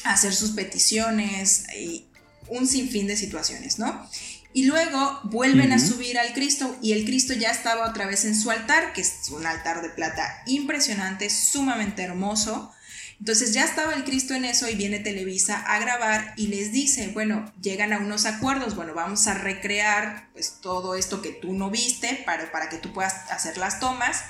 a 0.05 0.13
hacer 0.13 0.33
sus 0.33 0.53
peticiones 0.53 1.65
y 1.75 2.07
un 2.49 2.67
sinfín 2.67 3.07
de 3.07 3.17
situaciones, 3.17 3.79
¿no? 3.79 4.09
Y 4.53 4.65
luego 4.65 5.21
vuelven 5.25 5.73
a 5.73 5.79
subir 5.79 6.19
al 6.19 6.33
Cristo 6.33 6.77
y 6.83 6.93
el 6.93 7.05
Cristo 7.05 7.35
ya 7.35 7.51
estaba 7.51 7.89
otra 7.89 8.07
vez 8.07 8.25
en 8.25 8.35
su 8.35 8.51
altar, 8.51 8.93
que 8.93 9.01
es 9.01 9.29
un 9.31 9.47
altar 9.47 9.81
de 9.81 9.91
plata 9.91 10.43
impresionante, 10.47 11.31
sumamente 11.31 12.03
hermoso. 12.03 12.73
Entonces 13.21 13.53
ya 13.53 13.65
estaba 13.65 13.93
el 13.93 14.03
Cristo 14.03 14.35
en 14.35 14.45
eso 14.45 14.69
y 14.69 14.75
viene 14.75 14.99
Televisa 14.99 15.59
a 15.59 15.79
grabar 15.79 16.33
y 16.37 16.49
les 16.49 16.73
dice, 16.73 17.09
bueno, 17.09 17.53
llegan 17.61 17.93
a 17.93 17.99
unos 17.99 18.27
acuerdos, 18.27 18.75
bueno, 18.75 18.93
vamos 18.93 19.29
a 19.29 19.35
recrear 19.35 20.31
pues 20.33 20.57
todo 20.61 20.97
esto 20.97 21.23
que 21.23 21.31
tú 21.31 21.53
no 21.53 21.71
viste 21.71 22.23
para, 22.27 22.51
para 22.51 22.69
que 22.71 22.79
tú 22.79 22.93
puedas 22.93 23.31
hacer 23.31 23.57
las 23.57 23.79
tomas. 23.79 24.25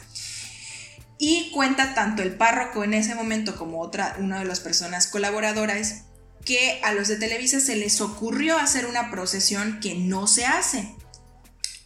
Y 1.22 1.50
cuenta 1.50 1.92
tanto 1.92 2.22
el 2.22 2.34
párroco 2.34 2.82
en 2.82 2.94
ese 2.94 3.14
momento 3.14 3.54
como 3.54 3.82
otra, 3.82 4.16
una 4.18 4.38
de 4.38 4.46
las 4.46 4.60
personas 4.60 5.06
colaboradoras 5.06 6.04
que 6.46 6.80
a 6.82 6.94
los 6.94 7.08
de 7.08 7.16
Televisa 7.16 7.60
se 7.60 7.76
les 7.76 8.00
ocurrió 8.00 8.56
hacer 8.56 8.86
una 8.86 9.10
procesión 9.10 9.80
que 9.80 9.94
no 9.94 10.26
se 10.26 10.46
hace. 10.46 10.94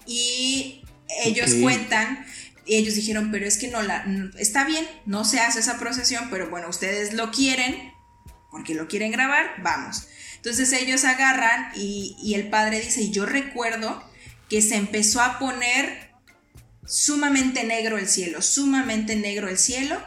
Y 0.07 0.83
ellos 1.25 1.51
cuentan, 1.61 2.25
y 2.65 2.77
ellos 2.77 2.95
dijeron, 2.95 3.31
pero 3.33 3.45
es 3.45 3.59
que 3.59 3.67
no 3.67 3.83
la, 3.83 4.05
no- 4.05 4.31
está 4.39 4.65
bien, 4.65 4.87
no 5.05 5.25
se 5.25 5.41
hace 5.41 5.59
esa 5.59 5.79
procesión, 5.81 6.29
pero 6.31 6.49
bueno, 6.49 6.69
ustedes 6.69 7.13
lo 7.13 7.33
quieren, 7.33 7.93
porque 8.53 8.75
lo 8.75 8.87
quieren 8.87 9.11
grabar, 9.11 9.51
vamos. 9.65 10.07
Entonces 10.37 10.73
ellos 10.73 11.03
agarran 11.05 11.73
y, 11.75 12.17
y 12.23 12.35
el 12.35 12.51
padre 12.51 12.81
dice, 12.81 13.03
y 13.03 13.11
yo 13.11 13.27
recuerdo 13.27 14.01
que 14.49 14.63
se 14.63 14.77
empezó 14.77 15.21
a 15.23 15.41
poner 15.41 16.04
sumamente 16.87 17.65
negro 17.65 17.99
el 17.99 18.09
cielo, 18.09 18.43
sumamente 18.43 19.17
negro 19.17 19.49
el 19.49 19.59
cielo, 19.59 20.01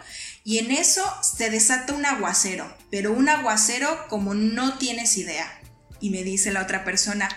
y 0.43 0.59
en 0.59 0.71
eso 0.71 1.03
se 1.21 1.49
desata 1.49 1.93
un 1.93 2.05
aguacero, 2.05 2.73
pero 2.89 3.11
un 3.11 3.27
aguacero 3.29 4.07
como 4.09 4.33
no 4.33 4.77
tienes 4.77 5.17
idea. 5.17 5.51
Y 5.99 6.09
me 6.11 6.23
dice 6.23 6.51
la 6.51 6.61
otra 6.61 6.85
persona, 6.85 7.27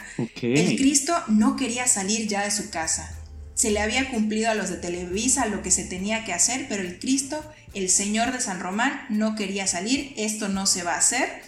el 0.61 0.77
Cristo 0.77 1.17
no 1.29 1.57
quería 1.57 1.89
salir 1.89 2.29
ya 2.29 2.43
de 2.45 2.51
su 2.51 2.71
casa. 2.71 3.17
Se 3.55 3.71
le 3.71 3.81
había 3.81 4.11
cumplido 4.11 4.51
a 4.51 4.55
los 4.55 4.69
de 4.71 4.77
Televisa 4.77 5.47
lo 5.47 5.63
que 5.63 5.71
se 5.71 5.85
tenía 5.85 6.25
que 6.25 6.33
hacer, 6.35 6.67
pero 6.69 6.83
el 6.83 6.99
Cristo, 6.99 7.43
el 7.75 7.89
Señor 7.91 8.33
de 8.33 8.41
San 8.41 8.61
Román, 8.61 9.07
no 9.09 9.35
quería 9.35 9.67
salir. 9.67 10.13
Esto 10.17 10.49
no 10.49 10.67
se 10.67 10.83
va 10.83 10.95
a 10.95 10.99
hacer. 10.99 11.43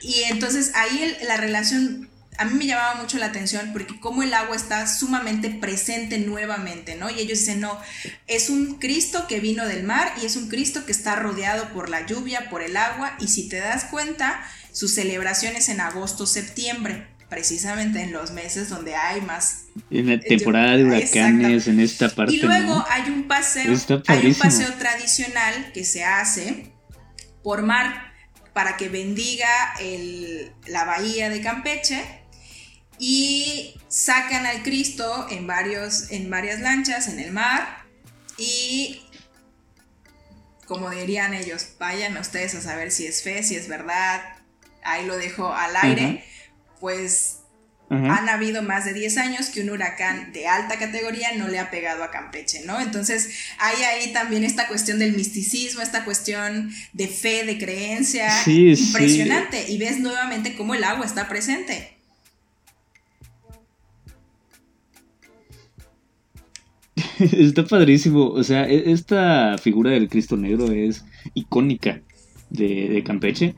Y 0.00 0.22
entonces 0.24 0.72
ahí 0.74 1.02
el- 1.02 1.28
la 1.28 1.36
relación 1.36 2.08
a 2.38 2.44
mí 2.46 2.54
me 2.54 2.66
llamaba 2.66 2.94
mucho 2.94 3.18
la 3.18 3.26
atención 3.26 3.70
porque 3.72 4.00
como 4.00 4.22
el 4.22 4.32
agua 4.32 4.56
está 4.56 4.86
sumamente 4.86 5.50
presente 5.50 6.18
nuevamente, 6.18 6.96
¿no? 6.96 7.10
Y 7.10 7.20
ellos 7.20 7.38
dicen, 7.40 7.60
no, 7.60 7.78
es 8.26 8.48
un 8.48 8.78
Cristo 8.78 9.26
que 9.28 9.40
vino 9.40 9.66
del 9.66 9.82
mar 9.84 10.12
y 10.22 10.26
es 10.26 10.36
un 10.36 10.48
Cristo 10.48 10.86
que 10.86 10.92
está 10.92 11.16
rodeado 11.16 11.68
por 11.72 11.90
la 11.90 12.06
lluvia, 12.06 12.48
por 12.48 12.62
el 12.62 12.76
agua, 12.76 13.16
y 13.20 13.28
si 13.28 13.48
te 13.48 13.58
das 13.58 13.84
cuenta, 13.84 14.42
sus 14.72 14.94
celebraciones 14.94 15.68
en 15.68 15.80
agosto, 15.80 16.26
septiembre, 16.26 17.06
precisamente 17.28 18.02
en 18.02 18.12
los 18.12 18.30
meses 18.30 18.70
donde 18.70 18.94
hay 18.94 19.20
más... 19.20 19.64
En 19.90 20.08
la 20.08 20.18
temporada 20.18 20.76
de 20.76 20.84
huracanes, 20.84 21.68
en 21.68 21.80
esta 21.80 22.08
parte. 22.08 22.34
Y 22.34 22.40
luego 22.40 22.84
hay 22.90 23.10
un 23.10 23.24
paseo, 23.28 23.74
hay 24.06 24.26
un 24.26 24.34
paseo 24.34 24.72
tradicional 24.74 25.70
que 25.74 25.84
se 25.84 26.04
hace 26.04 26.72
por 27.42 27.62
mar 27.62 28.12
para 28.54 28.76
que 28.76 28.88
bendiga 28.88 29.48
la 30.66 30.84
bahía 30.84 31.28
de 31.28 31.40
Campeche 31.40 32.21
y 33.04 33.74
sacan 33.88 34.46
al 34.46 34.62
Cristo 34.62 35.26
en, 35.28 35.48
varios, 35.48 36.12
en 36.12 36.30
varias 36.30 36.60
lanchas 36.60 37.08
en 37.08 37.18
el 37.18 37.32
mar 37.32 37.84
y 38.38 39.02
como 40.66 40.88
dirían 40.88 41.34
ellos, 41.34 41.70
vayan 41.80 42.16
ustedes 42.16 42.54
a 42.54 42.60
saber 42.60 42.92
si 42.92 43.04
es 43.04 43.24
fe, 43.24 43.42
si 43.42 43.56
es 43.56 43.66
verdad, 43.66 44.22
ahí 44.84 45.04
lo 45.04 45.16
dejo 45.16 45.52
al 45.52 45.74
aire, 45.82 46.24
pues 46.78 47.38
han 47.90 48.28
habido 48.28 48.62
más 48.62 48.84
de 48.84 48.94
10 48.94 49.18
años 49.18 49.50
que 49.50 49.62
un 49.62 49.70
huracán 49.70 50.32
de 50.32 50.46
alta 50.46 50.78
categoría 50.78 51.32
no 51.36 51.48
le 51.48 51.58
ha 51.58 51.72
pegado 51.72 52.04
a 52.04 52.12
Campeche, 52.12 52.62
¿no? 52.64 52.80
Entonces 52.80 53.30
hay 53.58 53.82
ahí 53.82 54.12
también 54.12 54.44
esta 54.44 54.68
cuestión 54.68 55.00
del 55.00 55.14
misticismo, 55.14 55.82
esta 55.82 56.04
cuestión 56.04 56.72
de 56.92 57.08
fe, 57.08 57.44
de 57.44 57.58
creencia, 57.58 58.30
impresionante, 58.46 59.68
y 59.68 59.76
ves 59.76 59.98
nuevamente 59.98 60.54
cómo 60.54 60.76
el 60.76 60.84
agua 60.84 61.04
está 61.04 61.28
presente. 61.28 62.01
Está 67.32 67.64
padrísimo. 67.64 68.30
O 68.30 68.42
sea, 68.42 68.68
e, 68.68 68.90
esta 68.92 69.56
figura 69.58 69.90
del 69.90 70.08
Cristo 70.08 70.36
Negro 70.36 70.70
es 70.70 71.04
icónica 71.34 72.02
de, 72.50 73.02
Campeche. 73.04 73.54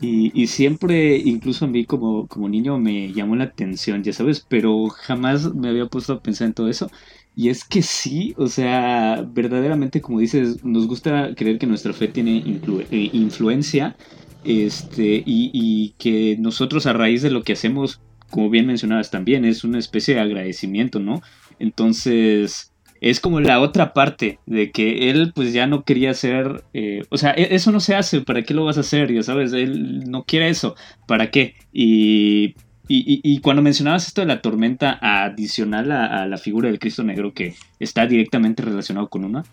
Y, 0.00 0.48
siempre, 0.48 1.16
incluso 1.16 1.64
a 1.64 1.68
mí 1.68 1.86
como, 1.86 2.26
como 2.26 2.46
niño, 2.46 2.78
me 2.78 3.10
llamó 3.14 3.36
la 3.36 3.44
atención, 3.44 4.02
ya 4.02 4.12
sabes, 4.12 4.44
pero 4.46 4.88
jamás 4.88 5.54
me 5.54 5.70
había 5.70 5.86
puesto 5.86 6.12
a 6.12 6.22
pensar 6.22 6.48
en 6.48 6.52
todo 6.52 6.68
eso. 6.68 6.90
Y 7.34 7.48
es 7.48 7.64
que 7.64 7.80
sí, 7.80 8.34
o 8.36 8.46
sea, 8.48 9.26
verdaderamente, 9.26 10.02
como 10.02 10.20
dices, 10.20 10.62
nos 10.62 10.86
gusta 10.86 11.34
creer 11.34 11.58
que 11.58 11.66
nuestra 11.66 11.94
fe 11.94 12.08
tiene 12.08 12.44
eh, 12.90 13.10
influencia 13.14 13.96
este, 14.44 15.22
y, 15.24 15.50
y, 15.54 15.94
que 15.96 16.36
nosotros 16.38 16.84
a 16.84 16.92
raíz 16.92 17.22
de 17.22 17.30
lo 17.30 17.42
que 17.42 17.54
hacemos, 17.54 18.02
como 18.28 18.50
bien 18.50 18.66
mencionabas 18.66 19.10
también, 19.10 19.46
es 19.46 19.64
una 19.64 19.78
especie 19.78 20.16
de 20.16 20.20
agradecimiento, 20.20 21.00
¿no? 21.00 21.22
Entonces, 21.58 22.73
es 23.04 23.20
como 23.20 23.38
la 23.38 23.60
otra 23.60 23.92
parte 23.92 24.38
de 24.46 24.70
que 24.70 25.10
él 25.10 25.32
pues 25.34 25.52
ya 25.52 25.66
no 25.66 25.84
quería 25.84 26.12
hacer, 26.12 26.64
eh, 26.72 27.02
o 27.10 27.18
sea, 27.18 27.32
e-, 27.32 27.54
eso 27.54 27.70
no 27.70 27.80
se 27.80 27.94
hace, 27.94 28.22
¿para 28.22 28.42
qué 28.42 28.54
lo 28.54 28.64
vas 28.64 28.78
a 28.78 28.80
hacer? 28.80 29.12
Ya 29.12 29.22
sabes, 29.22 29.52
él 29.52 30.04
no 30.10 30.24
quiere 30.24 30.48
eso, 30.48 30.74
¿para 31.06 31.30
qué? 31.30 31.54
Y, 31.70 32.54
y, 32.88 33.40
cuando 33.40 33.60
mencionabas 33.60 34.06
esto 34.06 34.22
de 34.22 34.26
la 34.26 34.40
tormenta 34.40 34.98
adicional 35.02 35.92
a, 35.92 36.26
la 36.26 36.38
figura 36.38 36.68
del 36.68 36.78
Cristo 36.78 37.02
Negro 37.02 37.34
que 37.34 37.54
está 37.78 38.06
directamente 38.06 38.62
relacionado 38.62 39.08
con 39.08 39.24
una, 39.24 39.44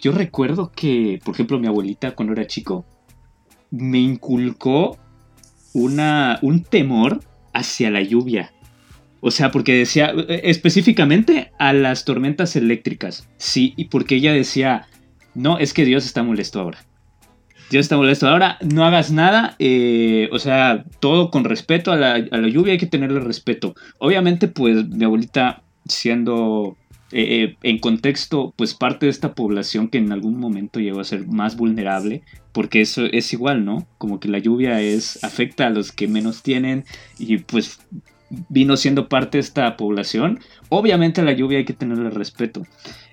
yo 0.00 0.12
recuerdo 0.12 0.70
que, 0.70 1.20
por 1.24 1.34
ejemplo, 1.34 1.58
mi 1.58 1.66
abuelita 1.66 2.12
cuando 2.12 2.32
era 2.32 2.46
chico 2.46 2.84
me 3.72 3.98
inculcó 3.98 4.98
un 5.72 6.64
temor 6.68 7.20
hacia 7.52 7.90
la 7.90 8.02
lluvia. 8.02 8.52
O 9.20 9.30
sea, 9.30 9.50
porque 9.50 9.74
decía 9.74 10.12
eh, 10.16 10.42
específicamente 10.44 11.52
a 11.58 11.72
las 11.72 12.04
tormentas 12.04 12.56
eléctricas. 12.56 13.28
Sí, 13.36 13.74
y 13.76 13.86
porque 13.86 14.16
ella 14.16 14.32
decía, 14.32 14.86
no, 15.34 15.58
es 15.58 15.74
que 15.74 15.84
Dios 15.84 16.06
está 16.06 16.22
molesto 16.22 16.60
ahora. 16.60 16.78
Dios 17.70 17.82
está 17.84 17.96
molesto 17.96 18.26
ahora, 18.26 18.58
no 18.62 18.84
hagas 18.84 19.12
nada. 19.12 19.54
Eh, 19.58 20.28
o 20.32 20.38
sea, 20.38 20.84
todo 20.98 21.30
con 21.30 21.44
respeto 21.44 21.92
a 21.92 21.96
la, 21.96 22.18
lluvia, 22.18 22.72
hay 22.72 22.78
que 22.78 22.86
tenerle 22.86 23.20
respeto. 23.20 23.74
Obviamente, 23.98 24.48
pues 24.48 24.88
mi 24.88 25.04
abuelita 25.04 25.62
siendo 25.86 26.76
eh, 27.12 27.56
en 27.62 27.78
contexto, 27.78 28.52
pues 28.56 28.74
parte 28.74 29.06
de 29.06 29.10
esta 29.10 29.34
población 29.34 29.88
que 29.88 29.98
en 29.98 30.10
algún 30.10 30.40
momento 30.40 30.80
llegó 30.80 31.00
a 31.00 31.04
ser 31.04 31.28
más 31.28 31.56
vulnerable, 31.56 32.22
porque 32.52 32.80
eso 32.80 33.04
es 33.04 33.32
igual, 33.32 33.64
¿no? 33.64 33.86
Como 33.98 34.18
que 34.18 34.28
la 34.28 34.38
lluvia 34.38 34.80
es 34.80 35.22
afecta 35.22 35.68
a 35.68 35.70
los 35.70 35.92
que 35.92 36.08
menos 36.08 36.42
tienen 36.42 36.84
y 37.20 37.38
pues 37.38 37.78
vino 38.48 38.76
siendo 38.76 39.08
parte 39.08 39.38
de 39.38 39.42
esta 39.42 39.76
población, 39.76 40.40
obviamente 40.68 41.20
a 41.20 41.24
la 41.24 41.32
lluvia 41.32 41.58
hay 41.58 41.64
que 41.64 41.72
tenerle 41.72 42.10
respeto. 42.10 42.62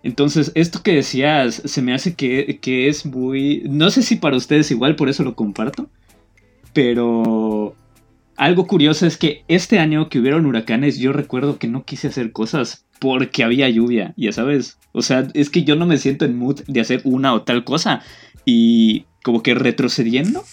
Entonces, 0.04 0.52
esto 0.56 0.84
que 0.84 0.94
decías 0.94 1.62
se 1.66 1.82
me 1.82 1.94
hace 1.94 2.16
que, 2.16 2.88
es 2.88 3.06
muy... 3.06 3.64
No 3.68 3.90
sé 3.90 4.04
si 4.04 4.16
para 4.16 4.38
ustedes 4.38 4.72
igual, 4.72 4.96
por 4.96 5.10
eso 5.10 5.24
lo 5.24 5.36
comparto, 5.36 5.90
pero 6.74 7.76
algo 8.36 8.68
curioso 8.68 9.08
es 9.08 9.18
que 9.18 9.44
este 9.48 9.80
año 9.80 10.10
que 10.10 10.20
hubieron 10.20 10.46
huracanes, 10.46 11.00
yo 11.00 11.12
recuerdo 11.12 11.58
que 11.58 11.68
no 11.68 11.84
quise 11.84 12.08
hacer 12.08 12.32
cosas 12.32 12.86
porque 13.00 13.44
había 13.44 13.70
lluvia, 13.70 14.14
ya 14.16 14.32
sabes. 14.32 14.78
O 14.92 15.02
sea, 15.02 15.28
es 15.34 15.50
que 15.50 15.64
yo 15.64 15.76
no 15.76 15.86
me 15.86 15.98
siento 15.98 16.26
en 16.26 16.38
mood 16.38 16.62
de 16.68 16.82
hacer 16.82 17.02
una 17.04 17.34
o 17.34 17.42
tal 17.42 17.64
cosa. 17.64 18.02
Y 18.46 19.06
como 19.24 19.44
que 19.44 19.56
retrocediendo, 19.56 20.44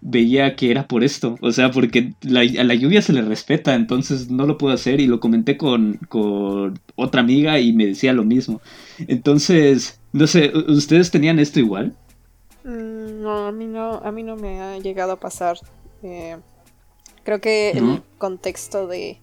veía 0.00 0.56
que 0.56 0.70
era 0.70 0.86
por 0.86 1.04
esto. 1.04 1.36
O 1.40 1.52
sea, 1.52 1.70
porque 1.70 2.14
a 2.24 2.64
la 2.64 2.74
lluvia 2.74 3.02
se 3.02 3.12
le 3.12 3.22
respeta, 3.22 3.74
entonces 3.74 4.30
no 4.30 4.46
lo 4.46 4.58
puedo 4.58 4.74
hacer. 4.74 5.00
Y 5.00 5.06
lo 5.06 5.20
comenté 5.20 5.56
con, 5.56 5.98
otra 6.94 7.20
amiga 7.20 7.58
y 7.58 7.72
me 7.72 7.86
decía 7.86 8.12
lo 8.12 8.24
mismo. 8.24 8.60
Entonces, 9.08 10.00
no 10.12 10.26
sé, 10.26 10.52
¿ustedes 10.68 11.10
tenían 11.10 11.38
esto 11.38 11.60
igual? 11.60 11.94
Mm, 12.64 13.22
no, 13.22 13.46
a 13.46 13.52
mí 13.52 13.66
no, 13.66 13.94
a 13.94 14.12
mí 14.12 14.22
no 14.22 14.36
me 14.36 14.60
ha 14.60 14.78
llegado 14.78 15.12
a 15.12 15.20
pasar. 15.20 15.58
Eh, 16.02 16.36
creo 17.24 17.40
que 17.40 17.70
el 17.70 18.02
contexto 18.18 18.86
de 18.86 19.20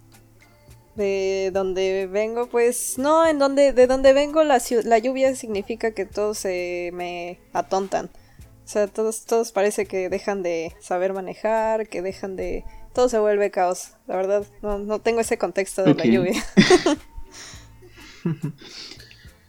de 0.95 1.49
donde 1.51 2.07
vengo, 2.07 2.47
pues 2.47 2.99
no, 2.99 3.25
en 3.25 3.39
donde 3.39 3.73
de 3.73 3.87
donde 3.87 4.13
vengo 4.13 4.43
la, 4.43 4.61
la 4.83 4.97
lluvia 4.99 5.35
significa 5.35 5.91
que 5.91 6.05
todos 6.05 6.37
se 6.37 6.91
me 6.93 7.39
atontan. 7.51 8.11
O 8.63 8.67
sea, 8.67 8.87
todos, 8.87 9.25
todos 9.25 9.51
parece 9.51 9.85
que 9.85 10.09
dejan 10.09 10.41
de 10.41 10.73
saber 10.79 11.13
manejar, 11.13 11.87
que 11.89 12.01
dejan 12.01 12.35
de... 12.35 12.63
Todo 12.93 13.09
se 13.09 13.19
vuelve 13.19 13.51
caos. 13.51 13.93
La 14.07 14.15
verdad, 14.15 14.45
no, 14.61 14.99
tengo 14.99 15.19
ese 15.19 15.37
contexto 15.37 15.83
de 15.83 15.95
la 15.95 16.05
lluvia. 16.05 16.43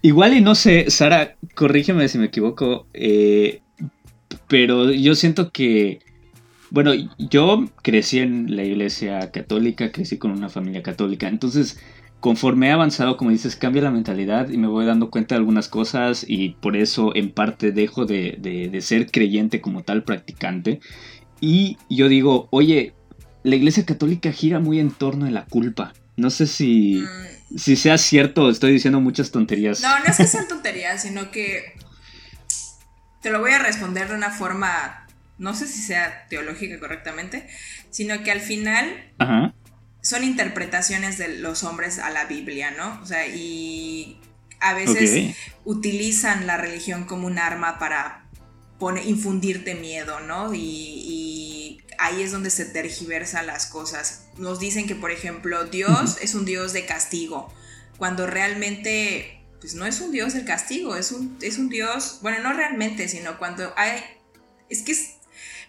Igual 0.03 0.35
y 0.35 0.41
no 0.41 0.55
sé, 0.55 0.91
Sara, 0.91 1.37
corrígeme 1.55 2.09
si 2.09 2.19
me 2.19 2.27
equivoco, 2.27 2.87
eh, 2.93 3.63
pero 4.49 4.91
yo 4.91 5.15
siento 5.15 5.51
que, 5.51 6.01
bueno, 6.71 6.93
yo 7.19 7.65
crecí 7.83 8.19
en 8.19 8.55
la 8.55 8.65
iglesia 8.65 9.31
católica, 9.31 9.93
crecí 9.93 10.19
con 10.19 10.33
una 10.33 10.51
familia 10.51 10.83
católica, 10.83 11.29
entonces 11.29 11.79
conforme 12.25 12.69
he 12.69 12.73
avanzado, 12.73 13.19
como 13.19 13.33
dices, 13.33 13.55
cambia 13.55 13.83
la 13.83 13.91
mentalidad 13.91 14.49
y 14.49 14.57
me 14.57 14.67
voy 14.67 14.87
dando 14.87 15.11
cuenta 15.11 15.35
de 15.35 15.41
algunas 15.41 15.69
cosas 15.69 16.25
y 16.27 16.57
por 16.63 16.75
eso 16.75 17.15
en 17.15 17.31
parte 17.31 17.71
dejo 17.71 18.07
de, 18.07 18.79
ser 18.81 19.11
creyente 19.11 19.61
como 19.61 19.83
tal 19.83 20.05
practicante. 20.05 20.81
Y 21.43 21.77
yo 21.91 22.09
digo, 22.09 22.49
oye, 22.51 22.95
la 23.43 23.57
iglesia 23.57 23.85
católica 23.85 24.33
gira 24.33 24.59
muy 24.59 24.81
en 24.81 24.91
torno 24.91 25.27
de 25.27 25.33
la 25.33 25.45
culpa. 25.45 25.93
No 26.17 26.31
sé 26.31 26.47
si, 26.47 27.03
mm. 27.03 27.59
si 27.59 27.77
sea 27.77 27.99
cierto, 27.99 28.49
estoy 28.49 28.73
diciendo 28.73 29.03
muchas 29.03 29.31
tonterías. 29.31 29.83
No, 29.83 29.99
no 29.99 30.07
es 30.07 30.17
que 30.17 30.27
sean 30.27 30.49
tonterías, 30.49 31.03
sino 31.03 31.31
que 31.31 31.75
te 33.21 33.29
lo 33.29 33.41
voy 33.41 33.51
a 33.51 33.59
responder 33.59 34.09
de 34.09 34.15
una 34.15 34.31
forma, 34.31 35.07
no 35.37 35.55
sé 35.55 35.67
si 35.67 35.83
sea 35.83 36.27
teológica 36.31 36.81
correctamente, 36.81 37.47
sino 37.91 38.23
que 38.23 38.31
al 38.31 38.41
final 38.41 39.13
Ajá 39.19 39.53
son 40.05 40.23
interpretaciones 40.23 41.17
de 41.17 41.39
los 41.39 41.65
hombres 41.65 41.99
a 41.99 42.11
la 42.11 42.27
Biblia, 42.27 42.71
¿no? 42.73 43.01
O 43.03 43.07
sea, 43.07 43.27
y 43.27 44.21
a 44.61 44.75
veces 44.75 45.35
utilizan 45.65 46.47
la 46.47 46.59
religión 46.59 47.05
como 47.05 47.27
un 47.27 47.39
arma 47.39 47.79
para 47.79 48.29
infundirte 49.03 49.75
miedo, 49.75 50.21
¿no? 50.21 50.53
Y, 50.55 51.81
ahí 51.97 52.23
es 52.23 52.33
donde 52.33 52.51
se 52.51 52.67
tergiversan 52.67 53.47
las 53.47 53.67
cosas. 53.67 54.27
Nos 54.37 54.59
dicen 54.59 54.87
que, 54.87 54.97
por 54.97 55.11
ejemplo, 55.11 55.65
Dios 55.65 56.19
es 56.21 56.35
un 56.35 56.45
Dios 56.45 56.73
de 56.73 56.85
castigo, 56.85 57.55
cuando 57.97 58.27
realmente, 58.27 59.41
pues 59.61 59.75
no 59.75 59.87
es 59.87 60.01
un 60.01 60.11
Dios 60.11 60.35
del 60.35 60.45
castigo, 60.45 60.97
es 60.97 61.13
un, 61.13 61.39
es 61.41 61.57
un 61.57 61.71
Dios, 61.71 62.19
bueno, 62.21 62.43
no 62.43 62.53
realmente, 62.53 63.09
sino 63.09 63.39
cuando 63.39 63.73
hay, 63.77 64.03
es 64.69 64.83
que 64.83 64.93
es, 64.93 65.14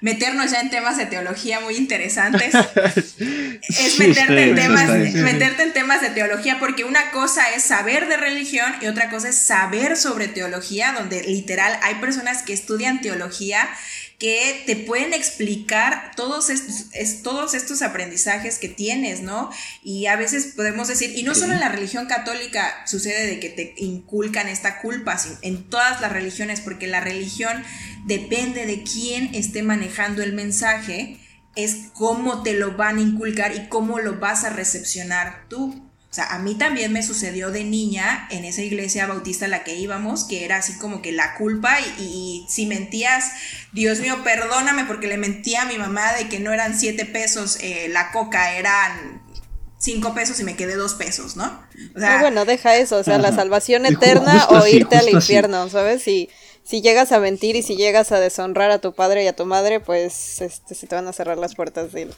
meternos 0.01 0.51
ya 0.51 0.61
en 0.61 0.69
temas 0.69 0.97
de 0.97 1.05
teología 1.05 1.59
muy 1.59 1.75
interesantes. 1.75 2.53
es 3.69 3.99
meterte, 3.99 4.49
en 4.49 4.55
temas, 4.55 4.89
meterte 4.89 5.63
en 5.63 5.73
temas 5.73 6.01
de 6.01 6.09
teología, 6.09 6.59
porque 6.59 6.83
una 6.83 7.11
cosa 7.11 7.51
es 7.55 7.63
saber 7.63 8.07
de 8.07 8.17
religión 8.17 8.73
y 8.81 8.87
otra 8.87 9.09
cosa 9.09 9.29
es 9.29 9.37
saber 9.37 9.97
sobre 9.97 10.27
teología, 10.27 10.93
donde 10.93 11.23
literal 11.23 11.77
hay 11.81 11.95
personas 11.95 12.43
que 12.43 12.53
estudian 12.53 13.01
teología 13.01 13.69
que 14.19 14.63
te 14.65 14.77
pueden 14.77 15.13
explicar 15.13 16.11
todos 16.15 16.49
estos, 16.49 17.21
todos 17.21 17.53
estos 17.53 17.81
aprendizajes 17.81 18.59
que 18.59 18.69
tienes, 18.69 19.21
¿no? 19.21 19.49
Y 19.83 20.05
a 20.05 20.15
veces 20.15 20.53
podemos 20.55 20.87
decir, 20.87 21.17
y 21.17 21.23
no 21.23 21.35
solo 21.35 21.53
en 21.53 21.59
la 21.59 21.69
religión 21.69 22.05
católica 22.05 22.85
sucede 22.87 23.27
de 23.27 23.39
que 23.39 23.49
te 23.49 23.73
inculcan 23.77 24.47
esta 24.47 24.79
culpa, 24.79 25.17
sino 25.17 25.37
en 25.41 25.69
todas 25.69 25.99
las 25.99 26.11
religiones, 26.11 26.61
porque 26.61 26.87
la 26.87 27.01
religión 27.01 27.61
depende 28.05 28.65
de 28.65 28.83
quién 28.83 29.35
esté 29.35 29.63
manejando 29.63 30.23
el 30.23 30.31
mensaje, 30.31 31.17
es 31.55 31.87
cómo 31.93 32.41
te 32.43 32.53
lo 32.53 32.77
van 32.77 32.97
a 32.97 33.01
inculcar 33.01 33.53
y 33.55 33.67
cómo 33.67 33.99
lo 33.99 34.19
vas 34.19 34.45
a 34.45 34.49
recepcionar 34.49 35.45
tú. 35.49 35.84
O 36.15 36.21
sea, 36.23 36.27
a 36.27 36.39
mí 36.39 36.55
también 36.55 36.93
me 36.93 37.03
sucedió 37.03 37.51
de 37.51 37.65
niña 37.65 38.25
en 38.31 38.45
esa 38.45 38.61
iglesia 38.61 39.05
bautista 39.05 39.47
a 39.47 39.49
la 39.49 39.65
que 39.65 39.75
íbamos, 39.75 40.23
que 40.23 40.45
era 40.45 40.55
así 40.55 40.77
como 40.77 41.01
que 41.01 41.11
la 41.11 41.35
culpa 41.35 41.77
y, 41.99 42.45
si 42.47 42.67
mentías, 42.67 43.33
Dios 43.73 43.99
mío, 43.99 44.23
perdóname 44.23 44.85
porque 44.85 45.07
le 45.07 45.17
mentía 45.17 45.63
a 45.63 45.65
mi 45.65 45.77
mamá 45.77 46.13
de 46.13 46.29
que 46.29 46.39
no 46.39 46.53
eran 46.53 46.79
siete 46.79 47.03
pesos 47.03 47.57
eh, 47.59 47.89
la 47.89 48.13
coca, 48.13 48.53
eran 48.53 49.23
cinco 49.77 50.13
pesos 50.13 50.39
y 50.39 50.45
me 50.45 50.55
quedé 50.55 50.77
dos 50.77 50.93
pesos, 50.93 51.35
¿no? 51.35 51.61
O 51.93 51.99
sea, 51.99 52.21
bueno, 52.21 52.45
deja 52.45 52.77
eso, 52.77 52.95
o 52.95 53.03
sea, 53.03 53.17
la 53.17 53.33
salvación 53.33 53.85
eterna 53.85 54.47
o 54.51 54.65
irte 54.67 54.95
al 54.95 55.09
infierno, 55.09 55.67
¿sabes? 55.69 56.01
Si, 56.01 56.29
si 56.63 56.81
llegas 56.81 57.11
a 57.11 57.19
mentir 57.19 57.57
y 57.57 57.61
si 57.61 57.75
llegas 57.75 58.13
a 58.13 58.21
deshonrar 58.21 58.71
a 58.71 58.79
tu 58.79 58.93
padre 58.93 59.25
y 59.25 59.27
a 59.27 59.35
tu 59.35 59.45
madre, 59.45 59.81
pues 59.81 60.39
este, 60.39 60.75
se 60.75 60.87
te 60.87 60.95
van 60.95 61.09
a 61.09 61.11
cerrar 61.11 61.37
las 61.37 61.55
puertas 61.55 61.91
del 61.91 62.15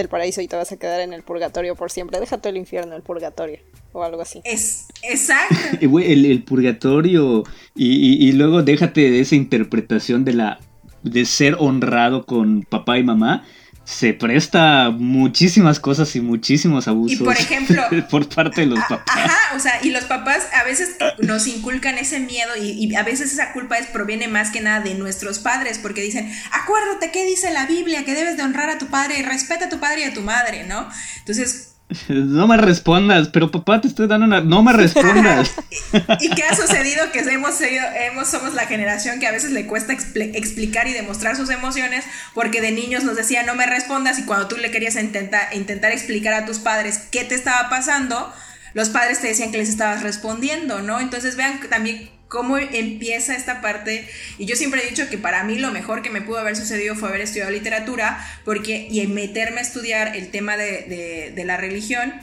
del 0.00 0.08
paraíso 0.08 0.40
y 0.40 0.48
te 0.48 0.56
vas 0.56 0.72
a 0.72 0.76
quedar 0.76 1.00
en 1.00 1.12
el 1.12 1.22
purgatorio 1.22 1.76
por 1.76 1.90
siempre. 1.90 2.18
Déjate 2.20 2.48
el 2.48 2.56
infierno, 2.56 2.96
el 2.96 3.02
purgatorio 3.02 3.60
o 3.92 4.02
algo 4.02 4.22
así. 4.22 4.40
Es 4.44 4.86
exacto. 5.02 5.54
el, 5.80 6.26
el, 6.26 6.42
purgatorio 6.42 7.44
y, 7.74 8.28
y, 8.28 8.32
luego 8.32 8.62
déjate 8.62 9.10
de 9.10 9.20
esa 9.20 9.36
interpretación 9.36 10.24
de 10.24 10.34
la 10.34 10.60
de 11.02 11.24
ser 11.24 11.56
honrado 11.58 12.26
con 12.26 12.62
papá 12.62 12.98
y 12.98 13.04
mamá 13.04 13.44
se 13.84 14.14
presta 14.14 14.90
muchísimas 14.90 15.80
cosas 15.80 16.14
y 16.14 16.20
muchísimos 16.20 16.86
abusos. 16.86 17.20
Y 17.20 17.24
por 17.24 17.36
ejemplo, 17.36 17.82
por 18.10 18.28
parte 18.28 18.62
de 18.62 18.68
los 18.68 18.78
papás. 18.80 19.16
Ajá, 19.16 19.56
o 19.56 19.58
sea, 19.58 19.80
y 19.82 19.90
los 19.90 20.04
papás 20.04 20.46
a 20.54 20.64
veces 20.64 20.96
nos 21.18 21.46
inculcan 21.46 21.98
ese 21.98 22.20
miedo 22.20 22.50
y, 22.56 22.94
a 22.94 23.02
veces 23.02 23.32
esa 23.32 23.52
culpa 23.52 23.78
es, 23.78 23.86
proviene 23.86 24.28
más 24.28 24.50
que 24.50 24.60
nada 24.60 24.80
de 24.80 24.94
nuestros 24.94 25.38
padres, 25.38 25.78
porque 25.78 26.02
dicen, 26.02 26.32
acuérdate 26.52 27.10
qué 27.10 27.24
dice 27.24 27.50
la 27.50 27.66
Biblia, 27.66 28.04
que 28.04 28.14
debes 28.14 28.36
de 28.36 28.44
honrar 28.44 28.70
a 28.70 28.78
tu 28.78 28.86
padre 28.86 29.18
y 29.18 29.22
respeta 29.22 29.66
a 29.66 29.68
tu 29.68 29.80
padre 29.80 30.02
y 30.02 30.04
a 30.04 30.14
tu 30.14 30.20
madre, 30.20 30.64
¿no? 30.64 30.88
Entonces, 31.18 31.69
no 32.08 32.46
me 32.46 32.56
respondas, 32.56 33.28
pero 33.28 33.50
papá 33.50 33.80
te 33.80 33.88
estoy 33.88 34.06
dando 34.06 34.26
una... 34.26 34.40
No 34.40 34.62
me 34.62 34.72
respondas. 34.72 35.52
¿Y 36.20 36.30
qué 36.30 36.42
ha 36.44 36.54
sucedido? 36.54 37.10
Que 37.12 37.20
hemos, 37.20 37.60
hemos 37.60 38.28
somos 38.28 38.54
la 38.54 38.66
generación 38.66 39.20
que 39.20 39.26
a 39.26 39.32
veces 39.32 39.50
le 39.50 39.66
cuesta 39.66 39.92
explicar 39.92 40.86
y 40.88 40.92
demostrar 40.92 41.36
sus 41.36 41.50
emociones 41.50 42.04
porque 42.34 42.60
de 42.60 42.72
niños 42.72 43.04
nos 43.04 43.16
decía 43.16 43.42
no 43.42 43.54
me 43.54 43.66
respondas 43.66 44.18
y 44.18 44.24
cuando 44.24 44.48
tú 44.48 44.56
le 44.56 44.70
querías 44.70 44.96
intentar, 44.96 45.54
intentar 45.54 45.92
explicar 45.92 46.34
a 46.34 46.46
tus 46.46 46.58
padres 46.58 46.98
qué 47.10 47.24
te 47.24 47.34
estaba 47.34 47.68
pasando, 47.68 48.32
los 48.74 48.90
padres 48.90 49.20
te 49.20 49.28
decían 49.28 49.52
que 49.52 49.58
les 49.58 49.68
estabas 49.68 50.02
respondiendo, 50.02 50.82
¿no? 50.82 51.00
Entonces 51.00 51.36
vean 51.36 51.60
también 51.68 52.10
cómo 52.30 52.56
empieza 52.56 53.34
esta 53.34 53.60
parte. 53.60 54.08
Y 54.38 54.46
yo 54.46 54.56
siempre 54.56 54.82
he 54.82 54.88
dicho 54.88 55.10
que 55.10 55.18
para 55.18 55.44
mí 55.44 55.58
lo 55.58 55.72
mejor 55.72 56.00
que 56.00 56.10
me 56.10 56.22
pudo 56.22 56.38
haber 56.38 56.56
sucedido 56.56 56.94
fue 56.94 57.10
haber 57.10 57.20
estudiado 57.20 57.50
literatura 57.50 58.24
porque, 58.44 58.88
y 58.90 59.06
meterme 59.08 59.58
a 59.58 59.62
estudiar 59.62 60.16
el 60.16 60.30
tema 60.30 60.56
de, 60.56 61.34
la 61.44 61.56
religión, 61.56 62.14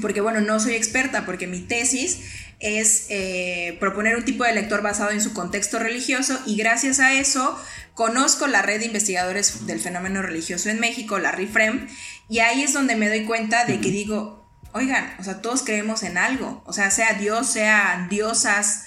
porque 0.00 0.20
bueno, 0.20 0.40
no 0.40 0.58
soy 0.58 0.74
experta, 0.74 1.26
porque 1.26 1.46
mi 1.46 1.60
tesis 1.60 2.20
es 2.60 3.06
eh, 3.10 3.76
proponer 3.78 4.16
un 4.16 4.24
tipo 4.24 4.44
de 4.44 4.54
lector 4.54 4.82
basado 4.82 5.10
en 5.10 5.20
su 5.20 5.32
contexto 5.34 5.78
religioso 5.78 6.38
y 6.46 6.56
gracias 6.56 7.00
a 7.00 7.12
eso 7.14 7.58
conozco 7.94 8.46
la 8.46 8.62
red 8.62 8.80
de 8.80 8.86
investigadores 8.86 9.66
del 9.66 9.80
fenómeno 9.80 10.22
religioso 10.22 10.70
en 10.70 10.80
México, 10.80 11.18
la 11.18 11.32
RIFREM, 11.32 11.88
y 12.30 12.38
ahí 12.38 12.62
es 12.62 12.72
donde 12.72 12.96
me 12.96 13.08
doy 13.08 13.24
cuenta 13.24 13.66
de 13.66 13.80
que 13.80 13.90
digo, 13.90 14.39
oigan, 14.72 15.14
o 15.18 15.24
sea, 15.24 15.42
todos 15.42 15.62
creemos 15.62 16.02
en 16.02 16.18
algo, 16.18 16.62
o 16.66 16.72
sea, 16.72 16.90
sea 16.90 17.14
Dios, 17.14 17.48
sea 17.48 18.06
diosas, 18.08 18.84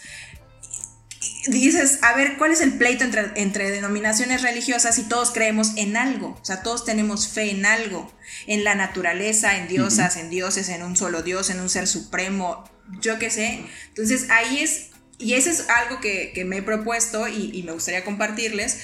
dices, 1.47 1.99
a 2.01 2.15
ver, 2.15 2.37
¿cuál 2.37 2.51
es 2.51 2.61
el 2.61 2.73
pleito 2.73 3.03
entre, 3.03 3.71
denominaciones 3.71 4.41
religiosas 4.41 4.97
y 4.97 5.03
todos 5.03 5.31
creemos 5.31 5.73
en 5.75 5.97
algo? 5.97 6.37
O 6.41 6.45
sea, 6.45 6.63
todos 6.63 6.85
tenemos 6.85 7.27
fe 7.27 7.51
en 7.51 7.65
algo, 7.65 8.11
en 8.47 8.63
la 8.63 8.75
naturaleza, 8.75 9.57
en 9.57 9.67
diosas, 9.67 10.17
en 10.17 10.29
dioses, 10.29 10.69
en 10.69 10.83
un 10.83 10.95
solo 10.95 11.21
Dios, 11.21 11.49
en 11.49 11.59
un 11.59 11.69
ser 11.69 11.87
supremo, 11.87 12.63
yo 13.01 13.19
qué 13.19 13.29
sé. 13.29 13.65
Entonces 13.89 14.29
ahí 14.29 14.59
es, 14.59 14.91
y 15.17 15.33
eso 15.33 15.49
es 15.49 15.69
algo 15.69 15.99
que, 15.99 16.41
me 16.45 16.57
he 16.57 16.61
propuesto 16.61 17.27
y, 17.27 17.51
y, 17.53 17.63
me 17.63 17.73
gustaría 17.73 18.05
compartirles, 18.05 18.79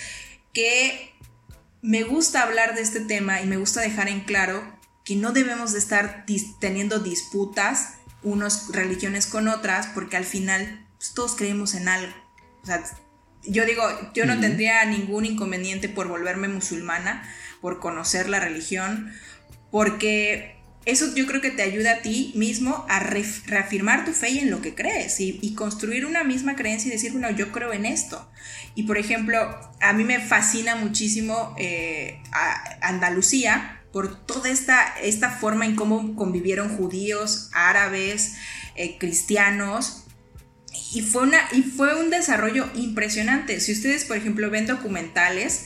que 0.54 1.14
me 1.82 2.04
gusta 2.04 2.44
hablar 2.44 2.76
de 2.76 2.82
este 2.82 3.00
tema 3.00 3.42
y 3.42 3.46
me 3.46 3.58
gusta 3.58 3.82
dejar 3.82 4.10
en 4.10 4.22
claro 4.22 4.79
que 5.10 5.16
no 5.16 5.32
debemos 5.32 5.74
de 5.74 5.80
estar 5.80 6.24
teniendo 6.60 7.00
disputas 7.00 7.96
unas 8.22 8.68
religiones 8.68 9.26
con 9.26 9.48
otras, 9.48 9.88
porque 9.88 10.18
al 10.18 10.24
final 10.24 10.86
pues, 10.98 11.16
todos 11.16 11.36
creemos 11.36 11.74
en 11.74 11.88
algo. 11.88 12.14
O 12.62 12.68
sea, 12.68 12.84
yo 13.42 13.66
digo, 13.66 13.82
yo 14.14 14.28
no 14.28 14.40
tendría 14.40 14.86
ningún 14.86 15.26
inconveniente 15.26 15.90
por 15.90 16.08
volverme 16.10 16.48
musulmana, 16.48 17.28
por 17.60 17.80
conocer 17.80 18.30
la 18.30 18.40
religión, 18.40 19.12
porque 19.72 20.62
eso 20.86 21.16
yo 21.16 21.26
creo 21.26 21.42
que 21.42 21.50
te 21.50 21.64
ayuda 21.64 21.94
a 21.94 22.02
ti 22.04 22.32
mismo 22.36 22.86
a 22.88 23.00
reafirmar 23.00 24.06
tu 24.06 24.14
fe 24.14 24.40
en 24.40 24.52
lo 24.52 24.62
que 24.62 24.76
crees 24.76 25.20
y, 25.20 25.56
construir 25.56 26.06
una 26.06 26.24
misma 26.24 26.56
creencia 26.56 26.90
y 26.90 26.92
decir, 26.92 27.14
bueno, 27.14 27.32
yo 27.32 27.52
creo 27.52 27.74
en 27.74 27.88
esto. 27.88 28.32
Y 28.76 28.84
por 28.84 29.00
ejemplo, 29.00 29.60
a 29.82 29.92
mí 29.94 30.04
me 30.04 30.20
fascina 30.20 30.76
muchísimo 30.76 31.56
eh, 31.58 32.22
Andalucía 32.82 33.79
por 33.92 34.26
toda 34.26 34.50
esta, 34.50 35.00
esta 35.02 35.32
forma 35.32 35.66
en 35.66 35.76
cómo 35.76 36.16
convivieron 36.16 36.76
judíos, 36.76 37.50
árabes, 37.54 38.36
eh, 38.76 38.98
cristianos 38.98 40.04
y 40.94 41.02
fue, 41.02 41.24
una, 41.24 41.40
y 41.52 41.64
fue 41.64 41.96
un 41.96 42.10
desarrollo 42.10 42.70
impresionante. 42.76 43.60
Si 43.60 43.74
ustedes, 43.74 44.06
por 44.06 44.18
ejemplo, 44.18 44.50
ven 44.50 44.68
documentales, 44.68 45.66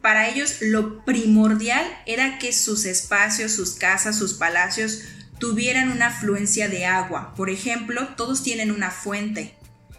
para 0.00 0.28
ellos 0.28 0.56
lo 0.60 1.04
primordial 1.04 1.84
era 2.06 2.38
que 2.38 2.52
sus 2.52 2.84
espacios, 2.84 3.52
sus 3.52 3.72
casas, 3.72 4.18
sus 4.18 4.34
palacios 4.34 5.00
tuvieran 5.38 5.90
una 5.90 6.08
afluencia 6.08 6.68
de 6.68 6.84
agua. 6.84 7.34
Por 7.34 7.50
ejemplo, 7.50 8.08
todos 8.16 8.42
tienen 8.42 8.70
una 8.70 8.90
fuente. 8.90 9.54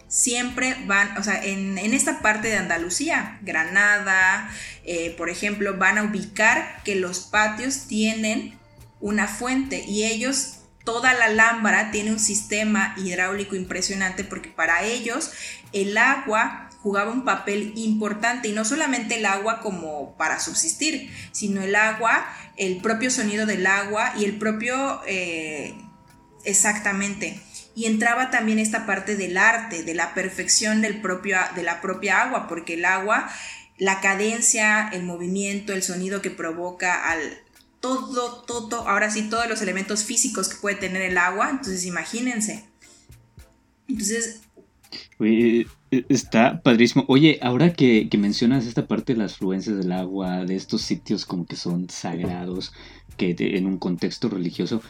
Siempre 0.08 0.76
van, 0.86 1.18
o 1.18 1.22
sea, 1.22 1.42
en, 1.42 1.78
esta 1.78 2.20
parte 2.20 2.48
de 2.48 2.56
Andalucía, 2.56 3.38
Granada, 3.42 4.50
eh, 4.84 5.14
por 5.16 5.30
ejemplo, 5.30 5.76
van 5.76 5.98
a 5.98 6.04
ubicar 6.04 6.82
que 6.84 6.94
los 6.94 7.20
patios 7.20 7.86
tienen 7.88 8.58
una 9.00 9.26
fuente 9.28 9.84
y 9.86 10.04
ellos 10.04 10.60
toda 10.84 11.12
la 11.14 11.26
Alhambra 11.26 11.90
tiene 11.90 12.12
un 12.12 12.20
sistema 12.20 12.94
hidráulico 12.96 13.56
impresionante 13.56 14.22
porque 14.22 14.48
para 14.48 14.84
ellos 14.84 15.32
el 15.72 15.98
agua 15.98 16.70
jugaba 16.80 17.10
un 17.10 17.24
papel 17.24 17.72
importante 17.74 18.46
y 18.46 18.52
no 18.52 18.64
solamente 18.64 19.16
el 19.16 19.26
agua 19.26 19.60
como 19.60 20.16
para 20.16 20.38
subsistir, 20.38 21.10
sino 21.32 21.60
el 21.60 21.74
agua, 21.74 22.24
el 22.56 22.76
propio 22.76 23.10
sonido 23.10 23.44
del 23.44 23.66
agua 23.66 24.12
y 24.16 24.24
el 24.24 24.38
propio... 24.38 25.02
Eh, 25.08 25.74
exactamente. 26.44 27.40
Y 27.76 27.84
entraba 27.84 28.30
también 28.30 28.58
esta 28.58 28.86
parte 28.86 29.14
del 29.14 29.36
arte, 29.36 29.84
de 29.84 29.94
la 29.94 30.14
perfección 30.14 30.82
del 30.82 31.00
propio, 31.00 31.36
de 31.54 31.62
la 31.62 31.80
propia 31.80 32.22
agua, 32.22 32.48
porque 32.48 32.74
el 32.74 32.84
agua, 32.84 33.28
la 33.78 34.00
cadencia, 34.00 34.88
el 34.88 35.04
movimiento, 35.04 35.72
el 35.72 35.82
sonido 35.84 36.22
que 36.22 36.30
provoca 36.30 37.08
al, 37.08 37.20
todo, 37.80 38.42
todo, 38.42 38.88
ahora 38.88 39.10
sí, 39.10 39.28
todos 39.28 39.48
los 39.48 39.62
elementos 39.62 40.04
físicos 40.04 40.48
que 40.48 40.56
puede 40.56 40.76
tener 40.76 41.02
el 41.02 41.18
agua. 41.18 41.50
Entonces, 41.50 41.84
imagínense. 41.84 42.64
Entonces... 43.88 44.40
Eh, 45.20 45.66
está 46.08 46.62
padrísimo. 46.62 47.04
Oye, 47.08 47.38
ahora 47.42 47.72
que, 47.72 48.08
mencionas 48.18 48.66
esta 48.66 48.86
parte 48.86 49.12
de 49.12 49.18
las 49.18 49.36
fluencias 49.36 49.76
del 49.76 49.92
agua, 49.92 50.44
de 50.44 50.56
estos 50.56 50.82
sitios 50.82 51.26
como 51.26 51.46
que 51.46 51.56
son 51.56 51.88
sagrados, 51.90 52.72
que 53.16 53.34
en 53.38 53.66
un 53.66 53.78
contexto 53.78 54.28
religioso, 54.28 54.82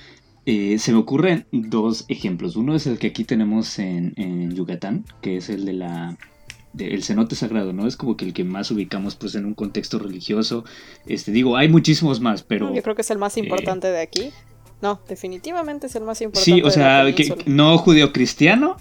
eh, 0.46 0.78
se 0.78 0.92
me 0.92 0.98
ocurren 0.98 1.46
dos 1.52 2.04
ejemplos. 2.08 2.56
Uno 2.56 2.74
es 2.74 2.86
el 2.86 2.98
que 2.98 3.08
aquí 3.08 3.24
tenemos 3.24 3.78
en, 3.78 4.14
en 4.16 4.54
Yucatán, 4.54 5.04
que 5.20 5.36
es 5.36 5.48
el 5.50 5.64
de 5.64 5.72
la 5.74 6.16
el 6.78 7.02
cenote 7.02 7.36
sagrado, 7.36 7.72
¿no? 7.72 7.86
Es 7.86 7.96
como 7.96 8.16
que 8.16 8.26
el 8.26 8.34
que 8.34 8.44
más 8.44 8.70
ubicamos 8.70 9.16
pues 9.16 9.34
en 9.34 9.46
un 9.46 9.54
contexto 9.54 9.98
religioso. 9.98 10.64
Este, 11.06 11.32
digo, 11.32 11.56
hay 11.56 11.68
muchísimos 11.68 12.20
más, 12.20 12.42
pero... 12.42 12.74
Yo 12.74 12.82
creo 12.82 12.94
que 12.94 13.00
es 13.02 13.10
el 13.10 13.16
más 13.16 13.36
eh, 13.36 13.40
importante 13.40 13.90
de 13.90 14.00
aquí. 14.00 14.30
No, 14.82 15.00
definitivamente 15.08 15.86
es 15.86 15.96
el 15.96 16.04
más 16.04 16.20
importante. 16.20 16.60
Sí, 16.60 16.62
o 16.62 16.70
sea, 16.70 17.14
que, 17.14 17.34
no 17.46 17.78
judío-cristiano, 17.78 18.76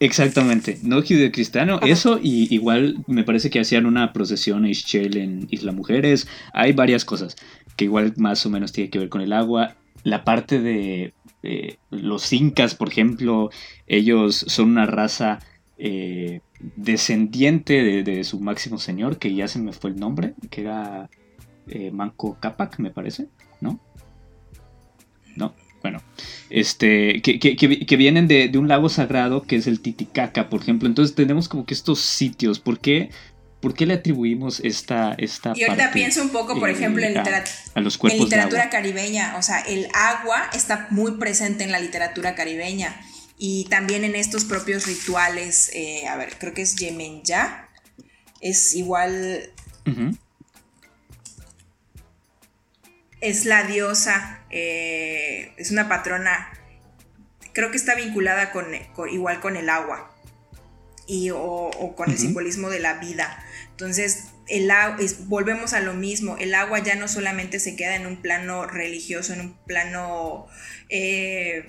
Exactamente, 0.00 0.78
no 0.82 1.02
judeocristiano, 1.02 1.80
eso 1.80 2.20
y 2.22 2.54
igual 2.54 2.98
me 3.08 3.24
parece 3.24 3.50
que 3.50 3.58
hacían 3.58 3.84
una 3.84 4.12
procesión 4.12 4.64
a 4.64 4.68
Ischel 4.68 5.16
en 5.16 5.48
Isla 5.50 5.72
Mujeres, 5.72 6.28
hay 6.52 6.72
varias 6.72 7.04
cosas 7.04 7.34
que 7.74 7.86
igual 7.86 8.14
más 8.16 8.46
o 8.46 8.50
menos 8.50 8.70
tiene 8.70 8.90
que 8.90 9.00
ver 9.00 9.08
con 9.08 9.22
el 9.22 9.32
agua, 9.32 9.74
la 10.10 10.24
parte 10.24 10.60
de 10.60 11.14
los 11.90 12.32
incas, 12.32 12.74
por 12.74 12.88
ejemplo, 12.88 13.50
ellos 13.86 14.44
son 14.48 14.70
una 14.70 14.86
raza 14.86 15.38
eh, 15.78 16.40
descendiente 16.76 18.02
de, 18.02 18.24
su 18.24 18.40
máximo 18.40 18.78
señor, 18.78 19.18
que 19.18 19.34
ya 19.34 19.46
se 19.46 19.60
me 19.60 19.72
fue 19.72 19.90
el 19.90 20.00
nombre, 20.00 20.34
que 20.50 20.62
era 20.62 21.08
eh, 21.68 21.92
Manco 21.92 22.36
Capac, 22.40 22.78
me 22.80 22.90
parece, 22.90 23.28
¿no? 23.60 23.78
No, 25.36 25.54
bueno, 25.82 26.02
este, 26.50 27.22
que, 27.22 27.96
vienen 27.96 28.26
de, 28.26 28.50
un 28.58 28.66
lago 28.66 28.88
sagrado 28.88 29.42
que 29.42 29.54
es 29.54 29.68
el 29.68 29.80
Titicaca, 29.80 30.48
por 30.48 30.62
ejemplo. 30.62 30.88
Entonces 30.88 31.14
tenemos 31.14 31.48
como 31.48 31.64
que 31.64 31.74
estos 31.74 32.00
sitios, 32.00 32.58
¿por 32.58 32.80
qué? 32.80 33.10
¿Por 33.60 33.74
qué 33.74 33.86
le 33.86 33.94
atribuimos 33.94 34.60
esta, 34.60 35.14
esta 35.18 35.52
Y 35.56 35.64
ahorita 35.64 35.90
pienso 35.90 36.22
un 36.22 36.30
poco, 36.30 36.60
por 36.60 36.70
ejemplo, 36.70 37.02
en, 37.04 37.16
en 37.16 37.84
literatura 38.18 38.70
caribeña. 38.70 39.36
O 39.36 39.42
sea, 39.42 39.58
el 39.60 39.88
agua 39.94 40.48
está 40.52 40.86
muy 40.90 41.12
presente 41.12 41.64
en 41.64 41.72
la 41.72 41.80
literatura 41.80 42.36
caribeña 42.36 43.00
y 43.36 43.64
también 43.64 44.04
en 44.04 44.14
estos 44.14 44.44
propios 44.44 44.86
rituales. 44.86 45.70
Eh, 45.74 46.06
a 46.06 46.16
ver, 46.16 46.38
creo 46.38 46.54
que 46.54 46.62
es 46.62 46.76
Yemen-Ya. 46.76 47.68
Es 48.40 48.74
igual. 48.74 49.50
Es 53.20 53.44
la 53.44 53.64
diosa, 53.64 54.44
eh, 54.50 55.52
es 55.56 55.72
una 55.72 55.88
patrona. 55.88 56.52
Creo 57.52 57.72
que 57.72 57.76
está 57.76 57.96
vinculada 57.96 58.52
con, 58.52 58.66
igual 59.10 59.40
con 59.40 59.56
el 59.56 59.68
agua 59.68 60.14
y, 61.08 61.30
o, 61.30 61.70
con 61.96 62.10
el 62.10 62.18
simbolismo 62.18 62.68
de 62.68 62.78
la 62.78 62.98
vida. 62.98 63.42
Entonces, 63.70 64.24
el, 64.46 64.70
es, 65.00 65.26
volvemos 65.26 65.72
a 65.72 65.80
lo 65.80 65.94
mismo, 65.94 66.36
el 66.38 66.54
agua 66.54 66.80
ya 66.80 66.94
no 66.94 67.08
solamente 67.08 67.58
se 67.58 67.74
queda 67.74 67.96
en 67.96 68.06
un 68.06 68.20
plano 68.20 68.66
religioso, 68.66 69.32
en 69.32 69.40
un 69.40 69.56
plano 69.64 70.46
eh, 70.90 71.66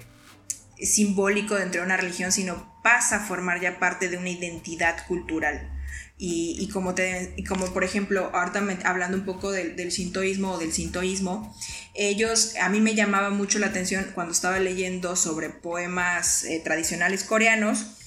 simbólico 0.81 1.55
dentro 1.55 1.81
de 1.81 1.85
una 1.85 1.97
religión, 1.97 2.33
sino 2.33 2.79
pasa 2.83 3.15
a 3.15 3.19
formar 3.25 3.61
ya 3.61 3.79
parte 3.79 4.09
de 4.09 4.17
una 4.17 4.29
identidad 4.29 5.07
cultural. 5.07 5.75
Y, 6.21 6.67
como, 6.73 6.95
te, 6.95 7.33
como 7.47 7.67
por 7.67 7.85
ejemplo, 7.85 8.29
ahorita 8.33 8.61
hablando 8.83 9.15
un 9.15 9.23
poco 9.23 9.53
del, 9.53 9.77
del 9.77 9.89
sintoísmo 9.89 10.51
o 10.51 10.57
del 10.57 10.73
sintoísmo, 10.73 11.55
ellos, 11.93 12.55
a 12.61 12.67
mí 12.67 12.81
me 12.81 12.93
llamaba 12.93 13.29
mucho 13.29 13.57
la 13.57 13.67
atención 13.67 14.05
cuando 14.13 14.33
estaba 14.33 14.59
leyendo 14.59 15.15
sobre 15.15 15.49
poemas 15.49 16.43
eh, 16.43 16.59
tradicionales 16.61 17.23
coreanos, 17.23 17.98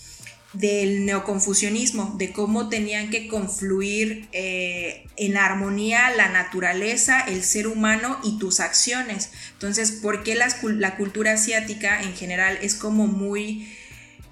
del 0.53 1.07
neoconfucianismo, 1.07 2.15
de 2.19 2.33
cómo 2.33 2.69
tenían 2.69 3.09
que 3.11 3.27
confluir 3.27 4.29
eh, 4.33 5.07
en 5.17 5.37
armonía 5.37 6.11
la 6.11 6.29
naturaleza, 6.29 7.21
el 7.21 7.43
ser 7.43 7.67
humano 7.67 8.19
y 8.23 8.39
tus 8.39 8.61
acciones. 8.61 9.31
Entonces, 9.53 9.93
¿por 9.93 10.23
qué 10.23 10.35
la 10.35 10.97
cultura 10.97 11.33
asiática 11.33 12.03
en 12.03 12.15
general 12.15 12.59
es 12.61 12.75
como 12.75 13.07
muy 13.07 13.73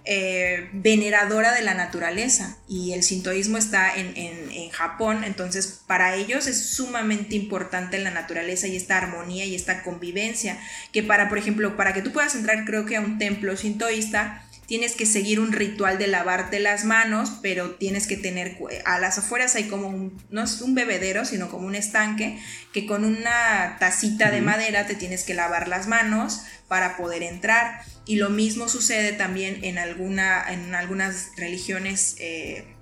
eh, 0.05 0.69
veneradora 0.75 1.55
de 1.55 1.63
la 1.63 1.73
naturaleza? 1.73 2.59
Y 2.69 2.93
el 2.93 3.03
sintoísmo 3.03 3.57
está 3.57 3.95
en, 3.95 4.13
en 4.17 4.69
Japón, 4.71 5.25
entonces 5.25 5.81
para 5.87 6.17
ellos 6.17 6.47
es 6.47 6.67
sumamente 6.67 7.35
importante 7.35 7.99
la 7.99 8.11
naturaleza 8.11 8.67
y 8.67 8.77
esta 8.77 8.99
armonía 8.99 9.47
y 9.47 9.55
esta 9.55 9.83
convivencia, 9.83 10.59
que 10.93 11.03
para, 11.03 11.31
por 11.31 11.39
ejemplo, 11.39 11.77
para 11.77 11.95
que 11.95 12.03
tú 12.03 12.13
puedas 12.13 12.35
entrar 12.35 12.67
creo 12.67 12.85
que 12.85 12.97
a 12.97 13.01
un 13.01 13.19
templo 13.19 13.57
sintoísta, 13.57 14.45
tienes 14.71 14.95
que 14.95 15.05
seguir 15.05 15.41
un 15.41 15.51
ritual 15.51 15.99
de 15.99 16.07
lavarte 16.07 16.61
las 16.61 16.85
manos, 16.85 17.33
pero 17.43 17.73
tienes 17.73 18.07
que 18.07 18.17
tener, 18.17 18.57
a 18.85 19.01
las 19.01 19.19
afueras 19.19 19.57
hay 19.57 19.65
como 19.65 19.89
un, 19.89 20.23
no 20.31 20.45
es 20.45 20.61
un 20.61 20.77
bebedero, 20.77 21.25
sino 21.25 21.49
como 21.49 21.67
un 21.67 21.75
estanque, 21.75 22.39
que 22.73 22.87
con 22.87 23.05
una 23.05 23.79
tacita 23.81 24.31
de 24.31 24.43
madera 24.43 24.87
te 24.87 24.95
tienes 24.95 25.25
que 25.25 25.35
lavar 25.35 25.67
las 25.67 25.89
manos 25.89 26.43
para 26.69 26.97
poder 26.97 27.25
entrar. 27.25 27.83
Y 28.07 28.15
lo 28.15 28.31
mismo 28.31 28.69
sucede 28.69 29.11
también 29.13 29.59
en, 29.65 29.77
alguna, 29.77 30.45
en 30.49 30.73
algunas 30.77 31.31
religiones 31.37 32.15
eh, 32.21 32.77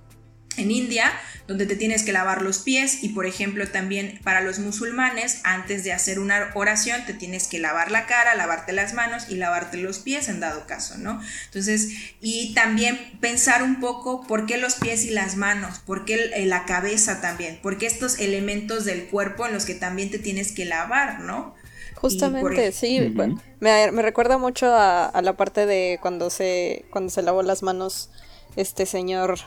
en 0.57 0.71
India, 0.71 1.11
donde 1.47 1.65
te 1.65 1.75
tienes 1.75 2.03
que 2.03 2.11
lavar 2.11 2.41
los 2.41 2.59
pies 2.59 3.03
y 3.03 3.09
por 3.09 3.25
ejemplo 3.25 3.67
también 3.67 4.19
para 4.23 4.41
los 4.41 4.59
musulmanes, 4.59 5.41
antes 5.43 5.83
de 5.83 5.93
hacer 5.93 6.19
una 6.19 6.51
oración, 6.53 7.05
te 7.05 7.13
tienes 7.13 7.47
que 7.47 7.59
lavar 7.59 7.91
la 7.91 8.05
cara, 8.05 8.35
lavarte 8.35 8.71
las 8.73 8.93
manos 8.93 9.29
y 9.29 9.35
lavarte 9.35 9.77
los 9.77 9.99
pies 9.99 10.29
en 10.29 10.39
dado 10.39 10.67
caso, 10.67 10.97
¿no? 10.97 11.21
Entonces, 11.45 11.89
y 12.21 12.53
también 12.53 12.99
pensar 13.19 13.63
un 13.63 13.79
poco 13.79 14.25
por 14.27 14.45
qué 14.45 14.57
los 14.57 14.75
pies 14.75 15.05
y 15.05 15.11
las 15.11 15.37
manos, 15.37 15.79
por 15.79 16.05
qué 16.05 16.31
la 16.45 16.65
cabeza 16.65 17.21
también, 17.21 17.59
por 17.61 17.77
qué 17.77 17.87
estos 17.87 18.19
elementos 18.19 18.85
del 18.85 19.07
cuerpo 19.07 19.47
en 19.47 19.53
los 19.53 19.65
que 19.65 19.75
también 19.75 20.11
te 20.11 20.19
tienes 20.19 20.51
que 20.51 20.65
lavar, 20.65 21.21
¿no? 21.21 21.55
Justamente, 21.95 22.71
sí. 22.71 23.13
me, 23.59 23.91
recuerda 24.01 24.37
mucho 24.37 24.67
a, 24.67 25.05
a, 25.05 25.21
la 25.21 25.33
parte 25.33 25.65
de 25.65 25.99
cuando 26.01 26.29
se, 26.29 26.85
cuando 26.91 27.09
se 27.09 27.21
lavó 27.21 27.43
las 27.43 27.61
manos 27.61 28.09
este 28.55 28.85
señor 28.85 29.37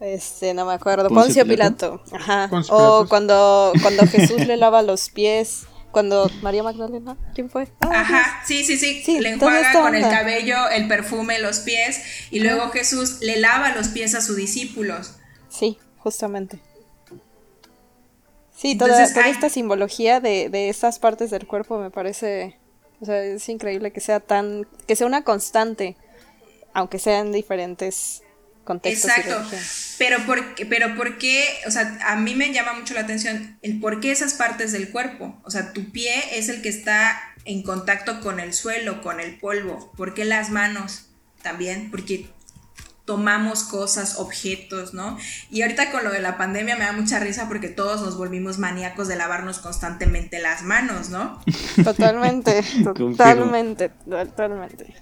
este, 0.00 0.54
no 0.54 0.64
me 0.64 0.74
acuerdo. 0.74 1.08
Poncio, 1.08 1.46
Pilato. 1.46 2.02
Ajá. 2.12 2.50
o 2.70 3.06
cuando, 3.08 3.72
cuando 3.82 4.06
Jesús 4.06 4.46
le 4.46 4.56
lava 4.56 4.82
los 4.82 5.10
pies. 5.10 5.66
Cuando 5.90 6.30
María 6.42 6.62
Magdalena, 6.62 7.16
¿quién 7.34 7.48
fue? 7.48 7.66
Ah, 7.80 8.00
Ajá, 8.00 8.42
sí, 8.46 8.62
sí, 8.62 8.76
sí, 8.76 9.20
le 9.20 9.30
enjuaga 9.30 9.72
con 9.72 9.94
el 9.94 10.02
cabello, 10.02 10.68
el 10.68 10.86
perfume, 10.86 11.38
los 11.38 11.60
pies, 11.60 12.02
y 12.30 12.40
luego 12.40 12.68
Jesús 12.68 13.20
le 13.22 13.38
lava 13.40 13.74
los 13.74 13.88
pies 13.88 14.14
a 14.14 14.20
sus 14.20 14.36
discípulos. 14.36 15.16
Sí, 15.48 15.78
justamente. 15.96 16.60
Sí, 18.54 18.76
toda, 18.76 19.02
esta 19.02 19.48
simbología 19.48 20.20
de, 20.20 20.50
de 20.50 20.68
estas 20.68 20.98
partes 20.98 21.30
del 21.30 21.46
cuerpo 21.46 21.78
me 21.78 21.90
parece, 21.90 22.58
o 23.00 23.06
sea, 23.06 23.22
es 23.22 23.48
increíble 23.48 23.90
que 23.90 24.00
sea 24.00 24.20
tan, 24.20 24.68
que 24.86 24.94
sea 24.94 25.06
una 25.06 25.24
constante, 25.24 25.96
aunque 26.74 26.98
sean 26.98 27.32
diferentes 27.32 28.22
Exacto. 28.84 29.42
Pero 29.98 30.24
por, 30.26 30.54
pero 30.68 30.94
por 30.96 31.18
qué, 31.18 31.44
o 31.66 31.70
sea, 31.70 31.98
a 32.06 32.16
mí 32.16 32.34
me 32.34 32.52
llama 32.52 32.72
mucho 32.74 32.94
la 32.94 33.00
atención 33.00 33.58
el 33.62 33.80
por 33.80 34.00
qué 34.00 34.12
esas 34.12 34.34
partes 34.34 34.72
del 34.72 34.90
cuerpo. 34.90 35.40
O 35.44 35.50
sea, 35.50 35.72
tu 35.72 35.90
pie 35.90 36.38
es 36.38 36.48
el 36.48 36.62
que 36.62 36.68
está 36.68 37.20
en 37.44 37.62
contacto 37.62 38.20
con 38.20 38.40
el 38.40 38.52
suelo, 38.52 39.02
con 39.02 39.20
el 39.20 39.38
polvo. 39.38 39.92
¿Por 39.96 40.14
qué 40.14 40.24
las 40.24 40.50
manos 40.50 41.06
también? 41.42 41.90
Porque 41.90 42.28
tomamos 43.08 43.64
cosas, 43.64 44.18
objetos, 44.18 44.92
¿no? 44.92 45.16
Y 45.50 45.62
ahorita 45.62 45.90
con 45.90 46.04
lo 46.04 46.10
de 46.10 46.20
la 46.20 46.36
pandemia 46.36 46.76
me 46.76 46.84
da 46.84 46.92
mucha 46.92 47.18
risa 47.18 47.48
porque 47.48 47.68
todos 47.68 48.02
nos 48.02 48.18
volvimos 48.18 48.58
maníacos 48.58 49.08
de 49.08 49.16
lavarnos 49.16 49.60
constantemente 49.60 50.40
las 50.40 50.62
manos, 50.62 51.08
¿no? 51.08 51.40
Totalmente, 51.84 52.62
totalmente, 52.84 53.88
totalmente. 53.88 54.94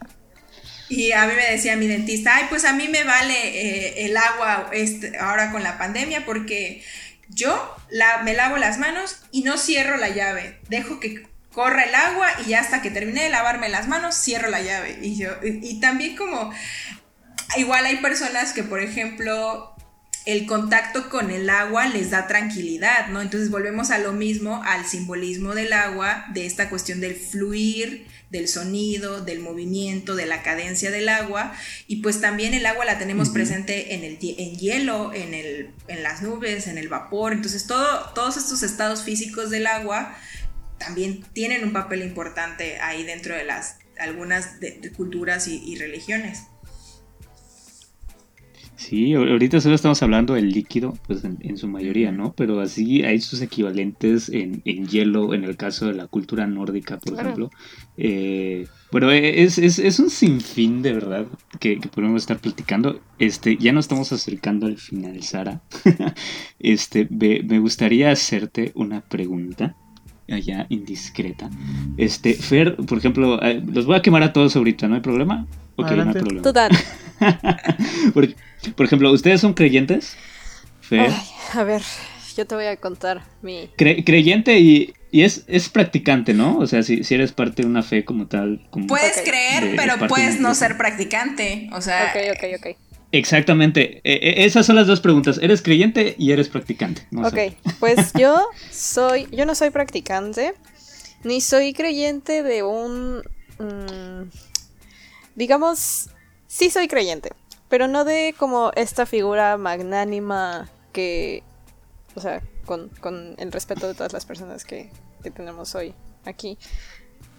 Y 0.88 1.12
a 1.12 1.26
mí 1.26 1.34
me 1.34 1.50
decía 1.50 1.76
mi 1.76 1.86
dentista, 1.88 2.36
ay, 2.36 2.46
pues 2.48 2.64
a 2.64 2.72
mí 2.72 2.88
me 2.88 3.04
vale 3.04 3.34
eh, 3.34 4.06
el 4.06 4.16
agua 4.16 4.70
este, 4.72 5.18
ahora 5.18 5.50
con 5.50 5.62
la 5.62 5.78
pandemia 5.78 6.24
porque 6.24 6.84
yo 7.28 7.76
la, 7.90 8.22
me 8.22 8.34
lavo 8.34 8.56
las 8.56 8.78
manos 8.78 9.16
y 9.32 9.42
no 9.42 9.58
cierro 9.58 9.96
la 9.96 10.10
llave. 10.10 10.58
Dejo 10.68 11.00
que 11.00 11.26
corra 11.52 11.84
el 11.84 11.94
agua 11.94 12.28
y 12.44 12.50
ya 12.50 12.60
hasta 12.60 12.82
que 12.82 12.90
termine 12.90 13.24
de 13.24 13.30
lavarme 13.30 13.68
las 13.68 13.88
manos, 13.88 14.14
cierro 14.14 14.48
la 14.48 14.60
llave. 14.60 14.98
Y 15.02 15.16
yo, 15.16 15.30
y 15.42 15.80
también 15.80 16.16
como, 16.16 16.52
igual 17.56 17.86
hay 17.86 17.96
personas 17.96 18.52
que, 18.52 18.62
por 18.62 18.80
ejemplo, 18.80 19.74
el 20.26 20.44
contacto 20.46 21.08
con 21.08 21.30
el 21.30 21.48
agua 21.48 21.86
les 21.86 22.10
da 22.10 22.26
tranquilidad, 22.26 23.08
¿no? 23.08 23.22
Entonces 23.22 23.50
volvemos 23.50 23.90
a 23.90 23.98
lo 23.98 24.12
mismo, 24.12 24.62
al 24.64 24.84
simbolismo 24.84 25.54
del 25.54 25.72
agua, 25.72 26.26
de 26.32 26.46
esta 26.46 26.68
cuestión 26.68 27.00
del 27.00 27.14
fluir, 27.14 28.06
del 28.30 28.48
sonido, 28.48 29.20
del 29.20 29.40
movimiento, 29.40 30.16
de 30.16 30.26
la 30.26 30.42
cadencia 30.42 30.90
del 30.90 31.08
agua. 31.08 31.54
Y 31.86 31.96
pues 31.96 32.20
también 32.20 32.54
el 32.54 32.66
agua 32.66 32.84
la 32.84 32.98
tenemos 32.98 33.30
presente 33.30 33.94
en 33.94 34.04
el 34.04 34.18
en 34.20 34.56
hielo, 34.56 35.12
en, 35.14 35.34
el, 35.34 35.70
en 35.88 36.02
las 36.02 36.22
nubes, 36.22 36.66
en 36.66 36.78
el 36.78 36.88
vapor. 36.88 37.32
Entonces 37.32 37.66
todo, 37.66 38.12
todos 38.14 38.36
estos 38.36 38.62
estados 38.62 39.02
físicos 39.02 39.50
del 39.50 39.66
agua 39.66 40.16
también 40.78 41.24
tienen 41.32 41.64
un 41.64 41.72
papel 41.72 42.02
importante 42.02 42.78
ahí 42.80 43.02
dentro 43.04 43.34
de 43.34 43.44
las 43.44 43.78
algunas 43.98 44.60
de, 44.60 44.92
culturas 44.94 45.48
y 45.48 45.74
religiones. 45.76 46.42
Sí, 48.76 49.14
ahorita 49.14 49.58
solo 49.60 49.74
estamos 49.74 50.02
hablando 50.02 50.34
del 50.34 50.50
líquido, 50.50 50.92
pues 51.06 51.24
en, 51.24 51.56
su 51.56 51.66
mayoría, 51.66 52.12
¿no? 52.12 52.34
Pero 52.34 52.60
así 52.60 53.02
hay 53.04 53.20
sus 53.20 53.40
equivalentes 53.40 54.28
en, 54.28 54.62
hielo, 54.62 55.32
en 55.32 55.44
el 55.44 55.56
caso 55.56 55.86
de 55.86 55.94
la 55.94 56.06
cultura 56.08 56.46
nórdica, 56.46 56.98
por 56.98 57.18
ejemplo. 57.18 57.50
Eh, 57.96 58.66
bueno, 58.92 59.10
e, 59.10 59.42
es, 59.42 59.58
es, 59.58 59.98
un 59.98 60.10
sinfín 60.10 60.82
de 60.82 60.92
verdad 60.92 61.26
que, 61.58 61.80
podemos 61.94 62.20
estar 62.20 62.38
platicando. 62.38 63.00
Este, 63.18 63.56
ya 63.56 63.72
nos 63.72 63.86
estamos 63.86 64.12
acercando 64.12 64.66
al 64.66 64.76
final, 64.76 65.22
Sara. 65.22 65.62
este, 66.58 67.08
me, 67.10 67.58
gustaría 67.58 68.10
hacerte 68.10 68.72
una 68.74 69.00
pregunta 69.00 69.74
allá 70.28 70.66
indiscreta. 70.68 71.50
Este, 71.96 72.34
Fer, 72.34 72.76
por 72.76 72.98
ejemplo, 72.98 73.40
eh, 73.42 73.62
los 73.72 73.86
voy 73.86 73.96
a 73.96 74.02
quemar 74.02 74.22
a 74.22 74.32
todos 74.32 74.56
ahorita, 74.56 74.88
¿no 74.88 74.94
hay 74.96 75.00
problema? 75.00 75.46
Ok, 75.76 75.90
no 75.90 76.02
hay 76.02 76.12
problema. 76.14 76.42
Total. 76.42 76.70
por, 78.14 78.28
por 78.74 78.86
ejemplo, 78.86 79.10
¿ustedes 79.12 79.40
son 79.40 79.54
creyentes? 79.54 80.16
Fer. 80.80 81.10
Ay, 81.10 81.26
a 81.54 81.64
ver, 81.64 81.82
yo 82.36 82.46
te 82.46 82.54
voy 82.54 82.66
a 82.66 82.76
contar 82.76 83.22
mi... 83.42 83.68
Cre- 83.76 84.04
creyente 84.04 84.58
y, 84.58 84.94
y 85.10 85.22
es, 85.22 85.44
es 85.48 85.68
practicante, 85.68 86.34
¿no? 86.34 86.58
O 86.58 86.66
sea, 86.66 86.82
si, 86.82 87.04
si 87.04 87.14
eres 87.14 87.32
parte 87.32 87.62
de 87.62 87.68
una 87.68 87.82
fe 87.82 88.04
como 88.04 88.26
tal. 88.26 88.66
Como... 88.70 88.86
Puedes 88.86 89.20
creer, 89.22 89.74
pero 89.76 89.94
puedes 90.08 90.40
no 90.40 90.54
ser 90.54 90.76
practicante. 90.76 91.68
O 91.72 91.80
sea, 91.80 92.12
Ok, 92.14 92.36
ok, 92.36 92.44
ok. 92.60 92.76
Exactamente. 93.18 94.00
E- 94.04 94.42
e- 94.42 94.44
esas 94.44 94.66
son 94.66 94.76
las 94.76 94.86
dos 94.86 95.00
preguntas. 95.00 95.38
¿Eres 95.42 95.62
creyente 95.62 96.14
y 96.18 96.32
eres 96.32 96.48
practicante? 96.48 97.06
No 97.10 97.28
sé. 97.28 97.48
Ok, 97.48 97.74
pues 97.80 98.12
yo 98.18 98.46
soy, 98.70 99.28
yo 99.32 99.46
no 99.46 99.54
soy 99.54 99.70
practicante, 99.70 100.54
ni 101.24 101.40
soy 101.40 101.72
creyente 101.72 102.42
de 102.42 102.62
un, 102.62 103.22
mm, 103.58 104.30
digamos, 105.34 106.10
sí 106.46 106.70
soy 106.70 106.88
creyente, 106.88 107.30
pero 107.68 107.88
no 107.88 108.04
de 108.04 108.34
como 108.38 108.72
esta 108.76 109.06
figura 109.06 109.56
magnánima 109.56 110.68
que, 110.92 111.42
o 112.14 112.20
sea, 112.20 112.42
con, 112.64 112.88
con 113.00 113.34
el 113.38 113.52
respeto 113.52 113.88
de 113.88 113.94
todas 113.94 114.12
las 114.12 114.26
personas 114.26 114.64
que, 114.64 114.90
que 115.22 115.30
tenemos 115.30 115.74
hoy 115.74 115.94
aquí. 116.24 116.58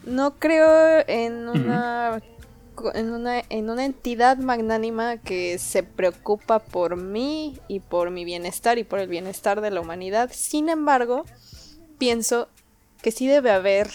No 0.05 0.35
creo 0.35 1.03
en 1.07 1.49
una 1.49 2.21
en 2.93 3.11
una, 3.11 3.41
en 3.49 3.69
una 3.69 3.85
entidad 3.85 4.37
magnánima 4.37 5.17
que 5.17 5.57
se 5.57 5.83
preocupa 5.83 6.59
por 6.59 6.95
mí 6.95 7.59
y 7.67 7.79
por 7.79 8.11
mi 8.11 8.25
bienestar 8.25 8.77
y 8.77 8.83
por 8.83 8.99
el 8.99 9.07
bienestar 9.07 9.61
de 9.61 9.71
la 9.71 9.81
humanidad. 9.81 10.29
Sin 10.33 10.69
embargo, 10.69 11.25
pienso 11.97 12.49
que 13.01 13.11
sí 13.11 13.27
debe 13.27 13.51
haber 13.51 13.89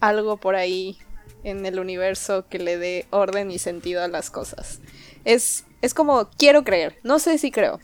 algo 0.00 0.36
por 0.36 0.56
ahí 0.56 0.98
en 1.44 1.66
el 1.66 1.78
universo 1.78 2.46
que 2.48 2.58
le 2.58 2.78
dé 2.78 3.06
orden 3.10 3.50
y 3.50 3.58
sentido 3.58 4.02
a 4.02 4.08
las 4.08 4.30
cosas. 4.30 4.80
Es, 5.24 5.64
es 5.80 5.94
como 5.94 6.28
quiero 6.30 6.64
creer, 6.64 6.98
no 7.02 7.18
sé 7.18 7.38
si 7.38 7.50
creo, 7.50 7.80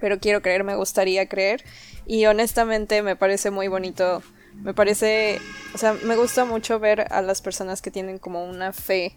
pero 0.00 0.18
quiero 0.18 0.42
creer, 0.42 0.64
me 0.64 0.76
gustaría 0.76 1.28
creer 1.28 1.64
y 2.06 2.26
honestamente 2.26 3.02
me 3.02 3.16
parece 3.16 3.50
muy 3.50 3.68
bonito, 3.68 4.22
me 4.54 4.74
parece, 4.74 5.40
o 5.74 5.78
sea, 5.78 5.92
me 5.92 6.16
gusta 6.16 6.44
mucho 6.44 6.78
ver 6.78 7.12
a 7.12 7.22
las 7.22 7.42
personas 7.42 7.82
que 7.82 7.90
tienen 7.90 8.18
como 8.18 8.44
una 8.44 8.72
fe 8.72 9.16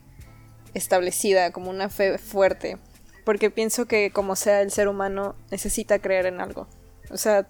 establecida, 0.74 1.52
como 1.52 1.70
una 1.70 1.90
fe 1.90 2.18
fuerte, 2.18 2.78
porque 3.26 3.50
pienso 3.50 3.86
que 3.86 4.12
como 4.12 4.36
sea 4.36 4.62
el 4.62 4.72
ser 4.72 4.88
humano 4.88 5.36
necesita 5.52 6.00
creer 6.00 6.26
en 6.26 6.42
algo. 6.42 6.68
O 7.12 7.18
sea, 7.18 7.48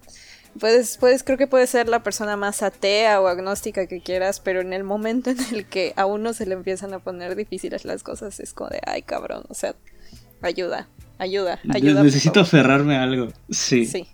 puedes, 0.58 0.96
puedes, 0.96 1.22
creo 1.22 1.38
que 1.38 1.46
puedes 1.46 1.70
ser 1.70 1.88
la 1.88 2.02
persona 2.02 2.36
más 2.36 2.62
atea 2.62 3.20
o 3.20 3.28
agnóstica 3.28 3.86
que 3.86 4.00
quieras, 4.00 4.40
pero 4.40 4.60
en 4.60 4.72
el 4.72 4.84
momento 4.84 5.30
en 5.30 5.38
el 5.52 5.66
que 5.66 5.92
a 5.96 6.06
uno 6.06 6.32
se 6.32 6.46
le 6.46 6.54
empiezan 6.54 6.94
a 6.94 6.98
poner 6.98 7.36
difíciles 7.36 7.84
las 7.84 8.02
cosas, 8.02 8.40
es 8.40 8.52
como 8.52 8.70
de, 8.70 8.80
ay 8.86 9.02
cabrón, 9.02 9.44
o 9.48 9.54
sea, 9.54 9.74
ayuda, 10.42 10.88
ayuda, 11.18 11.60
ayuda. 11.68 12.02
Necesito 12.02 12.44
favor". 12.44 12.46
aferrarme 12.46 12.96
a 12.96 13.02
algo. 13.02 13.28
Sí. 13.50 13.86
Sí. 13.86 14.08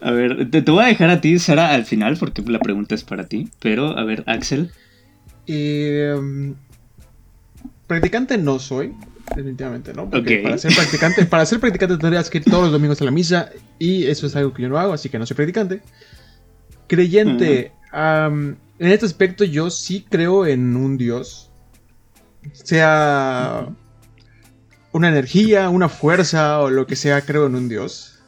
A 0.00 0.10
ver, 0.10 0.50
te, 0.50 0.62
te 0.62 0.70
voy 0.70 0.84
a 0.84 0.88
dejar 0.88 1.10
a 1.10 1.20
ti, 1.20 1.38
Sara, 1.38 1.70
al 1.70 1.86
final, 1.86 2.16
porque 2.18 2.42
la 2.42 2.58
pregunta 2.58 2.94
es 2.94 3.04
para 3.04 3.26
ti. 3.26 3.48
Pero, 3.60 3.96
a 3.98 4.04
ver, 4.04 4.22
Axel. 4.26 4.72
Eh, 5.46 6.14
practicante 7.86 8.38
no 8.38 8.58
soy, 8.58 8.94
definitivamente, 9.34 9.92
¿no? 9.92 10.08
Porque 10.08 10.38
para 10.38 10.58
ser 10.58 10.74
practicante, 10.74 11.24
para 11.26 11.46
ser 11.46 11.60
practicante 11.60 11.96
tendrías 11.96 12.30
que 12.30 12.38
ir 12.38 12.44
todos 12.44 12.64
los 12.64 12.72
domingos 12.72 13.00
a 13.00 13.04
la 13.04 13.10
misa 13.10 13.50
y 13.78 14.06
eso 14.06 14.26
es 14.26 14.36
algo 14.36 14.52
que 14.52 14.62
yo 14.62 14.68
no 14.68 14.78
hago, 14.78 14.92
así 14.92 15.08
que 15.08 15.18
no 15.18 15.26
soy 15.26 15.36
practicante. 15.36 15.82
Creyente, 16.86 17.72
en 17.92 18.56
este 18.78 19.06
aspecto 19.06 19.44
yo 19.44 19.70
sí 19.70 20.04
creo 20.08 20.46
en 20.46 20.76
un 20.76 20.96
Dios, 20.98 21.50
sea 22.52 23.68
una 24.92 25.08
energía, 25.08 25.70
una 25.70 25.88
fuerza 25.88 26.60
o 26.60 26.70
lo 26.70 26.86
que 26.86 26.96
sea, 26.96 27.22
creo 27.22 27.46
en 27.46 27.54
un 27.54 27.68
Dios. 27.68 28.18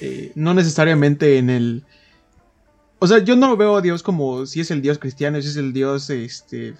Eh, 0.00 0.32
no 0.34 0.52
necesariamente 0.52 1.38
en 1.38 1.48
el 1.48 1.84
o 3.02 3.06
sea, 3.08 3.18
yo 3.18 3.34
no 3.34 3.56
veo 3.56 3.78
a 3.78 3.80
Dios 3.80 4.00
como 4.00 4.46
si 4.46 4.60
es 4.60 4.70
el 4.70 4.80
Dios 4.80 4.96
cristiano, 4.96 5.42
si 5.42 5.48
es 5.48 5.56
el 5.56 5.72
Dios, 5.72 6.08
este, 6.08 6.74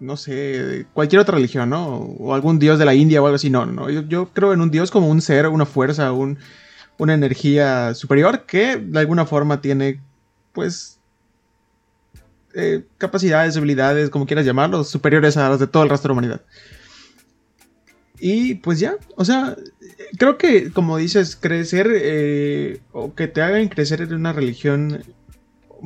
no 0.00 0.16
sé, 0.16 0.86
cualquier 0.92 1.20
otra 1.20 1.36
religión, 1.36 1.70
¿no? 1.70 1.96
O 1.96 2.34
algún 2.34 2.58
Dios 2.58 2.78
de 2.78 2.84
la 2.84 2.94
India 2.94 3.22
o 3.22 3.26
algo 3.26 3.36
así, 3.36 3.50
no, 3.50 3.66
no. 3.66 3.88
Yo, 3.90 4.28
creo 4.32 4.52
en 4.52 4.60
un 4.60 4.70
Dios 4.70 4.90
como 4.90 5.08
un 5.08 5.20
ser, 5.20 5.46
una 5.48 5.66
fuerza, 5.66 6.12
un, 6.12 6.38
una 6.98 7.14
energía 7.14 7.94
superior 7.94 8.44
que 8.46 8.76
de 8.76 8.98
alguna 8.98 9.26
forma 9.26 9.60
tiene, 9.60 10.00
pues, 10.52 10.98
eh, 12.54 12.84
capacidades, 12.98 13.56
habilidades, 13.56 14.10
como 14.10 14.26
quieras 14.26 14.46
llamarlos, 14.46 14.88
superiores 14.88 15.36
a 15.36 15.48
las 15.48 15.60
de 15.60 15.66
todo 15.66 15.82
el 15.82 15.90
resto 15.90 16.08
de 16.08 16.08
la 16.08 16.12
humanidad. 16.12 16.40
Y 18.18 18.54
pues 18.56 18.80
ya, 18.80 18.96
o 19.14 19.24
sea, 19.24 19.56
creo 20.18 20.38
que 20.38 20.70
como 20.72 20.96
dices, 20.96 21.36
crecer 21.36 21.88
eh, 21.94 22.80
o 22.92 23.14
que 23.14 23.28
te 23.28 23.42
hagan 23.42 23.68
crecer 23.68 24.00
en 24.00 24.14
una 24.14 24.32
religión 24.32 25.04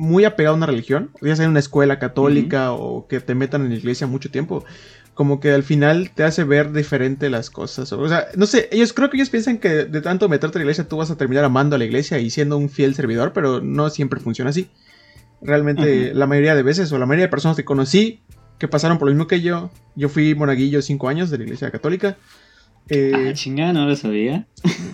muy 0.01 0.25
apegado 0.25 0.55
a 0.55 0.57
una 0.57 0.65
religión, 0.65 1.11
ya 1.21 1.35
sea 1.35 1.45
en 1.45 1.51
una 1.51 1.59
escuela 1.59 1.99
católica 1.99 2.71
o 2.71 3.07
que 3.07 3.19
te 3.19 3.35
metan 3.35 3.61
en 3.61 3.69
la 3.69 3.75
iglesia 3.75 4.07
mucho 4.07 4.31
tiempo, 4.31 4.65
como 5.13 5.39
que 5.39 5.51
al 5.51 5.61
final 5.61 6.09
te 6.15 6.23
hace 6.23 6.43
ver 6.43 6.73
diferente 6.73 7.29
las 7.29 7.51
cosas. 7.51 7.93
O 7.93 8.09
sea, 8.09 8.25
no 8.35 8.47
sé, 8.47 8.67
ellos 8.71 8.93
creo 8.93 9.11
que 9.11 9.17
ellos 9.17 9.29
piensan 9.29 9.59
que 9.59 9.85
de 9.85 10.01
tanto 10.01 10.27
meterte 10.27 10.57
a 10.57 10.59
la 10.59 10.63
iglesia 10.63 10.87
tú 10.87 10.97
vas 10.97 11.11
a 11.11 11.17
terminar 11.17 11.43
amando 11.45 11.75
a 11.75 11.79
la 11.79 11.85
iglesia 11.85 12.17
y 12.17 12.31
siendo 12.31 12.57
un 12.57 12.69
fiel 12.69 12.95
servidor, 12.95 13.31
pero 13.31 13.61
no 13.61 13.91
siempre 13.91 14.19
funciona 14.19 14.49
así. 14.49 14.71
Realmente 15.39 16.15
la 16.15 16.25
mayoría 16.25 16.55
de 16.55 16.63
veces 16.63 16.91
o 16.91 16.97
la 16.97 17.05
mayoría 17.05 17.27
de 17.27 17.31
personas 17.31 17.55
que 17.55 17.63
conocí 17.63 18.23
que 18.57 18.67
pasaron 18.67 18.97
por 18.97 19.07
lo 19.07 19.13
mismo 19.13 19.27
que 19.27 19.41
yo, 19.41 19.69
yo 19.95 20.09
fui 20.09 20.33
monaguillo 20.33 20.81
cinco 20.81 21.09
años 21.09 21.29
de 21.29 21.37
la 21.37 21.43
iglesia 21.43 21.69
católica. 21.69 22.17
eh, 22.89 23.11
Ah, 23.29 23.33
chingada, 23.33 23.71
no 23.71 23.85
lo 23.85 23.95
sabía. 23.95 24.47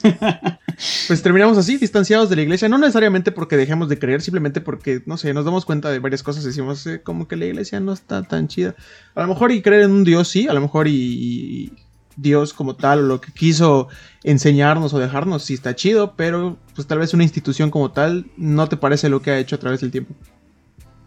pues 1.08 1.22
terminamos 1.24 1.58
así, 1.58 1.78
distanciados 1.78 2.30
de 2.30 2.36
la 2.36 2.44
iglesia, 2.44 2.70
no 2.70 2.78
necesariamente 2.78 3.32
porque 3.32 3.58
dejemos 3.58 3.90
de 3.90 3.98
creer, 3.98 4.22
simplemente 4.22 4.62
porque, 4.62 5.02
no 5.06 5.18
sé, 5.18 5.34
nos 5.34 5.46
damos 5.46 5.66
cuenta 5.66 5.90
de 5.90 6.00
varias 6.00 6.22
cosas 6.22 6.44
decimos, 6.44 6.86
eh, 6.86 7.02
como 7.02 7.28
que 7.28 7.36
la 7.36 7.46
iglesia 7.46 7.80
no 7.80 7.94
está 7.94 8.24
tan 8.24 8.48
chida. 8.48 8.76
A 9.16 9.22
lo 9.22 9.28
mejor 9.28 9.52
y 9.52 9.62
creer 9.62 9.84
en 9.84 9.92
un 9.92 10.04
Dios 10.04 10.28
sí, 10.28 10.48
a 10.48 10.54
lo 10.54 10.62
mejor 10.62 10.88
y, 10.88 10.94
y 10.94 11.72
Dios 12.16 12.54
como 12.54 12.76
tal, 12.76 13.00
o 13.00 13.04
lo 13.04 13.22
que 13.22 13.32
quiso 13.32 13.88
enseñarnos 14.24 14.94
o 14.94 15.00
dejarnos, 15.00 15.44
sí 15.44 15.56
está 15.56 15.76
chido, 15.76 16.16
pero 16.16 16.58
pues 16.76 16.88
tal 16.88 17.00
vez 17.00 17.14
una 17.14 17.24
institución 17.24 17.72
como 17.72 17.92
tal 17.92 18.28
no 18.38 18.70
te 18.70 18.78
parece 18.78 19.10
lo 19.10 19.22
que 19.22 19.32
ha 19.32 19.40
hecho 19.40 19.56
a 19.56 19.60
través 19.60 19.82
del 19.82 19.92
tiempo. 19.92 20.14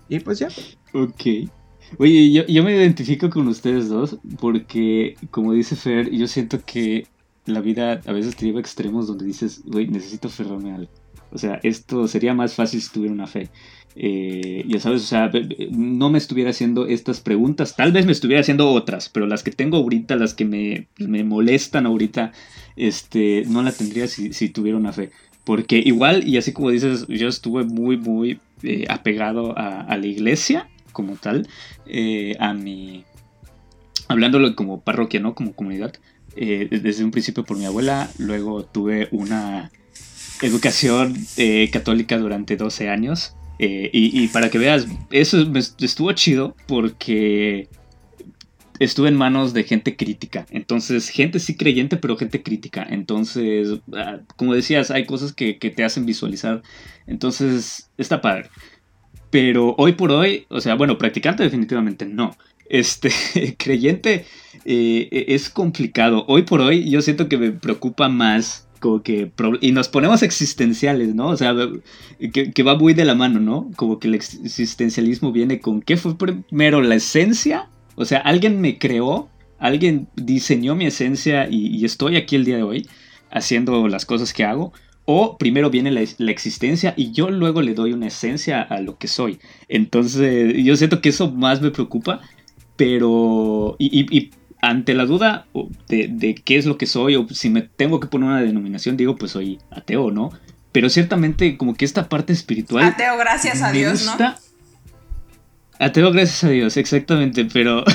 Y 0.08 0.18
pues 0.18 0.40
ya. 0.40 0.48
Ok. 0.92 1.50
Oye, 1.98 2.32
yo, 2.32 2.46
yo 2.46 2.62
me 2.64 2.74
identifico 2.74 3.30
con 3.30 3.48
ustedes 3.48 3.88
dos 3.88 4.16
porque, 4.40 5.16
como 5.30 5.52
dice 5.52 5.76
Fer, 5.76 6.10
yo 6.10 6.26
siento 6.26 6.60
que 6.64 7.06
la 7.50 7.60
vida 7.60 8.00
a 8.06 8.12
veces 8.12 8.36
te 8.36 8.46
lleva 8.46 8.58
a 8.58 8.60
extremos 8.60 9.06
donde 9.06 9.26
dices, 9.26 9.62
güey, 9.64 9.88
necesito 9.88 10.28
aferrarme 10.28 10.72
a 10.72 10.76
algo. 10.76 10.90
O 11.32 11.38
sea, 11.38 11.60
esto 11.62 12.08
sería 12.08 12.34
más 12.34 12.54
fácil 12.54 12.80
si 12.80 12.90
tuviera 12.90 13.14
una 13.14 13.26
fe. 13.26 13.50
Eh, 13.96 14.64
ya 14.66 14.78
sabes, 14.80 15.02
o 15.02 15.06
sea, 15.06 15.30
no 15.70 16.10
me 16.10 16.18
estuviera 16.18 16.50
haciendo 16.50 16.86
estas 16.86 17.20
preguntas, 17.20 17.74
tal 17.76 17.92
vez 17.92 18.06
me 18.06 18.12
estuviera 18.12 18.40
haciendo 18.40 18.70
otras, 18.70 19.08
pero 19.08 19.26
las 19.26 19.42
que 19.42 19.50
tengo 19.50 19.78
ahorita, 19.78 20.16
las 20.16 20.34
que 20.34 20.44
me, 20.44 20.86
me 20.98 21.24
molestan 21.24 21.86
ahorita, 21.86 22.32
este, 22.76 23.44
no 23.48 23.62
la 23.62 23.72
tendría 23.72 24.06
si, 24.06 24.48
tuviera 24.50 24.78
una 24.78 24.92
fe. 24.92 25.10
Porque 25.44 25.78
igual, 25.78 26.26
y 26.26 26.36
así 26.36 26.52
como 26.52 26.70
dices, 26.70 27.06
yo 27.08 27.28
estuve 27.28 27.64
muy, 27.64 27.96
muy 27.96 28.40
eh, 28.62 28.86
apegado 28.88 29.58
a, 29.58 29.80
a 29.80 29.96
la 29.96 30.06
iglesia 30.06 30.68
como 30.92 31.16
tal, 31.16 31.48
eh, 31.86 32.36
a 32.38 32.54
mi... 32.54 33.04
Hablándolo 34.08 34.56
como 34.56 34.80
parroquia, 34.80 35.20
¿no? 35.20 35.34
Como 35.34 35.54
comunidad. 35.54 35.94
Eh, 36.36 36.68
desde 36.82 37.04
un 37.04 37.10
principio 37.10 37.44
por 37.44 37.56
mi 37.56 37.64
abuela, 37.66 38.10
luego 38.18 38.64
tuve 38.64 39.08
una 39.10 39.70
educación 40.42 41.16
eh, 41.36 41.68
católica 41.72 42.18
durante 42.18 42.56
12 42.56 42.88
años. 42.88 43.34
eh, 43.58 43.90
y, 43.92 44.22
y 44.22 44.28
para 44.28 44.48
que 44.50 44.58
veas, 44.58 44.86
eso 45.10 45.44
me 45.46 45.58
estuvo 45.58 46.10
chido 46.12 46.56
porque 46.66 47.68
estuve 48.80 49.10
en 49.10 49.16
manos 49.16 49.52
de 49.52 49.64
gente 49.64 49.94
crítica. 49.94 50.46
Entonces, 50.50 51.10
gente 51.10 51.38
sí 51.38 51.56
creyente, 51.56 51.98
pero 51.98 52.16
gente 52.16 52.42
crítica. 52.42 52.86
Entonces, 52.88 53.78
ah, 53.94 54.20
como 54.36 54.54
decías, 54.54 54.90
hay 54.90 55.04
cosas 55.04 55.32
que, 55.32 55.58
que 55.58 55.70
te 55.70 55.84
hacen 55.84 56.06
visualizar. 56.06 56.62
Entonces, 57.06 57.90
está 57.98 58.20
padre. 58.22 58.48
Pero 59.30 59.74
hoy 59.78 59.92
por 59.92 60.10
hoy, 60.10 60.46
o 60.48 60.60
sea, 60.60 60.74
bueno, 60.74 60.98
practicante 60.98 61.42
definitivamente 61.42 62.06
no. 62.06 62.36
Este, 62.70 63.10
creyente 63.58 64.24
eh, 64.64 65.26
es 65.28 65.50
complicado. 65.50 66.24
Hoy 66.28 66.42
por 66.42 66.62
hoy 66.62 66.88
yo 66.88 67.02
siento 67.02 67.28
que 67.28 67.36
me 67.36 67.50
preocupa 67.50 68.08
más 68.08 68.66
como 68.78 69.02
que... 69.02 69.30
Y 69.60 69.72
nos 69.72 69.88
ponemos 69.88 70.22
existenciales, 70.22 71.14
¿no? 71.14 71.28
O 71.28 71.36
sea, 71.36 71.54
que, 72.32 72.62
va 72.62 72.76
muy 72.76 72.94
de 72.94 73.04
la 73.04 73.14
mano, 73.14 73.38
¿no? 73.38 73.70
Como 73.76 73.98
que 73.98 74.08
el 74.08 74.14
existencialismo 74.14 75.32
viene 75.32 75.60
con 75.60 75.82
qué 75.82 75.98
fue 75.98 76.16
primero 76.16 76.80
la 76.80 76.94
esencia. 76.94 77.68
O 77.96 78.06
sea, 78.06 78.20
alguien 78.20 78.60
me 78.60 78.78
creó, 78.78 79.28
alguien 79.58 80.08
diseñó 80.16 80.74
mi 80.74 80.86
esencia 80.86 81.46
y, 81.50 81.66
y 81.76 81.84
estoy 81.84 82.16
aquí 82.16 82.36
el 82.36 82.46
día 82.46 82.56
de 82.56 82.62
hoy 82.62 82.88
haciendo 83.30 83.86
las 83.88 84.06
cosas 84.06 84.32
que 84.32 84.44
hago. 84.44 84.72
O 85.04 85.36
primero 85.38 85.70
viene 85.70 85.90
la, 85.90 86.02
la 86.18 86.30
existencia 86.30 86.94
y 86.96 87.12
yo 87.12 87.30
luego 87.30 87.62
le 87.62 87.74
doy 87.74 87.92
una 87.92 88.06
esencia 88.06 88.62
a 88.62 88.80
lo 88.80 88.96
que 88.96 89.08
soy. 89.08 89.38
Entonces, 89.68 90.54
yo 90.56 90.76
siento 90.76 91.00
que 91.00 91.08
eso 91.10 91.30
más 91.30 91.60
me 91.60 91.70
preocupa. 91.70 92.20
Pero. 92.80 93.76
Y, 93.78 94.00
y- 94.00 94.16
y 94.18 94.30
ante 94.62 94.94
la 94.94 95.04
duda 95.04 95.46
de, 95.88 96.08
de, 96.08 96.34
qué 96.34 96.56
es 96.56 96.64
lo 96.64 96.78
que 96.78 96.86
soy 96.86 97.14
o 97.16 97.26
si 97.28 97.50
me 97.50 97.60
tengo 97.62 98.00
que 98.00 98.08
poner 98.08 98.28
una 98.30 98.40
denominación, 98.40 98.96
digo, 98.96 99.16
pues 99.16 99.32
soy 99.32 99.58
ateo, 99.70 100.10
¿no? 100.10 100.30
Pero 100.72 100.88
ciertamente 100.88 101.58
como 101.58 101.74
que 101.74 101.84
esta 101.84 102.08
parte 102.08 102.32
espiritual... 102.32 102.84
Ateo, 102.84 103.18
gracias 103.18 103.60
a 103.60 103.70
Dios, 103.72 104.06
¿no? 104.06 104.34
Ateo, 105.78 106.10
gracias 106.12 106.44
a 106.44 106.48
Dios, 106.48 106.76
exactamente, 106.76 107.44
pero... 107.44 107.84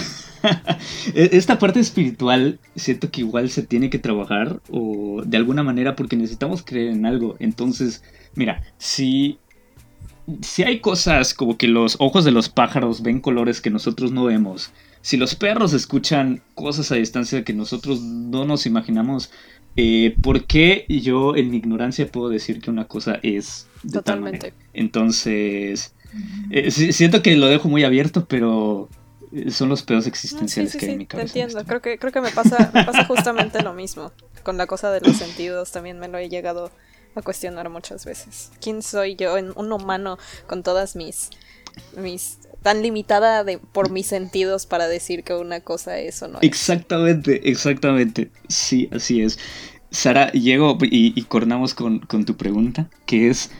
E, 1.15 1.29
esta 1.33 1.57
parte 1.57 1.79
espiritual 1.79 2.59
siento 2.75 3.09
que 3.09 3.21
igual 3.21 3.49
se 3.49 3.63
tiene 3.63 3.89
que 3.89 3.97
trabajar 3.97 4.59
o 4.69 5.23
de 5.25 5.37
alguna 5.37 5.63
manera 5.63 5.95
porque 5.95 6.15
necesitamos 6.17 6.61
creer 6.63 6.89
en 6.91 7.07
algo. 7.07 7.35
Entonces, 7.39 8.03
mira, 8.35 8.61
si 8.77 9.39
si 10.41 10.63
hay 10.63 10.79
cosas 10.79 11.33
como 11.33 11.57
que 11.57 11.67
los 11.67 11.97
ojos 11.99 12.25
de 12.25 12.31
los 12.31 12.49
pájaros 12.49 13.01
ven 13.01 13.19
colores 13.19 13.61
que 13.61 13.69
nosotros 13.69 14.11
no 14.11 14.25
vemos, 14.25 14.71
si 15.01 15.17
los 15.17 15.35
perros 15.35 15.73
escuchan 15.73 16.41
cosas 16.55 16.91
a 16.91 16.95
distancia 16.95 17.43
que 17.43 17.53
nosotros 17.53 18.01
no 18.01 18.45
nos 18.45 18.65
imaginamos, 18.65 19.29
eh, 19.75 20.15
¿por 20.21 20.45
qué 20.45 20.85
yo 20.89 21.35
en 21.35 21.51
mi 21.51 21.57
ignorancia 21.57 22.11
puedo 22.11 22.29
decir 22.29 22.59
que 22.59 22.71
una 22.71 22.85
cosa 22.87 23.19
es 23.21 23.67
de 23.83 23.91
Totalmente. 23.91 24.53
Entonces, 24.73 25.93
eh, 26.49 26.71
siento 26.71 27.21
que 27.21 27.35
lo 27.35 27.47
dejo 27.47 27.69
muy 27.69 27.83
abierto, 27.83 28.25
pero 28.25 28.89
eh, 29.31 29.51
son 29.51 29.69
los 29.69 29.83
pedos 29.83 30.07
existenciales 30.07 30.75
que 30.75 30.85
hay 30.85 30.91
en 30.93 30.97
mi 30.97 31.05
cabeza. 31.05 31.33
Te 31.33 31.39
entiendo, 31.39 31.65
creo 31.65 31.81
que, 31.81 31.99
creo 31.99 32.11
que 32.11 32.21
me 32.21 32.31
pasa, 32.31 32.71
me 32.73 32.83
pasa 32.83 33.05
justamente 33.05 33.61
lo 33.61 33.73
mismo. 33.73 34.11
Con 34.43 34.57
la 34.57 34.65
cosa 34.65 34.91
de 34.91 35.01
los 35.01 35.17
sentidos 35.17 35.71
también 35.71 35.99
me 35.99 36.07
lo 36.07 36.17
he 36.17 36.29
llegado 36.29 36.71
a 37.15 37.21
cuestionar 37.21 37.69
muchas 37.69 38.05
veces. 38.05 38.51
¿Quién 38.61 38.81
soy 38.81 39.15
yo, 39.15 39.37
en 39.37 39.51
un 39.55 39.71
humano, 39.71 40.17
con 40.47 40.63
todas 40.63 40.95
mis, 40.95 41.29
mis 41.97 42.39
tan 42.61 42.81
limitada 42.81 43.43
de, 43.43 43.59
por 43.59 43.91
mis 43.91 44.07
sentidos 44.07 44.65
para 44.65 44.87
decir 44.87 45.23
que 45.23 45.35
una 45.35 45.59
cosa 45.59 45.99
es 45.99 46.23
o 46.23 46.27
no 46.27 46.39
Exactamente, 46.41 47.49
exactamente. 47.49 48.31
Sí, 48.47 48.89
así 48.91 49.21
es. 49.21 49.37
Sara, 49.91 50.31
llego 50.31 50.77
y, 50.81 51.13
y 51.15 51.23
cornamos 51.25 51.75
con, 51.75 51.99
con, 51.99 52.25
tu 52.25 52.35
pregunta, 52.37 52.89
que 53.05 53.29
es, 53.29 53.51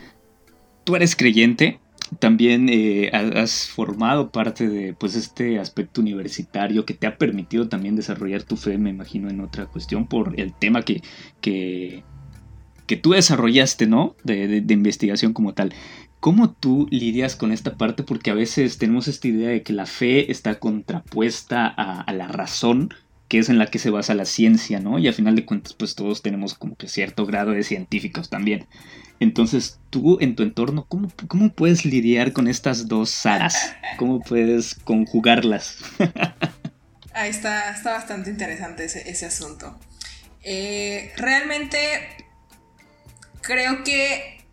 ¿tú 0.82 0.96
eres 0.96 1.14
creyente? 1.14 1.78
También 2.18 2.68
eh, 2.68 3.10
has 3.12 3.68
formado 3.68 4.30
parte 4.30 4.68
de 4.68 4.92
pues 4.92 5.14
este 5.14 5.58
aspecto 5.60 6.00
universitario 6.00 6.84
que 6.84 6.94
te 6.94 7.06
ha 7.06 7.16
permitido 7.16 7.68
también 7.68 7.94
desarrollar 7.94 8.42
tu 8.42 8.56
fe, 8.56 8.76
me 8.76 8.90
imagino, 8.90 9.30
en 9.30 9.40
otra 9.40 9.66
cuestión 9.66 10.08
por 10.08 10.38
el 10.38 10.52
tema 10.52 10.82
que, 10.82 11.00
que, 11.40 12.04
que 12.86 12.96
tú 12.96 13.10
desarrollaste, 13.10 13.86
¿no? 13.86 14.16
De, 14.24 14.64
investigación 14.68 15.32
como 15.32 15.54
tal. 15.54 15.74
¿Cómo 16.20 16.50
tú 16.50 16.88
lidias 16.90 17.36
con 17.36 17.52
esta 17.52 17.76
parte? 17.76 18.02
Porque 18.02 18.30
a 18.30 18.34
veces 18.34 18.78
tenemos 18.78 19.06
esta 19.08 19.28
idea 19.28 19.50
de 19.50 19.62
que 19.62 19.72
la 19.72 19.86
fe 19.86 20.30
está 20.30 20.58
contrapuesta 20.58 21.66
a, 21.66 22.10
la 22.12 22.28
razón, 22.28 22.94
que 23.28 23.38
es 23.38 23.48
en 23.48 23.58
la 23.58 23.66
que 23.66 23.78
se 23.78 23.90
basa 23.90 24.14
la 24.14 24.24
ciencia, 24.24 24.80
¿no? 24.80 24.98
Y 24.98 25.08
a 25.08 25.12
final 25.12 25.36
de 25.36 25.44
cuentas, 25.44 25.74
pues 25.74 25.94
todos 25.94 26.22
tenemos 26.22 26.54
como 26.54 26.76
que 26.76 26.88
cierto 26.88 27.26
grado 27.26 27.52
de 27.52 27.62
científicos 27.62 28.30
también. 28.30 28.66
Entonces, 29.20 29.78
tú 29.90 30.18
en 30.20 30.36
tu 30.36 30.42
entorno, 30.42 30.84
¿cómo, 30.88 31.10
cómo 31.28 31.52
puedes 31.52 31.84
lidiar 31.84 32.32
con 32.32 32.48
estas 32.48 32.88
dos 32.88 33.10
Saras? 33.10 33.74
¿Cómo 33.98 34.20
puedes 34.20 34.74
conjugarlas? 34.74 35.78
Ahí 37.14 37.30
está, 37.30 37.70
está 37.70 37.92
bastante 37.92 38.30
interesante 38.30 38.84
ese, 38.84 39.08
ese 39.08 39.26
asunto. 39.26 39.78
Eh, 40.42 41.12
realmente 41.16 41.78
creo 43.46 43.84
que 43.84 44.44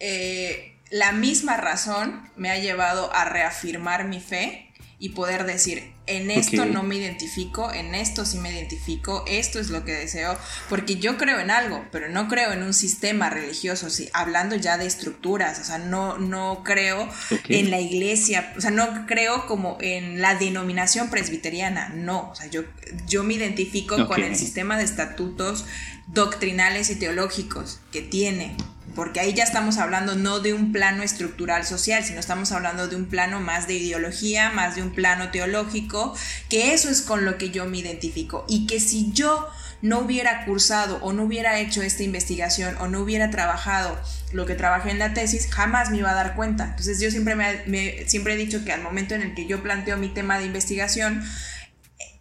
eh, 0.00 0.76
la 0.90 1.12
misma 1.12 1.56
razón 1.56 2.30
me 2.36 2.50
ha 2.50 2.58
llevado 2.58 3.14
a 3.14 3.24
reafirmar 3.24 4.04
mi 4.04 4.20
fe 4.20 4.72
y 4.98 5.10
poder 5.10 5.44
decir, 5.44 5.92
en 6.06 6.30
esto 6.30 6.66
no 6.66 6.82
me 6.82 6.96
identifico, 6.96 7.72
en 7.72 7.94
esto 7.94 8.24
sí 8.24 8.38
me 8.38 8.52
identifico, 8.52 9.24
esto 9.26 9.58
es 9.58 9.70
lo 9.70 9.84
que 9.84 9.92
deseo, 9.92 10.36
porque 10.68 10.96
yo 10.96 11.16
creo 11.16 11.40
en 11.40 11.50
algo, 11.50 11.84
pero 11.90 12.08
no 12.08 12.28
creo 12.28 12.52
en 12.52 12.62
un 12.62 12.74
sistema 12.74 13.30
religioso, 13.30 13.90
sí, 13.90 14.08
hablando 14.12 14.54
ya 14.56 14.76
de 14.76 14.86
estructuras, 14.86 15.58
o 15.60 15.64
sea, 15.64 15.78
no, 15.78 16.18
no 16.18 16.62
creo 16.64 17.08
en 17.48 17.70
la 17.70 17.80
iglesia, 17.80 18.52
o 18.56 18.60
sea, 18.60 18.70
no 18.70 19.06
creo 19.06 19.46
como 19.46 19.78
en 19.80 20.20
la 20.20 20.34
denominación 20.34 21.10
presbiteriana, 21.10 21.88
no, 21.88 22.30
o 22.30 22.34
sea, 22.34 22.46
yo, 22.46 22.62
yo 23.08 23.24
me 23.24 23.34
identifico 23.34 24.06
con 24.06 24.22
el 24.22 24.36
sistema 24.36 24.76
de 24.76 24.84
estatutos 24.84 25.64
doctrinales 26.06 26.90
y 26.90 26.96
teológicos 26.96 27.80
que 27.90 28.02
tiene, 28.02 28.56
porque 28.94 29.20
ahí 29.20 29.34
ya 29.34 29.44
estamos 29.44 29.78
hablando 29.78 30.14
no 30.14 30.40
de 30.40 30.54
un 30.54 30.72
plano 30.72 31.02
estructural 31.02 31.64
social, 31.66 32.04
sino 32.04 32.20
estamos 32.20 32.52
hablando 32.52 32.88
de 32.88 32.96
un 32.96 33.06
plano 33.06 33.40
más 33.40 33.66
de 33.66 33.74
ideología, 33.74 34.50
más 34.50 34.76
de 34.76 34.82
un 34.82 34.90
plano 34.90 35.30
teológico, 35.30 36.16
que 36.48 36.74
eso 36.74 36.88
es 36.90 37.02
con 37.02 37.24
lo 37.24 37.38
que 37.38 37.50
yo 37.50 37.66
me 37.66 37.78
identifico 37.78 38.44
y 38.48 38.66
que 38.66 38.80
si 38.80 39.12
yo 39.12 39.48
no 39.82 39.98
hubiera 39.98 40.46
cursado 40.46 40.98
o 41.02 41.12
no 41.12 41.24
hubiera 41.24 41.58
hecho 41.60 41.82
esta 41.82 42.02
investigación 42.02 42.74
o 42.80 42.88
no 42.88 43.00
hubiera 43.00 43.30
trabajado 43.30 43.98
lo 44.32 44.46
que 44.46 44.54
trabajé 44.54 44.90
en 44.90 44.98
la 44.98 45.12
tesis, 45.12 45.48
jamás 45.52 45.90
me 45.90 45.98
iba 45.98 46.10
a 46.10 46.14
dar 46.14 46.34
cuenta. 46.34 46.64
Entonces 46.70 47.00
yo 47.00 47.10
siempre, 47.10 47.36
me, 47.36 48.08
siempre 48.08 48.32
he 48.32 48.36
dicho 48.36 48.64
que 48.64 48.72
al 48.72 48.80
momento 48.80 49.14
en 49.14 49.20
el 49.20 49.34
que 49.34 49.46
yo 49.46 49.62
planteo 49.62 49.98
mi 49.98 50.08
tema 50.08 50.38
de 50.38 50.46
investigación, 50.46 51.22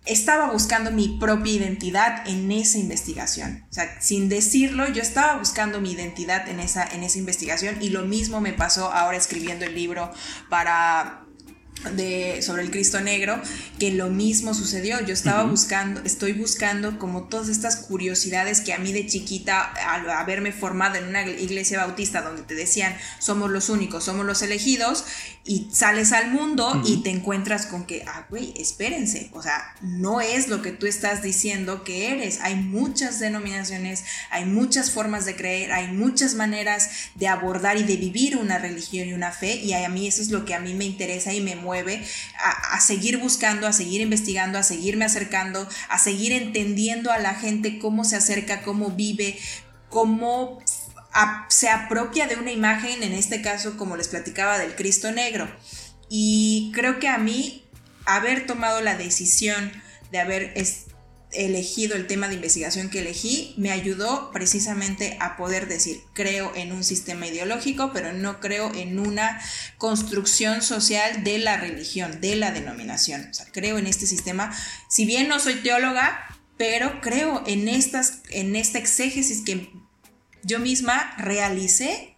estaba 0.06 0.52
buscando 0.52 0.92
mi 0.92 1.18
propia 1.20 1.54
identidad 1.54 2.28
en 2.28 2.52
esa 2.52 2.78
investigación. 2.78 3.66
O 3.70 3.74
sea, 3.74 4.02
sin 4.02 4.28
decirlo, 4.30 4.88
yo 4.92 5.02
estaba 5.02 5.38
buscando 5.38 5.80
mi 5.80 5.94
identidad 5.94 6.48
en 6.50 6.60
esa, 6.60 6.86
en 6.86 7.04
esa 7.04 7.20
investigación 7.20 7.82
y 7.82 7.90
lo 7.90 8.04
mismo 8.04 8.42
me 8.42 8.54
pasó 8.54 8.92
ahora 8.92 9.18
escribiendo 9.18 9.66
el 9.66 9.76
libro 9.76 10.12
para 10.50 11.24
de, 11.92 12.42
sobre 12.42 12.64
el 12.64 12.72
Cristo 12.72 13.02
Negro, 13.02 13.40
que 13.80 13.92
lo 13.92 14.10
mismo 14.10 14.54
sucedió. 14.54 15.02
Yo 15.02 15.14
estaba 15.14 15.44
buscando, 15.44 16.02
estoy 16.04 16.34
buscando 16.34 16.98
como 16.98 17.24
todas 17.24 17.50
estas 17.50 17.78
curiosidades 17.78 18.62
que 18.62 18.74
a 18.74 18.78
mí 18.78 18.94
de 18.94 19.06
chiquita, 19.06 19.62
al 19.62 20.10
haberme 20.10 20.52
formado 20.52 20.96
en 20.96 21.08
una 21.08 21.28
iglesia 21.28 21.80
bautista 21.80 22.22
donde 22.22 22.44
te 22.44 22.56
decían, 22.56 22.96
somos 23.20 23.52
los 23.52 23.70
únicos, 23.70 24.04
somos 24.06 24.26
los 24.26 24.42
elegidos, 24.42 25.06
y 25.46 25.68
sales 25.74 26.14
al 26.14 26.32
mundo 26.32 26.82
y 26.86 27.04
te 27.04 27.10
encuentras 27.10 27.66
con 27.66 27.86
que, 27.86 28.06
ah, 28.08 28.26
güey, 28.30 28.54
espérense, 28.56 29.30
o 29.34 29.42
sea, 29.44 29.76
no 29.82 30.22
es 30.22 30.48
lo 30.48 30.62
que 30.62 30.72
tú 30.72 30.86
estás 30.86 31.22
diciendo 31.22 31.84
que 31.84 32.12
eres. 32.12 32.40
Hay 32.40 32.56
muchas 32.56 33.20
denominaciones, 33.20 34.06
hay 34.30 34.46
muchas 34.46 34.92
formas 34.92 35.26
de 35.26 35.36
creer, 35.36 35.74
hay 35.74 35.88
muchas 35.88 36.36
maneras 36.36 36.90
de 37.16 37.28
abordar 37.28 37.78
y 37.78 37.84
de 37.84 37.98
vivir 37.98 38.38
una 38.38 38.58
religión 38.58 39.10
y 39.10 39.14
una 39.14 39.32
fe, 39.32 39.56
y 39.56 39.74
a 39.74 39.90
mí 39.90 40.08
eso 40.08 40.22
es 40.22 40.32
lo 40.32 40.46
que 40.46 40.54
a 40.54 40.62
mí 40.62 40.74
me 40.74 40.86
interesa 40.86 41.34
y 41.34 41.42
me 41.42 41.58
mueve 41.58 42.02
a, 42.72 42.80
seguir 42.80 43.18
buscando, 43.18 43.68
a 43.68 43.74
seguir 43.74 44.00
investigando, 44.00 44.58
a 44.58 44.64
seguirme 44.64 45.04
acercando, 45.04 45.68
a 45.90 46.00
seguir 46.00 46.32
entendiendo 46.32 47.12
a 47.12 47.20
la 47.20 47.36
gente 47.36 47.80
cómo 47.80 48.06
se 48.06 48.16
acerca, 48.16 48.62
cómo 48.62 48.92
vive, 48.92 49.38
cómo 49.90 50.60
se 51.50 51.70
apropia 51.70 52.28
de 52.28 52.36
una 52.36 52.52
imagen, 52.52 53.04
en 53.04 53.14
este 53.14 53.42
caso, 53.42 53.78
como 53.78 53.98
les 53.98 54.08
platicaba, 54.08 54.58
del 54.58 54.76
Cristo 54.76 55.12
Negro. 55.12 55.48
Y 56.10 56.72
creo 56.74 57.00
que 57.00 57.08
a 57.08 57.18
mí, 57.18 57.66
haber 58.06 58.46
tomado 58.46 58.82
la 58.82 58.98
decisión 58.98 59.72
de 60.12 60.20
haber 60.20 60.54
elegido 61.32 61.96
el 61.96 62.08
tema 62.08 62.28
de 62.28 62.36
investigación 62.36 62.90
que 62.90 63.00
elegí 63.00 63.56
me 63.58 63.72
ayudó 63.72 64.32
precisamente 64.32 65.18
a 65.20 65.36
poder 65.36 65.68
decir, 65.68 66.02
creo 66.14 66.56
en 66.56 66.72
un 66.72 66.84
sistema 66.84 67.28
ideológico, 67.28 67.92
pero 67.94 68.14
no 68.14 68.40
creo 68.40 68.74
en 68.76 69.00
una 69.00 69.42
construcción 69.78 70.62
social 70.62 71.24
de 71.24 71.40
la 71.40 71.58
religión, 71.58 72.22
de 72.22 72.36
la 72.36 72.52
denominación. 72.52 73.28
O 73.30 73.34
sea, 73.34 73.48
creo 73.52 73.78
en 73.78 73.88
este 73.88 74.06
sistema, 74.06 74.56
si 74.90 75.06
bien 75.06 75.28
no 75.28 75.40
soy 75.40 75.56
teóloga, 75.56 76.20
pero 76.58 77.02
creo 77.02 77.44
en, 77.48 77.68
estas, 77.68 78.22
en 78.30 78.56
esta 78.56 78.78
exégesis 78.78 79.42
que 79.44 79.72
yo 80.44 80.60
misma 80.60 81.16
realicé 81.18 82.14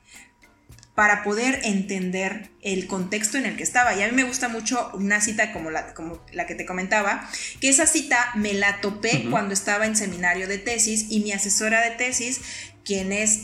para 0.96 1.24
poder 1.24 1.60
entender 1.64 2.50
el 2.62 2.88
contexto 2.88 3.38
en 3.38 3.46
el 3.46 3.58
que 3.58 3.64
estaba. 3.64 3.94
Y 3.96 4.02
a 4.02 4.08
mí 4.08 4.14
me 4.14 4.24
gusta 4.24 4.48
mucho 4.48 4.92
una 4.94 5.20
cita 5.20 5.52
como 5.52 5.70
la, 5.70 5.94
como 5.94 6.24
la 6.32 6.48
que 6.48 6.56
te 6.56 6.66
comentaba, 6.66 7.30
que 7.60 7.68
esa 7.68 7.86
cita 7.86 8.32
me 8.36 8.54
la 8.54 8.80
topé 8.80 9.28
cuando 9.30 9.54
estaba 9.54 9.86
en 9.86 9.98
seminario 9.98 10.48
de 10.48 10.58
tesis 10.58 11.08
y 11.10 11.20
mi 11.20 11.34
asesora 11.34 11.82
de 11.82 11.92
tesis, 11.92 12.42
quien 12.86 13.12
es 13.12 13.42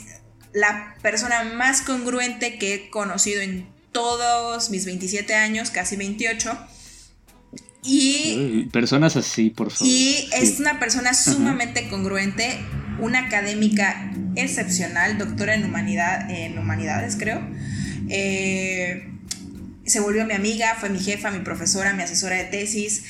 la 0.53 0.95
persona 1.01 1.43
más 1.43 1.81
congruente 1.81 2.57
que 2.57 2.73
he 2.73 2.89
conocido 2.89 3.41
en 3.41 3.67
todos 3.91 4.69
mis 4.69 4.85
27 4.85 5.35
años, 5.35 5.71
casi 5.71 5.97
28, 5.97 6.57
y 7.83 8.65
personas 8.71 9.15
así, 9.15 9.49
por 9.49 9.71
favor. 9.71 9.87
Y 9.87 10.29
es 10.33 10.59
una 10.59 10.79
persona 10.79 11.13
sumamente 11.13 11.89
congruente, 11.89 12.59
una 12.99 13.19
académica 13.25 14.13
excepcional, 14.35 15.17
doctora 15.17 15.55
en, 15.55 15.65
humanidad, 15.65 16.29
en 16.29 16.57
humanidades, 16.57 17.15
creo. 17.17 17.41
Eh, 18.09 19.09
se 19.85 19.99
volvió 19.99 20.25
mi 20.25 20.33
amiga, 20.33 20.75
fue 20.79 20.89
mi 20.89 20.99
jefa, 20.99 21.31
mi 21.31 21.39
profesora, 21.39 21.93
mi 21.93 22.03
asesora 22.03 22.35
de 22.35 22.45
tesis 22.45 23.03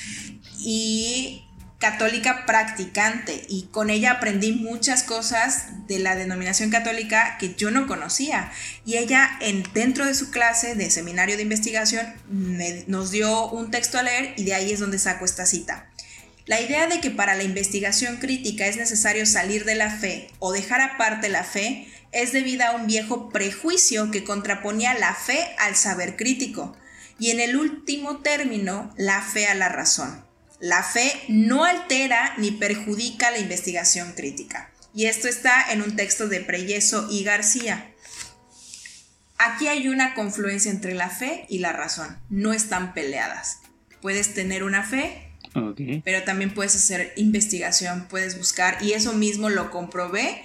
y 0.60 1.41
católica 1.82 2.46
practicante 2.46 3.44
y 3.50 3.64
con 3.64 3.90
ella 3.90 4.12
aprendí 4.12 4.52
muchas 4.52 5.02
cosas 5.02 5.88
de 5.88 5.98
la 5.98 6.16
denominación 6.16 6.70
católica 6.70 7.38
que 7.40 7.56
yo 7.56 7.72
no 7.72 7.88
conocía 7.88 8.52
y 8.86 8.98
ella 8.98 9.32
en, 9.42 9.64
dentro 9.74 10.06
de 10.06 10.14
su 10.14 10.30
clase 10.30 10.76
de 10.76 10.92
seminario 10.92 11.38
de 11.38 11.42
investigación 11.42 12.06
nos 12.88 13.10
dio 13.10 13.50
un 13.50 13.72
texto 13.72 13.98
a 13.98 14.04
leer 14.04 14.36
y 14.38 14.44
de 14.44 14.54
ahí 14.54 14.72
es 14.72 14.80
donde 14.80 15.00
saco 15.00 15.26
esta 15.26 15.48
cita. 15.48 15.90
La 16.46 16.62
idea 16.62 16.86
de 16.86 17.02
que 17.02 17.10
para 17.10 17.36
la 17.36 17.44
investigación 17.44 18.18
crítica 18.18 18.68
es 18.68 18.78
necesario 18.78 19.26
salir 19.26 19.66
de 19.66 19.76
la 19.76 19.90
fe 19.90 20.30
o 20.38 20.52
dejar 20.52 20.82
aparte 20.82 21.30
la 21.30 21.44
fe 21.44 21.88
es 22.12 22.32
debida 22.32 22.70
a 22.70 22.76
un 22.76 22.86
viejo 22.86 23.30
prejuicio 23.30 24.12
que 24.12 24.24
contraponía 24.24 24.94
la 24.94 25.16
fe 25.16 25.48
al 25.58 25.76
saber 25.76 26.16
crítico 26.16 26.78
y 27.18 27.32
en 27.32 27.40
el 27.40 27.56
último 27.56 28.18
término 28.18 28.94
la 28.98 29.22
fe 29.24 29.48
a 29.48 29.56
la 29.56 29.70
razón. 29.70 30.31
La 30.62 30.84
fe 30.84 31.12
no 31.28 31.66
altera 31.66 32.36
ni 32.38 32.52
perjudica 32.52 33.32
la 33.32 33.40
investigación 33.40 34.14
crítica. 34.14 34.72
Y 34.94 35.08
esto 35.08 35.28
está 35.28 35.72
en 35.72 35.82
un 35.82 35.96
texto 35.96 36.28
de 36.28 36.40
Preyeso 36.40 37.08
y 37.10 37.24
García. 37.24 37.92
Aquí 39.40 39.68
hay 39.68 39.88
una 39.88 40.14
confluencia 40.14 40.70
entre 40.70 40.94
la 40.94 41.10
fe 41.10 41.48
y 41.50 41.60
la 41.60 41.74
razón. 41.74 42.20
No 42.30 42.54
están 42.54 42.94
peleadas. 42.94 43.62
Puedes 44.02 44.36
tener 44.36 44.64
una 44.64 44.84
fe, 44.84 45.32
pero 46.04 46.24
también 46.24 46.54
puedes 46.54 46.76
hacer 46.76 47.12
investigación, 47.16 48.08
puedes 48.08 48.38
buscar. 48.38 48.78
Y 48.84 48.94
eso 48.94 49.14
mismo 49.14 49.50
lo 49.50 49.72
comprobé 49.72 50.44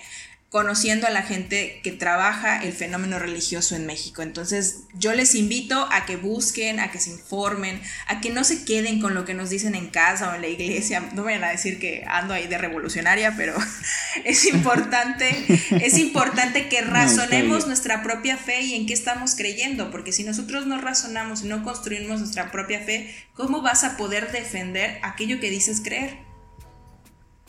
conociendo 0.48 1.08
a 1.08 1.10
la 1.10 1.22
gente 1.22 1.80
que 1.82 1.90
trabaja 1.90 2.62
el 2.62 2.72
fenómeno 2.72 3.18
religioso 3.18 3.74
en 3.74 3.84
México. 3.84 4.22
Entonces 4.22 4.84
yo 4.94 5.12
les 5.12 5.34
invito 5.34 5.88
a 5.90 6.06
que 6.06 6.16
busquen, 6.16 6.78
a 6.78 6.92
que 6.92 7.00
se 7.00 7.10
informen, 7.10 7.80
a 8.06 8.20
que 8.20 8.30
no 8.30 8.44
se 8.44 8.64
queden 8.64 9.00
con 9.00 9.14
lo 9.14 9.24
que 9.24 9.34
nos 9.34 9.50
dicen 9.50 9.74
en 9.74 9.88
casa 9.88 10.30
o 10.30 10.34
en 10.34 10.42
la 10.42 10.48
iglesia. 10.48 11.00
No 11.14 11.22
me 11.22 11.32
vayan 11.32 11.44
a 11.44 11.50
decir 11.50 11.80
que 11.80 12.04
ando 12.06 12.32
ahí 12.32 12.46
de 12.46 12.58
revolucionaria, 12.58 13.34
pero 13.36 13.54
es 14.24 14.46
importante, 14.46 15.44
es 15.72 15.98
importante 15.98 16.68
que 16.68 16.80
razonemos 16.80 17.66
nuestra 17.66 18.04
propia 18.04 18.36
fe 18.36 18.62
y 18.62 18.74
en 18.74 18.86
qué 18.86 18.94
estamos 18.94 19.34
creyendo, 19.34 19.90
porque 19.90 20.12
si 20.12 20.22
nosotros 20.22 20.66
no 20.66 20.80
razonamos 20.80 21.42
y 21.42 21.48
no 21.48 21.64
construimos 21.64 22.20
nuestra 22.20 22.52
propia 22.52 22.80
fe, 22.80 23.12
¿cómo 23.34 23.62
vas 23.62 23.82
a 23.82 23.96
poder 23.96 24.30
defender 24.30 25.00
aquello 25.02 25.40
que 25.40 25.50
dices 25.50 25.80
creer? 25.82 26.18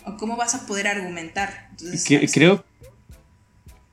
¿O 0.03 0.17
cómo 0.17 0.35
vas 0.35 0.55
a 0.55 0.65
poder 0.65 0.87
argumentar? 0.87 1.69
creo 2.33 2.65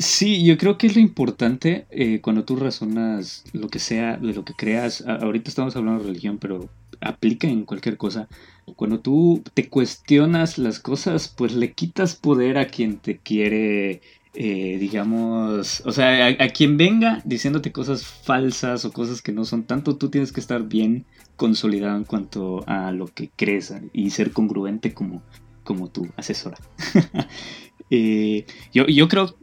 Sí, 0.05 0.45
yo 0.45 0.59
creo 0.59 0.77
que 0.77 0.87
es 0.87 0.95
lo 0.95 1.01
importante 1.01 1.87
eh, 1.91 2.21
cuando 2.21 2.45
tú 2.45 2.57
razonas 2.57 3.43
lo 3.55 3.69
que 3.69 3.79
sea, 3.79 4.19
de 4.19 4.35
lo 4.35 4.45
que 4.45 4.53
creas. 4.53 5.03
ahorita 5.07 5.49
estamos 5.49 5.75
hablando 5.77 6.03
de 6.03 6.09
religión, 6.09 6.37
pero 6.39 6.69
aplica 7.01 7.49
en 7.49 7.65
cualquier 7.65 7.97
cosa. 7.97 8.29
Cuando 8.77 9.01
tú 9.01 9.43
te 9.55 9.71
cuestionas 9.71 10.59
las 10.59 10.79
cosas, 10.79 11.29
pues 11.35 11.55
le 11.55 11.73
quitas 11.73 12.17
poder 12.17 12.59
a 12.59 12.67
quien 12.67 12.99
te 12.99 13.17
quiere, 13.17 14.03
eh, 14.35 14.77
digamos, 14.79 15.83
o 15.87 15.93
sea, 15.93 16.29
a, 16.29 16.49
quien 16.49 16.77
venga 16.77 17.23
diciéndote 17.25 17.73
cosas 17.73 18.05
falsas 18.05 18.85
o 18.85 18.93
cosas 18.93 19.23
que 19.23 19.33
no 19.33 19.47
son 19.47 19.65
tanto, 19.65 19.97
tú 19.97 20.11
tienes 20.11 20.33
que 20.33 20.41
estar 20.41 20.65
bien 20.65 21.07
consolidado 21.37 21.97
en 21.97 22.05
cuanto 22.05 22.63
a 22.69 22.93
lo 22.93 23.07
que 23.07 23.31
crees 23.35 23.75
y 23.95 24.11
ser 24.11 24.33
congruente 24.33 24.93
como, 24.93 25.23
como 25.65 25.89
tu 25.89 26.07
asesora. 26.17 26.59
Eh, 27.91 28.47
yo, 28.73 28.87
yo 28.87 29.09
creo 29.09 29.37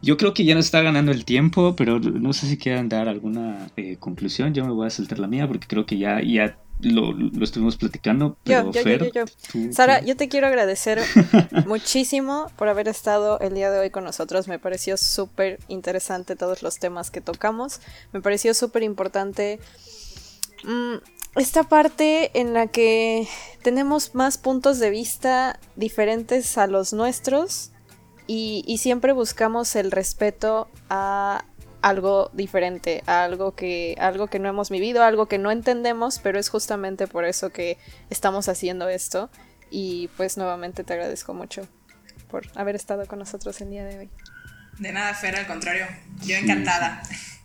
yo 0.00 0.16
creo 0.16 0.32
que 0.32 0.44
ya 0.44 0.54
nos 0.54 0.66
está 0.66 0.80
ganando 0.82 1.10
el 1.10 1.24
tiempo, 1.24 1.74
pero 1.76 1.98
no 1.98 2.32
sé 2.32 2.46
si 2.46 2.56
quieran 2.56 2.88
dar 2.88 3.08
alguna 3.08 3.70
eh, 3.76 3.96
conclusión. 3.98 4.54
Yo 4.54 4.64
me 4.64 4.72
voy 4.72 4.86
a 4.86 4.90
saltar 4.90 5.18
la 5.18 5.26
mía 5.26 5.48
porque 5.48 5.66
creo 5.66 5.86
que 5.86 5.98
ya, 5.98 6.22
ya 6.22 6.56
lo, 6.80 7.14
estuvimos 7.42 7.76
platicando. 7.76 8.36
Pero 8.44 8.70
yo, 8.70 8.82
yo, 8.82 9.12
yo, 9.12 9.72
Sara, 9.72 10.00
yo 10.04 10.16
te 10.16 10.28
quiero 10.28 10.46
agradecer 10.46 11.00
muchísimo 11.66 12.50
por 12.56 12.68
haber 12.68 12.86
estado 12.86 13.40
el 13.40 13.54
día 13.54 13.70
de 13.70 13.80
hoy 13.80 13.90
con 13.90 14.04
nosotros. 14.04 14.46
Me 14.46 14.60
pareció 14.60 14.96
súper 14.96 15.58
interesante 15.66 16.36
todos 16.36 16.62
los 16.62 16.78
temas 16.78 17.10
que 17.10 17.20
tocamos. 17.20 17.80
Me 18.12 18.20
pareció 18.20 18.54
súper 18.54 18.84
importante 18.84 19.58
mm, 20.62 20.94
esta 21.34 21.64
parte 21.64 22.30
en 22.38 22.54
la 22.54 22.68
que 22.68 23.26
tenemos 23.62 24.14
más 24.14 24.38
puntos 24.38 24.78
de 24.78 24.90
vista 24.90 25.58
diferentes 25.74 26.56
a 26.56 26.68
los 26.68 26.92
nuestros 26.92 27.72
y, 28.28 28.76
siempre 28.78 29.12
buscamos 29.12 29.74
el 29.74 29.90
respeto 29.90 30.68
a 30.90 31.44
algo 31.80 32.30
diferente, 32.34 33.02
a 33.06 33.24
algo 33.24 33.54
que, 33.54 33.96
algo 33.98 34.26
que 34.26 34.38
no 34.38 34.50
hemos 34.50 34.68
vivido, 34.68 35.02
algo 35.02 35.26
que 35.26 35.38
no 35.38 35.50
entendemos, 35.50 36.18
pero 36.18 36.38
es 36.38 36.50
justamente 36.50 37.06
por 37.06 37.24
eso 37.24 37.50
que 37.50 37.78
estamos 38.10 38.48
haciendo 38.50 38.88
esto. 38.90 39.30
Y 39.70 40.08
pues 40.18 40.36
nuevamente 40.36 40.84
te 40.84 40.92
agradezco 40.92 41.32
mucho 41.32 41.66
por 42.30 42.46
haber 42.54 42.76
estado 42.76 43.06
con 43.06 43.18
nosotros 43.18 43.60
el 43.62 43.70
día 43.70 43.84
de 43.84 43.98
hoy. 43.98 44.10
De 44.78 44.92
nada, 44.92 45.14
Fer, 45.14 45.34
al 45.34 45.46
contrario, 45.46 45.86
yo 46.24 46.36
encantada. 46.36 47.02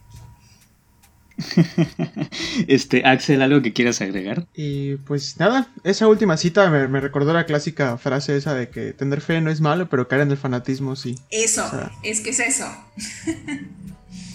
este, 2.68 3.06
Axel, 3.06 3.42
¿algo 3.42 3.62
que 3.62 3.74
quieras 3.74 4.02
agregar? 4.02 4.46
Y 4.54 4.96
pues 4.98 5.40
nada, 5.40 5.68
esa 5.84 6.08
última 6.08 6.38
cita 6.38 6.70
me, 6.70 7.00
recordó 7.00 7.34
la 7.34 7.46
clásica 7.46 7.98
frase 7.98 8.38
esa 8.38 8.54
de 8.54 8.70
que 8.70 8.94
tener 8.94 9.22
fe 9.22 9.42
no 9.42 9.50
es 9.50 9.62
malo, 9.62 9.90
pero 9.90 10.08
caer 10.08 10.24
en 10.24 10.32
el 10.32 10.38
fanatismo 10.38 10.96
sí. 10.96 11.16
Eso, 11.30 11.64
es 12.04 12.22
que 12.22 12.30
es 12.32 12.40
eso. 12.40 12.66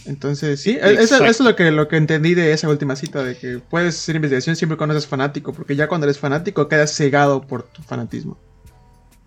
Entonces, 0.07 0.61
sí, 0.61 0.78
eso, 0.80 1.22
es 1.24 1.40
lo 1.40 1.55
que, 1.55 1.70
lo 1.70 1.86
que 1.86 1.96
entendí 1.96 2.34
de 2.34 2.53
esa 2.53 2.68
última 2.68 2.96
cita, 2.96 3.22
de 3.22 3.36
que 3.36 3.59
puedes 3.59 3.96
hacer 3.99 4.16
investigación 4.16 4.57
siempre 4.57 4.78
cuando 4.78 4.94
eres 4.94 5.07
fanático, 5.07 5.53
porque 5.53 5.76
ya 5.76 5.86
cuando 5.86 6.07
eres 6.07 6.18
fanático 6.18 6.66
quedas 6.66 6.94
cegado 6.94 7.42
por 7.42 7.64
tu 7.64 7.82
fanatismo. 7.82 8.38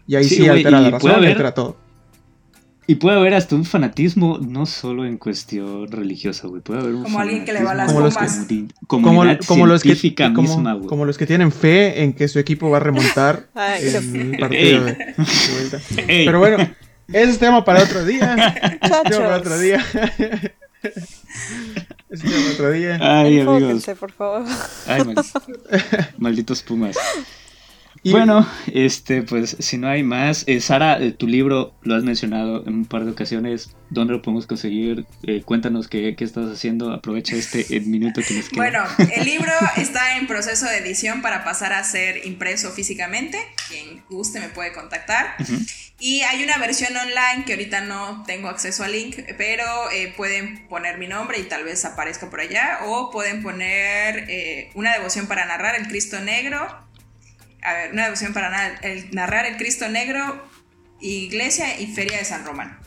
Y 0.07 0.15
ahí 0.15 0.23
sí, 0.23 0.47
altera 0.47 0.81
la 0.81 0.89
razón, 0.89 1.11
altera 1.11 1.53
todo. 1.53 1.77
Y 2.91 2.95
puede 2.95 3.15
haber 3.15 3.33
hasta 3.35 3.55
un 3.55 3.63
fanatismo, 3.63 4.37
no 4.39 4.65
solo 4.65 5.05
en 5.05 5.17
cuestión 5.17 5.89
religiosa, 5.89 6.49
güey. 6.49 6.61
Puede 6.61 6.81
haber 6.81 6.95
un 6.95 7.03
Como 7.03 7.19
alguien 7.21 7.45
que 7.45 7.53
le 7.53 7.63
va 7.63 7.71
a 7.71 7.75
las 7.75 7.87
como 7.87 8.01
bombas. 8.01 8.37
Los 8.37 8.47
que, 8.47 8.67
como, 8.85 9.23
los 9.23 9.81
que, 9.81 10.13
como, 10.33 10.85
como, 10.87 11.05
los 11.05 11.17
que 11.17 11.25
tienen 11.25 11.53
fe 11.53 12.03
en 12.03 12.11
que 12.11 12.27
su 12.27 12.37
equipo 12.37 12.69
va 12.69 12.77
a 12.77 12.79
remontar 12.81 13.47
en 13.55 14.37
partido 14.37 14.83
de, 14.83 15.15
Pero 16.05 16.39
bueno, 16.39 16.57
ese 17.07 17.31
es 17.31 17.39
tema 17.39 17.63
para 17.63 17.81
otro 17.81 18.03
día. 18.03 18.35
Ese 18.81 18.97
es 18.97 19.09
tema 19.09 19.23
para 19.23 19.37
otro 19.37 19.57
día. 19.57 19.85
ese 20.83 21.05
es 22.09 22.21
tema 22.21 22.35
para 22.41 22.51
otro 22.51 22.71
día. 22.71 22.99
Ay, 22.99 23.39
amigos. 23.39 23.85
por 23.97 24.11
favor. 24.11 24.43
Ay, 24.85 25.01
malditos 26.17 26.61
pumas. 26.61 26.97
Bueno, 28.03 28.47
este, 28.73 29.21
pues 29.21 29.57
si 29.59 29.77
no 29.77 29.87
hay 29.87 30.01
más, 30.01 30.43
eh, 30.47 30.59
Sara, 30.59 30.99
eh, 30.99 31.11
tu 31.11 31.27
libro 31.27 31.75
lo 31.83 31.95
has 31.95 32.03
mencionado 32.03 32.65
en 32.65 32.73
un 32.73 32.85
par 32.85 33.05
de 33.05 33.11
ocasiones. 33.11 33.75
¿Dónde 33.91 34.13
lo 34.13 34.21
podemos 34.23 34.47
conseguir? 34.47 35.05
Eh, 35.23 35.43
cuéntanos 35.43 35.87
qué, 35.87 36.15
qué, 36.15 36.23
estás 36.23 36.51
haciendo. 36.51 36.91
Aprovecha 36.91 37.35
este 37.35 37.79
minuto 37.81 38.21
que 38.27 38.33
nos 38.33 38.49
queda. 38.49 38.57
Bueno, 38.57 38.83
el 39.15 39.25
libro 39.25 39.51
está 39.77 40.17
en 40.17 40.25
proceso 40.25 40.65
de 40.65 40.77
edición 40.77 41.21
para 41.21 41.43
pasar 41.43 41.73
a 41.73 41.83
ser 41.83 42.25
impreso 42.25 42.71
físicamente. 42.71 43.37
Quien 43.69 44.03
guste 44.09 44.39
me 44.39 44.49
puede 44.49 44.73
contactar. 44.73 45.35
Y 45.99 46.21
hay 46.21 46.43
una 46.43 46.57
versión 46.57 46.95
online 46.97 47.45
que 47.45 47.53
ahorita 47.53 47.81
no 47.81 48.23
tengo 48.25 48.47
acceso 48.47 48.83
al 48.83 48.93
link, 48.93 49.17
pero 49.37 49.63
pueden 50.17 50.67
poner 50.67 50.97
mi 50.97 51.07
nombre 51.07 51.37
y 51.37 51.43
tal 51.43 51.65
vez 51.65 51.85
aparezca 51.85 52.31
por 52.31 52.39
allá. 52.39 52.79
O 52.85 53.11
pueden 53.11 53.43
poner 53.43 54.71
una 54.73 54.93
devoción 54.93 55.27
para 55.27 55.45
narrar 55.45 55.75
el 55.75 55.87
Cristo 55.87 56.19
Negro 56.21 56.89
a 57.61 57.73
ver, 57.73 57.91
una 57.93 58.05
devoción 58.05 58.33
para 58.33 58.79
narrar 59.11 59.45
el 59.45 59.57
Cristo 59.57 59.87
Negro, 59.89 60.49
Iglesia 60.99 61.79
y 61.79 61.87
Feria 61.87 62.17
de 62.17 62.25
San 62.25 62.45
Román. 62.45 62.79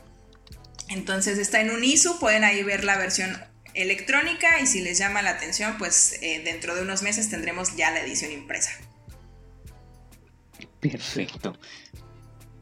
Entonces 0.89 1.39
está 1.39 1.61
en 1.61 1.71
un 1.71 1.83
ISO, 1.83 2.19
pueden 2.19 2.45
ahí 2.45 2.63
ver 2.63 2.85
la 2.85 2.97
versión 2.97 3.37
electrónica 3.75 4.61
y 4.61 4.67
si 4.67 4.81
les 4.81 4.99
llama 4.99 5.23
la 5.23 5.31
atención, 5.31 5.77
pues 5.79 6.19
eh, 6.23 6.43
dentro 6.45 6.75
de 6.75 6.83
unos 6.83 7.03
meses 7.03 7.31
tendremos 7.31 7.77
ya 7.77 7.91
la 7.91 8.01
edición 8.01 8.31
impresa. 8.33 8.71
Perfecto. 10.81 11.59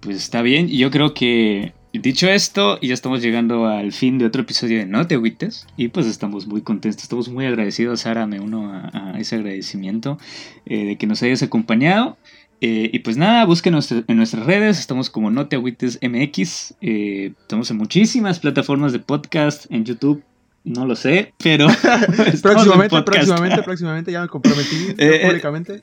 Pues 0.00 0.16
está 0.16 0.42
bien, 0.42 0.68
yo 0.68 0.90
creo 0.90 1.14
que 1.14 1.74
Dicho 1.92 2.26
esto, 2.26 2.80
ya 2.80 2.94
estamos 2.94 3.20
llegando 3.20 3.66
al 3.66 3.92
fin 3.92 4.16
de 4.16 4.24
otro 4.24 4.42
episodio 4.42 4.78
de 4.78 4.86
No 4.86 5.06
Te 5.06 5.14
Agüites. 5.14 5.66
Y 5.76 5.88
pues 5.88 6.06
estamos 6.06 6.46
muy 6.46 6.62
contentos, 6.62 7.02
estamos 7.02 7.28
muy 7.28 7.44
agradecidos. 7.44 8.00
Sara, 8.00 8.26
me 8.26 8.40
uno 8.40 8.72
a, 8.72 9.18
ese 9.18 9.36
agradecimiento 9.36 10.18
eh, 10.64 10.86
de 10.86 10.96
que 10.96 11.06
nos 11.06 11.22
hayas 11.22 11.42
acompañado. 11.42 12.16
Eh, 12.62 12.88
y 12.94 13.00
pues 13.00 13.18
nada, 13.18 13.44
búsquenos 13.44 13.92
en 13.92 14.16
nuestras 14.16 14.46
redes. 14.46 14.78
Estamos 14.78 15.10
como 15.10 15.30
No 15.30 15.48
Te 15.48 15.56
Agüites 15.56 15.98
MX. 16.00 16.76
Eh, 16.80 17.34
estamos 17.38 17.70
en 17.70 17.76
muchísimas 17.76 18.38
plataformas 18.38 18.94
de 18.94 18.98
podcast, 18.98 19.66
en 19.70 19.84
YouTube. 19.84 20.22
No 20.64 20.86
lo 20.86 20.96
sé, 20.96 21.34
pero. 21.42 21.66
próximamente, 22.42 23.02
próximamente, 23.02 23.62
próximamente, 23.62 24.12
ya 24.12 24.22
me 24.22 24.28
comprometí 24.28 24.94
públicamente. 25.26 25.82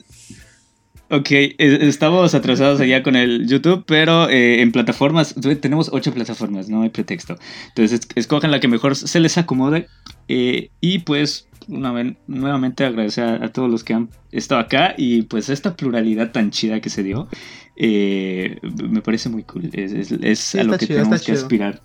Ok, 1.12 1.28
estamos 1.58 2.34
atrasados 2.36 2.80
allá 2.80 3.02
con 3.02 3.16
el 3.16 3.48
YouTube, 3.48 3.82
pero 3.84 4.28
eh, 4.28 4.62
en 4.62 4.70
plataformas, 4.70 5.34
tenemos 5.60 5.90
ocho 5.92 6.14
plataformas, 6.14 6.68
no 6.68 6.82
hay 6.82 6.90
pretexto. 6.90 7.36
Entonces, 7.66 8.06
escojan 8.14 8.52
la 8.52 8.60
que 8.60 8.68
mejor 8.68 8.94
se 8.94 9.18
les 9.18 9.36
acomode. 9.36 9.88
Eh, 10.28 10.70
y 10.80 11.00
pues, 11.00 11.48
nuevamente 11.66 12.84
agradecer 12.84 13.24
a, 13.24 13.52
todos 13.52 13.68
los 13.68 13.82
que 13.82 13.94
han 13.94 14.08
estado 14.30 14.60
acá 14.60 14.94
y 14.96 15.22
pues 15.22 15.48
esta 15.48 15.74
pluralidad 15.74 16.30
tan 16.30 16.52
chida 16.52 16.80
que 16.80 16.90
se 16.90 17.02
dio, 17.02 17.26
eh, 17.74 18.58
me 18.62 19.02
parece 19.02 19.28
muy 19.30 19.42
cool. 19.42 19.68
Es, 19.72 20.54
a 20.54 20.62
lo 20.62 20.78
que 20.78 20.86
tenemos 20.86 21.22
que 21.22 21.32
aspirar 21.32 21.82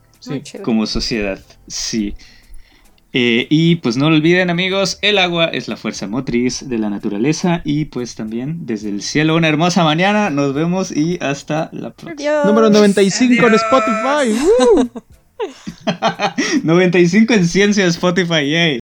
como 0.62 0.86
sociedad. 0.86 1.40
Sí. 1.66 2.14
Eh, 3.18 3.48
y 3.50 3.78
pues 3.78 3.96
no 3.96 4.10
lo 4.10 4.18
olviden 4.18 4.50
amigos, 4.50 5.00
el 5.02 5.20
agua 5.20 5.46
es 5.46 5.70
la 5.70 5.78
fuerza 5.78 6.06
motriz 6.06 6.68
de 6.68 6.78
la 6.78 6.90
naturaleza 6.90 7.62
y 7.64 7.86
pues 7.86 8.14
también 8.16 8.66
desde 8.66 8.90
el 8.90 9.02
cielo 9.02 9.38
una 9.38 9.48
hermosa 9.48 9.86
mañana. 9.86 10.30
Nos 10.30 10.54
vemos 10.54 10.92
y 10.92 11.18
hasta 11.22 11.70
la 11.72 11.94
próxima. 11.94 12.42
Adiós. 12.42 12.46
Número 12.46 12.70
95 12.70 13.48
en. 13.48 13.54
Spotify. 13.54 14.38
¡Woo! 14.76 14.92
95 16.64 17.34
en 17.36 17.48
ciencia 17.48 17.86
Spotify, 17.86 18.50
yay. 18.50 18.80